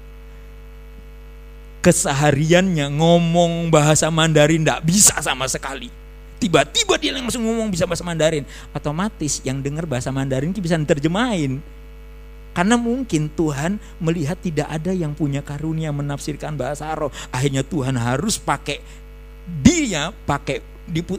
kesehariannya 1.84 2.96
ngomong 2.96 3.68
bahasa 3.68 4.08
Mandarin 4.08 4.64
tidak 4.64 4.88
bisa 4.88 5.20
sama 5.20 5.44
sekali. 5.44 5.92
Tiba-tiba 6.38 6.94
dia 7.02 7.10
langsung 7.10 7.42
ngomong 7.42 7.74
bisa 7.74 7.82
bahasa 7.82 8.06
Mandarin. 8.06 8.46
Otomatis 8.70 9.42
yang 9.42 9.58
dengar 9.58 9.90
bahasa 9.90 10.14
Mandarin 10.14 10.54
bisa 10.54 10.78
terjemahin. 10.78 11.58
Karena 12.54 12.74
mungkin 12.78 13.30
Tuhan 13.30 13.78
melihat 14.02 14.38
tidak 14.38 14.66
ada 14.66 14.90
yang 14.90 15.14
punya 15.14 15.42
karunia 15.42 15.90
menafsirkan 15.90 16.54
bahasa 16.54 16.90
roh. 16.94 17.10
Akhirnya 17.30 17.62
Tuhan 17.62 17.94
harus 17.98 18.38
pakai 18.38 18.82
dia 19.62 20.14
pakai 20.26 20.62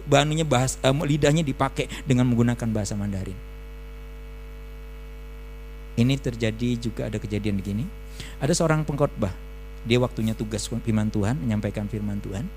bahannya 0.07 0.45
bahas 0.47 0.75
eh, 0.81 0.91
lidahnya 0.91 1.43
dipakai 1.45 1.87
dengan 2.07 2.27
menggunakan 2.27 2.67
bahasa 2.71 2.95
Mandarin. 2.95 3.37
Ini 5.99 6.15
terjadi 6.15 6.79
juga 6.79 7.11
ada 7.11 7.19
kejadian 7.19 7.59
begini. 7.59 7.83
Ada 8.39 8.55
seorang 8.55 8.87
pengkhotbah, 8.87 9.35
dia 9.83 9.99
waktunya 9.99 10.31
tugas 10.31 10.67
firman 10.67 11.11
Tuhan, 11.11 11.39
menyampaikan 11.39 11.91
firman 11.91 12.23
Tuhan. 12.23 12.47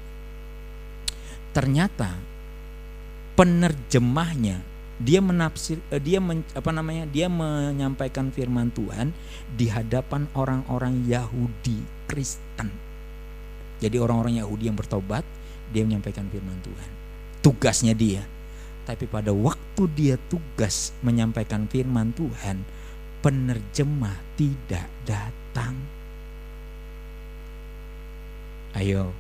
Ternyata 1.51 2.32
penerjemahnya 3.35 4.73
dia 5.03 5.19
menafsir 5.19 5.83
eh, 5.91 5.99
dia 5.99 6.23
men, 6.23 6.47
apa 6.55 6.71
namanya 6.71 7.11
dia 7.11 7.27
menyampaikan 7.27 8.31
firman 8.31 8.71
Tuhan 8.71 9.11
di 9.59 9.67
hadapan 9.67 10.31
orang-orang 10.39 11.03
Yahudi 11.11 11.83
Kristen. 12.07 12.71
Jadi 13.83 13.99
orang-orang 13.99 14.39
Yahudi 14.39 14.71
yang 14.71 14.79
bertobat, 14.79 15.27
dia 15.75 15.83
menyampaikan 15.83 16.31
firman 16.31 16.55
Tuhan. 16.63 16.91
Tugasnya 17.43 17.99
dia. 17.99 18.23
Tapi 18.87 19.11
pada 19.11 19.35
waktu 19.35 19.83
dia 19.91 20.15
tugas 20.31 20.95
menyampaikan 21.03 21.67
firman 21.67 22.15
Tuhan, 22.15 22.63
penerjemah 23.27 24.23
tidak 24.39 24.87
datang. 25.03 25.75
Ayo, 28.79 29.11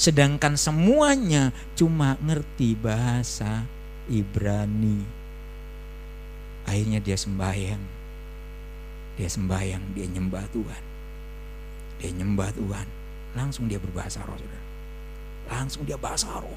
sedangkan 0.00 0.56
semuanya 0.56 1.52
cuma 1.76 2.16
ngerti 2.24 2.72
bahasa 2.72 3.68
Ibrani. 4.08 5.04
Akhirnya 6.64 7.04
dia 7.04 7.20
sembahyang. 7.20 7.82
Dia 9.20 9.28
sembahyang, 9.28 9.92
dia 9.92 10.08
nyembah 10.08 10.48
Tuhan. 10.56 10.82
Dia 12.00 12.10
nyembah 12.16 12.48
Tuhan. 12.56 12.88
Langsung 13.36 13.68
dia 13.68 13.76
berbahasa 13.76 14.24
roh, 14.24 14.40
saudara. 14.40 14.64
Langsung 15.52 15.84
dia 15.84 16.00
bahasa 16.00 16.32
roh. 16.40 16.56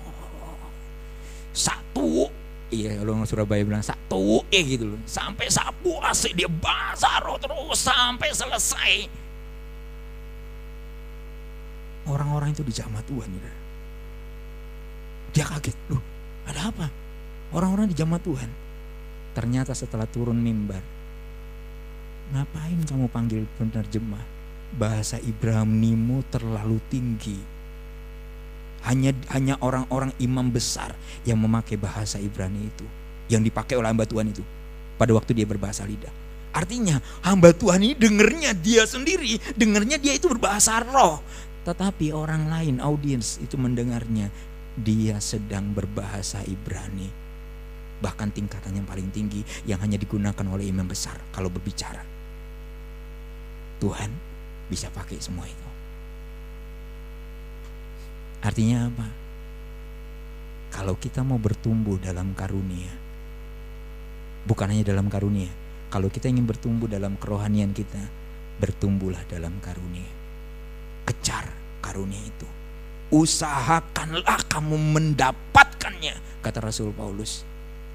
Satu 1.51 2.31
Iya 2.73 2.97
kalau 2.97 3.13
orang 3.13 3.29
Surabaya 3.29 3.61
bilang 3.61 3.85
satu 3.85 4.41
eh 4.49 4.65
gitu 4.65 4.97
loh. 4.97 5.01
Sampai 5.05 5.45
sapu 5.45 5.93
asik 6.01 6.33
dia 6.33 6.49
basah 6.49 7.21
roh 7.21 7.37
terus 7.37 7.85
sampai 7.85 8.33
selesai. 8.33 9.05
Orang-orang 12.03 12.51
itu 12.51 12.63
dijamah 12.63 13.03
Tuhan 13.07 13.29
ya. 13.31 13.53
Dia 15.33 15.45
kaget, 15.49 15.77
loh 15.89 16.03
ada 16.43 16.69
apa? 16.69 16.87
Orang-orang 17.55 17.87
dijamah 17.89 18.19
Tuhan. 18.19 18.49
Ternyata 19.33 19.73
setelah 19.73 20.05
turun 20.05 20.37
mimbar, 20.37 20.81
ngapain 22.35 22.77
kamu 22.85 23.09
panggil 23.09 23.41
penerjemah? 23.57 24.21
Bahasa 24.73 25.21
Ibranimu 25.21 26.25
terlalu 26.33 26.81
tinggi 26.89 27.37
hanya 28.83 29.15
hanya 29.31 29.55
orang-orang 29.63 30.11
imam 30.19 30.51
besar 30.51 30.91
yang 31.23 31.39
memakai 31.39 31.79
bahasa 31.79 32.19
Ibrani 32.19 32.67
itu, 32.67 32.85
yang 33.31 33.39
dipakai 33.39 33.79
oleh 33.79 33.87
hamba 33.87 34.03
Tuhan 34.03 34.33
itu 34.33 34.43
pada 34.99 35.15
waktu 35.15 35.31
dia 35.31 35.47
berbahasa 35.47 35.87
lidah. 35.87 36.11
Artinya 36.53 36.99
hamba 37.25 37.55
Tuhan 37.55 37.81
ini 37.81 37.95
dengernya 37.97 38.53
dia 38.53 38.83
sendiri, 38.85 39.39
dengernya 39.55 39.97
dia 39.97 40.13
itu 40.13 40.29
berbahasa 40.29 40.83
roh. 40.85 41.23
Tetapi 41.63 42.11
orang 42.11 42.51
lain 42.51 42.83
audiens 42.83 43.39
itu 43.39 43.55
mendengarnya 43.55 44.27
dia 44.75 45.21
sedang 45.23 45.71
berbahasa 45.71 46.43
Ibrani. 46.43 47.07
Bahkan 48.03 48.35
tingkatan 48.35 48.83
yang 48.83 48.87
paling 48.87 49.07
tinggi 49.15 49.47
yang 49.63 49.79
hanya 49.79 49.95
digunakan 49.95 50.43
oleh 50.51 50.67
imam 50.67 50.83
besar 50.83 51.15
kalau 51.31 51.47
berbicara. 51.47 52.03
Tuhan 53.79 54.11
bisa 54.67 54.91
pakai 54.91 55.19
semua 55.23 55.47
itu. 55.47 55.67
Artinya 58.43 58.91
apa? 58.91 59.07
Kalau 60.73 60.99
kita 60.99 61.23
mau 61.23 61.39
bertumbuh 61.39 61.95
dalam 62.01 62.35
karunia, 62.35 62.91
bukan 64.43 64.67
hanya 64.67 64.83
dalam 64.91 65.07
karunia, 65.07 65.47
kalau 65.87 66.11
kita 66.11 66.27
ingin 66.27 66.43
bertumbuh 66.43 66.89
dalam 66.89 67.15
kerohanian 67.15 67.71
kita, 67.71 68.03
bertumbuhlah 68.59 69.21
dalam 69.29 69.53
karunia. 69.63 70.12
Kejar 71.03 71.51
karunia 71.83 72.19
itu. 72.19 72.47
Usahakanlah 73.13 74.49
kamu 74.49 74.75
mendapatkannya, 74.79 76.41
kata 76.41 76.59
Rasul 76.63 76.89
Paulus. 76.95 77.45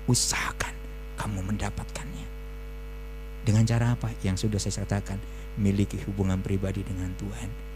Usahakan 0.06 0.72
kamu 1.18 1.42
mendapatkannya. 1.42 2.26
Dengan 3.42 3.64
cara 3.66 3.96
apa? 3.96 4.12
Yang 4.22 4.46
sudah 4.46 4.60
saya 4.60 4.84
katakan, 4.84 5.18
miliki 5.58 5.98
hubungan 6.06 6.38
pribadi 6.38 6.86
dengan 6.86 7.10
Tuhan 7.18 7.68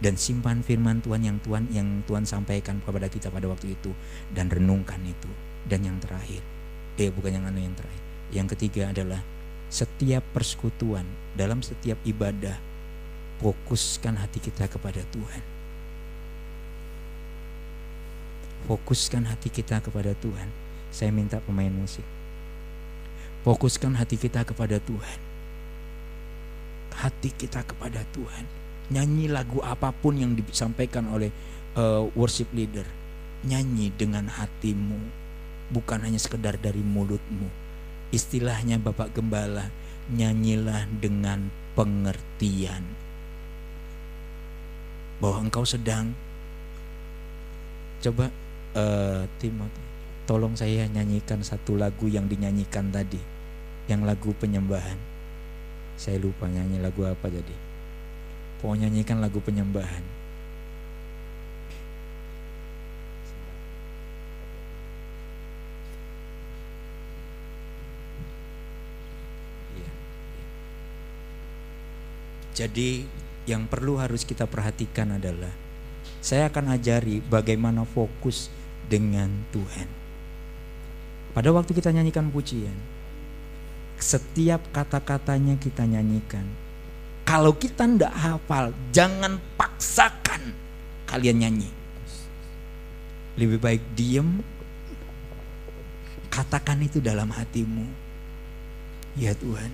dan 0.00 0.16
simpan 0.16 0.64
firman 0.64 1.04
Tuhan 1.04 1.20
yang 1.20 1.36
Tuhan 1.44 1.68
yang 1.68 2.00
Tuhan 2.08 2.24
sampaikan 2.24 2.80
kepada 2.80 3.06
kita 3.12 3.28
pada 3.28 3.46
waktu 3.46 3.76
itu 3.76 3.92
dan 4.32 4.48
renungkan 4.48 4.98
itu. 5.04 5.28
Dan 5.68 5.84
yang 5.84 6.00
terakhir, 6.00 6.40
eh 6.96 7.12
bukan 7.12 7.36
yang 7.36 7.44
anu 7.44 7.60
yang 7.60 7.76
terakhir. 7.76 8.02
Yang 8.32 8.46
ketiga 8.56 8.82
adalah 8.96 9.20
setiap 9.68 10.24
persekutuan 10.32 11.04
dalam 11.36 11.60
setiap 11.60 12.00
ibadah 12.08 12.56
fokuskan 13.40 14.20
hati 14.20 14.38
kita 14.38 14.68
kepada 14.68 15.00
Tuhan. 15.08 15.42
Fokuskan 18.68 19.24
hati 19.24 19.48
kita 19.48 19.80
kepada 19.80 20.12
Tuhan. 20.20 20.52
Saya 20.92 21.08
minta 21.08 21.40
pemain 21.40 21.72
musik. 21.72 22.04
Fokuskan 23.40 23.96
hati 23.96 24.20
kita 24.20 24.44
kepada 24.44 24.76
Tuhan. 24.84 25.18
Hati 26.92 27.32
kita 27.32 27.64
kepada 27.64 28.04
Tuhan. 28.12 28.44
Nyanyi 28.92 29.32
lagu 29.32 29.64
apa 29.64 29.88
pun 29.88 30.20
yang 30.20 30.36
disampaikan 30.36 31.08
oleh 31.08 31.32
uh, 31.80 32.04
worship 32.12 32.52
leader. 32.52 32.84
Nyanyi 33.40 33.88
dengan 33.96 34.28
hatimu, 34.28 35.00
bukan 35.72 36.04
hanya 36.04 36.20
sekedar 36.20 36.60
dari 36.60 36.84
mulutmu. 36.84 37.48
Istilahnya 38.12 38.76
Bapak 38.76 39.16
Gembala, 39.16 39.72
nyanyilah 40.12 40.84
dengan 41.00 41.48
pengertian 41.72 42.84
bahwa 45.20 45.46
engkau 45.46 45.62
sedang. 45.62 46.10
Coba 48.00 48.32
uh, 48.72 49.28
Timothy 49.36 49.84
tolong 50.24 50.56
saya 50.56 50.86
nyanyikan 50.88 51.44
satu 51.44 51.76
lagu 51.76 52.08
yang 52.08 52.24
dinyanyikan 52.30 52.88
tadi 52.88 53.20
yang 53.90 54.08
lagu 54.08 54.32
penyembahan. 54.40 54.96
Saya 56.00 56.16
lupa 56.16 56.48
nyanyi 56.48 56.80
lagu 56.80 57.04
apa 57.04 57.28
jadi 57.28 57.70
pokoknya 58.60 58.92
nyanyikan 58.92 59.24
lagu 59.24 59.40
penyembahan. 59.40 60.04
Iya, 69.76 69.88
iya. 69.88 69.92
Jadi 72.52 73.08
yang 73.48 73.64
perlu 73.68 73.96
harus 73.96 74.26
kita 74.26 74.44
perhatikan 74.44 75.16
adalah 75.16 75.52
saya 76.20 76.52
akan 76.52 76.76
ajari 76.76 77.24
bagaimana 77.24 77.88
fokus 77.88 78.52
dengan 78.90 79.32
Tuhan. 79.54 79.88
Pada 81.32 81.48
waktu 81.54 81.72
kita 81.72 81.94
nyanyikan 81.94 82.28
pujian, 82.28 82.74
setiap 83.96 84.60
kata-katanya 84.74 85.56
kita 85.56 85.86
nyanyikan. 85.86 86.44
Kalau 87.24 87.54
kita 87.54 87.86
ndak 87.86 88.10
hafal, 88.10 88.74
jangan 88.90 89.38
paksakan 89.54 90.50
kalian 91.06 91.46
nyanyi. 91.46 91.70
Lebih 93.38 93.62
baik 93.62 93.82
diem, 93.94 94.42
katakan 96.28 96.82
itu 96.82 96.98
dalam 96.98 97.30
hatimu. 97.30 97.86
Ya 99.14 99.32
Tuhan. 99.38 99.70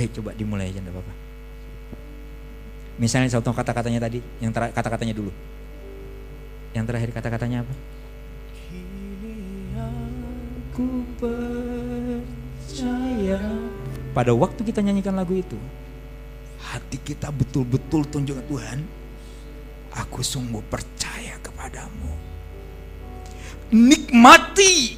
Eh 0.00 0.08
coba 0.08 0.32
dimulai 0.32 0.72
aja 0.72 0.80
enggak 0.80 0.96
apa-apa. 0.96 1.27
Misalnya 2.98 3.30
contoh 3.38 3.54
kata-katanya 3.54 4.10
tadi, 4.10 4.18
yang 4.42 4.50
kata-katanya 4.50 5.14
dulu. 5.14 5.30
Yang 6.74 6.84
terakhir 6.90 7.10
kata-katanya 7.14 7.62
apa? 7.62 7.74
aku 10.78 11.02
percaya. 12.78 13.42
Pada 14.14 14.30
waktu 14.30 14.62
kita 14.62 14.78
nyanyikan 14.78 15.18
lagu 15.18 15.34
itu, 15.34 15.58
hati 16.62 17.02
kita 17.02 17.34
betul-betul 17.34 18.06
tunjukkan 18.06 18.46
Tuhan, 18.46 18.86
aku 19.90 20.22
sungguh 20.22 20.62
percaya 20.70 21.34
kepadamu. 21.42 22.14
Nikmati 23.74 24.94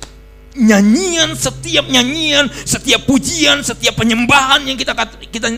nyanyian 0.61 1.33
setiap 1.33 1.89
nyanyian, 1.89 2.53
setiap 2.53 3.09
pujian, 3.09 3.65
setiap 3.65 3.97
penyembahan 3.97 4.61
yang 4.69 4.77
kita 4.77 4.93
kita 5.33 5.49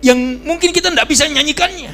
yang 0.00 0.16
mungkin 0.44 0.72
kita 0.72 0.88
tidak 0.92 1.08
bisa 1.08 1.28
nyanyikannya. 1.28 1.92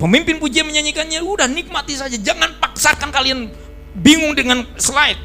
Pemimpin 0.00 0.42
pujian 0.42 0.66
menyanyikannya, 0.66 1.22
udah 1.22 1.46
nikmati 1.46 1.94
saja. 1.94 2.18
Jangan 2.18 2.58
paksakan 2.58 3.14
kalian 3.14 3.52
bingung 3.94 4.34
dengan 4.34 4.66
slide. 4.74 5.20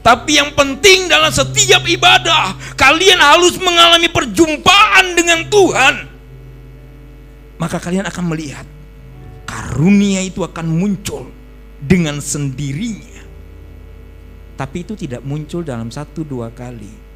Tapi 0.00 0.40
yang 0.40 0.56
penting 0.56 1.06
dalam 1.06 1.28
setiap 1.28 1.84
ibadah, 1.84 2.56
kalian 2.74 3.20
harus 3.20 3.60
mengalami 3.60 4.08
perjumpaan 4.08 5.12
dengan 5.12 5.44
Tuhan. 5.46 5.94
Maka 7.60 7.76
kalian 7.76 8.08
akan 8.08 8.24
melihat 8.32 8.64
karunia 9.44 10.24
itu 10.24 10.40
akan 10.40 10.64
muncul 10.64 11.28
dengan 11.76 12.16
sendirinya. 12.18 13.20
Tapi 14.56 14.76
itu 14.88 14.96
tidak 14.96 15.20
muncul 15.20 15.60
dalam 15.60 15.92
satu 15.92 16.24
dua 16.24 16.48
kali. 16.48 17.09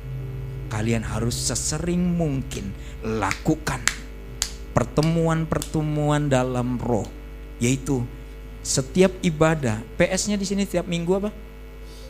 Kalian 0.74 1.06
harus 1.06 1.38
sesering 1.38 2.02
mungkin 2.02 2.74
lakukan 2.98 3.78
pertemuan-pertemuan 4.74 6.26
dalam 6.26 6.82
roh, 6.82 7.06
yaitu 7.62 8.02
setiap 8.58 9.14
ibadah. 9.22 9.86
PS-nya 9.94 10.34
di 10.34 10.42
sini 10.42 10.66
setiap 10.66 10.90
minggu 10.90 11.14
apa? 11.14 11.30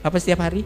Apa 0.01 0.17
setiap 0.17 0.49
hari? 0.49 0.65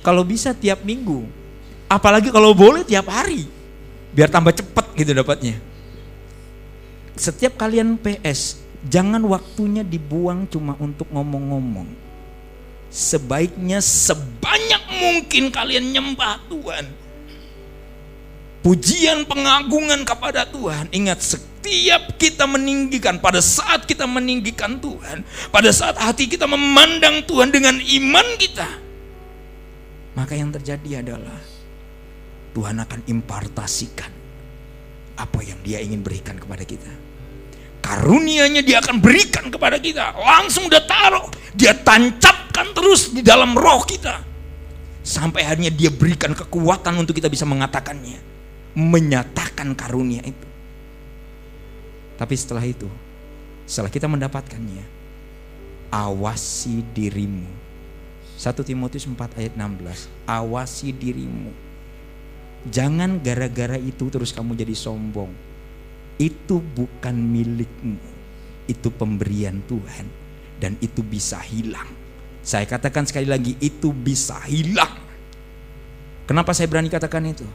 Kalau 0.00 0.24
bisa 0.24 0.56
tiap 0.56 0.80
minggu, 0.80 1.28
apalagi 1.84 2.32
kalau 2.32 2.56
boleh 2.56 2.80
tiap 2.80 3.12
hari, 3.12 3.44
biar 4.16 4.32
tambah 4.32 4.56
cepat 4.56 4.96
gitu 4.96 5.12
dapatnya. 5.12 5.60
Setiap 7.12 7.60
kalian 7.60 8.00
PS, 8.00 8.56
jangan 8.88 9.20
waktunya 9.28 9.84
dibuang 9.84 10.48
cuma 10.48 10.72
untuk 10.80 11.12
ngomong-ngomong 11.12 12.05
sebaiknya 12.90 13.82
sebanyak 13.82 14.82
mungkin 14.90 15.52
kalian 15.52 15.92
nyembah 15.92 16.40
Tuhan. 16.48 16.86
Pujian 18.64 19.22
pengagungan 19.30 20.02
kepada 20.02 20.42
Tuhan. 20.42 20.90
Ingat 20.90 21.22
setiap 21.22 22.18
kita 22.18 22.50
meninggikan, 22.50 23.22
pada 23.22 23.38
saat 23.38 23.86
kita 23.86 24.10
meninggikan 24.10 24.82
Tuhan, 24.82 25.22
pada 25.54 25.70
saat 25.70 25.94
hati 25.94 26.26
kita 26.26 26.50
memandang 26.50 27.22
Tuhan 27.22 27.54
dengan 27.54 27.78
iman 27.78 28.26
kita, 28.34 28.66
maka 30.18 30.34
yang 30.34 30.50
terjadi 30.50 31.06
adalah 31.06 31.38
Tuhan 32.58 32.82
akan 32.82 33.00
impartasikan 33.06 34.10
apa 35.14 35.40
yang 35.44 35.60
dia 35.62 35.78
ingin 35.78 36.02
berikan 36.02 36.34
kepada 36.34 36.66
kita. 36.66 37.05
Karunianya 37.86 38.66
dia 38.66 38.82
akan 38.82 38.98
berikan 38.98 39.46
kepada 39.46 39.78
kita. 39.78 40.10
Langsung 40.18 40.66
dia 40.66 40.82
taruh, 40.82 41.30
dia 41.54 41.70
tancap 41.70 42.46
Letakkan 42.56 42.72
terus 42.72 43.12
di 43.12 43.20
dalam 43.20 43.52
roh 43.52 43.84
kita. 43.84 44.24
Sampai 45.04 45.44
akhirnya 45.44 45.68
dia 45.68 45.92
berikan 45.92 46.32
kekuatan 46.32 46.96
untuk 46.96 47.12
kita 47.12 47.28
bisa 47.28 47.44
mengatakannya. 47.44 48.16
Menyatakan 48.72 49.76
karunia 49.76 50.24
itu. 50.24 50.48
Tapi 52.16 52.32
setelah 52.32 52.64
itu, 52.64 52.88
setelah 53.68 53.92
kita 53.92 54.08
mendapatkannya, 54.08 54.88
awasi 55.92 56.80
dirimu. 56.96 57.44
1 58.40 58.56
Timotius 58.64 59.04
4 59.04 59.36
ayat 59.36 59.52
16. 59.52 60.08
Awasi 60.24 60.96
dirimu. 60.96 61.52
Jangan 62.72 63.20
gara-gara 63.20 63.76
itu 63.76 64.08
terus 64.08 64.32
kamu 64.32 64.56
jadi 64.56 64.72
sombong. 64.72 65.28
Itu 66.16 66.64
bukan 66.64 67.14
milikmu. 67.14 68.00
Itu 68.66 68.90
pemberian 68.90 69.62
Tuhan 69.68 70.26
dan 70.56 70.74
itu 70.80 71.04
bisa 71.04 71.38
hilang. 71.40 71.86
Saya 72.46 72.64
katakan 72.64 73.04
sekali 73.04 73.26
lagi 73.26 73.58
itu 73.58 73.90
bisa 73.90 74.38
hilang. 74.46 75.02
Kenapa 76.26 76.54
saya 76.54 76.66
berani 76.66 76.90
katakan 76.90 77.26
itu? 77.26 77.46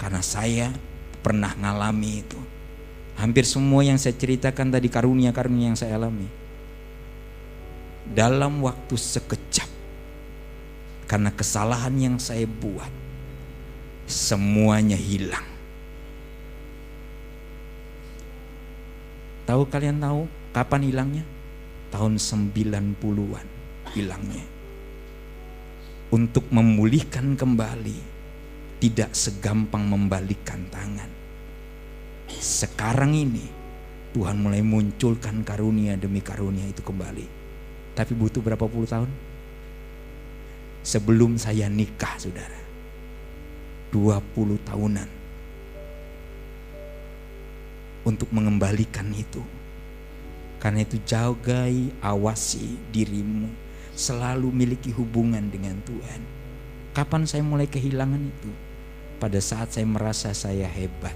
Karena 0.00 0.20
saya 0.24 0.72
pernah 1.20 1.52
ngalami 1.56 2.24
itu. 2.24 2.40
Hampir 3.16 3.46
semua 3.46 3.86
yang 3.86 3.96
saya 3.96 4.16
ceritakan 4.16 4.74
tadi 4.74 4.88
karunia-karunia 4.90 5.72
yang 5.72 5.78
saya 5.78 5.96
alami. 5.96 6.28
Dalam 8.04 8.60
waktu 8.60 8.96
sekejap. 8.96 9.70
Karena 11.08 11.30
kesalahan 11.32 11.94
yang 11.96 12.16
saya 12.20 12.44
buat. 12.48 12.90
Semuanya 14.04 14.98
hilang. 14.98 15.53
Tahu 19.44 19.62
kalian 19.68 20.00
tahu 20.00 20.24
kapan 20.56 20.82
hilangnya? 20.88 21.24
Tahun 21.92 22.16
90-an 22.16 23.46
hilangnya. 23.92 24.44
Untuk 26.10 26.48
memulihkan 26.48 27.36
kembali 27.36 27.98
tidak 28.80 29.16
segampang 29.16 29.88
membalikkan 29.88 30.64
tangan. 30.68 31.10
Sekarang 32.28 33.12
ini 33.12 33.44
Tuhan 34.14 34.38
mulai 34.38 34.62
munculkan 34.62 35.42
karunia 35.42 35.98
demi 35.98 36.22
karunia 36.22 36.68
itu 36.70 36.80
kembali. 36.86 37.26
Tapi 37.98 38.12
butuh 38.14 38.42
berapa 38.42 38.62
puluh 38.66 38.86
tahun? 38.86 39.10
Sebelum 40.84 41.40
saya 41.40 41.66
nikah, 41.66 42.20
saudara. 42.20 42.60
20 43.90 44.58
tahunan. 44.66 45.23
Untuk 48.04 48.28
mengembalikan 48.30 49.08
itu. 49.16 49.40
Karena 50.60 50.84
itu 50.84 51.00
jagai, 51.04 51.92
awasi 52.00 52.76
dirimu 52.92 53.64
selalu 53.94 54.50
miliki 54.50 54.90
hubungan 54.90 55.46
dengan 55.48 55.78
Tuhan. 55.86 56.20
Kapan 56.92 57.26
saya 57.26 57.42
mulai 57.46 57.70
kehilangan 57.70 58.22
itu? 58.22 58.50
Pada 59.22 59.38
saat 59.38 59.70
saya 59.70 59.86
merasa 59.86 60.34
saya 60.34 60.66
hebat. 60.66 61.14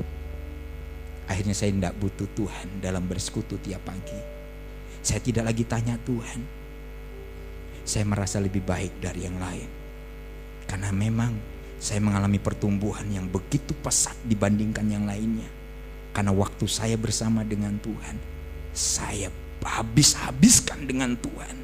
Akhirnya 1.28 1.52
saya 1.52 1.74
tidak 1.74 1.98
butuh 2.00 2.24
Tuhan 2.32 2.80
dalam 2.80 3.04
bersekutu 3.04 3.60
tiap 3.60 3.84
pagi. 3.84 4.16
Saya 5.04 5.20
tidak 5.20 5.52
lagi 5.52 5.64
tanya 5.66 6.00
Tuhan. 6.00 6.40
Saya 7.84 8.04
merasa 8.08 8.40
lebih 8.40 8.64
baik 8.64 9.02
dari 9.02 9.28
yang 9.28 9.36
lain. 9.36 9.68
Karena 10.64 10.88
memang 10.92 11.36
saya 11.78 12.00
mengalami 12.00 12.40
pertumbuhan 12.40 13.06
yang 13.12 13.28
begitu 13.28 13.74
pesat 13.80 14.16
dibandingkan 14.24 14.86
yang 14.88 15.04
lainnya. 15.04 15.57
Karena 16.18 16.34
waktu 16.34 16.66
saya 16.66 16.98
bersama 16.98 17.46
dengan 17.46 17.78
Tuhan, 17.78 18.18
saya 18.74 19.30
habis-habiskan 19.62 20.82
dengan 20.82 21.14
Tuhan. 21.14 21.54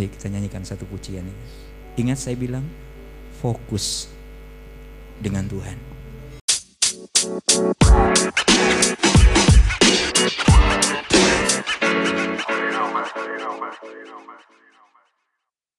Ayo 0.00 0.08
kita 0.08 0.32
nyanyikan 0.32 0.64
satu 0.64 0.88
pujian 0.88 1.20
ini. 1.20 1.36
Ingat 2.00 2.16
saya 2.16 2.40
bilang, 2.40 2.64
fokus 3.44 4.08
dengan 5.20 5.44
Tuhan. 5.52 5.76
You. 14.32 14.51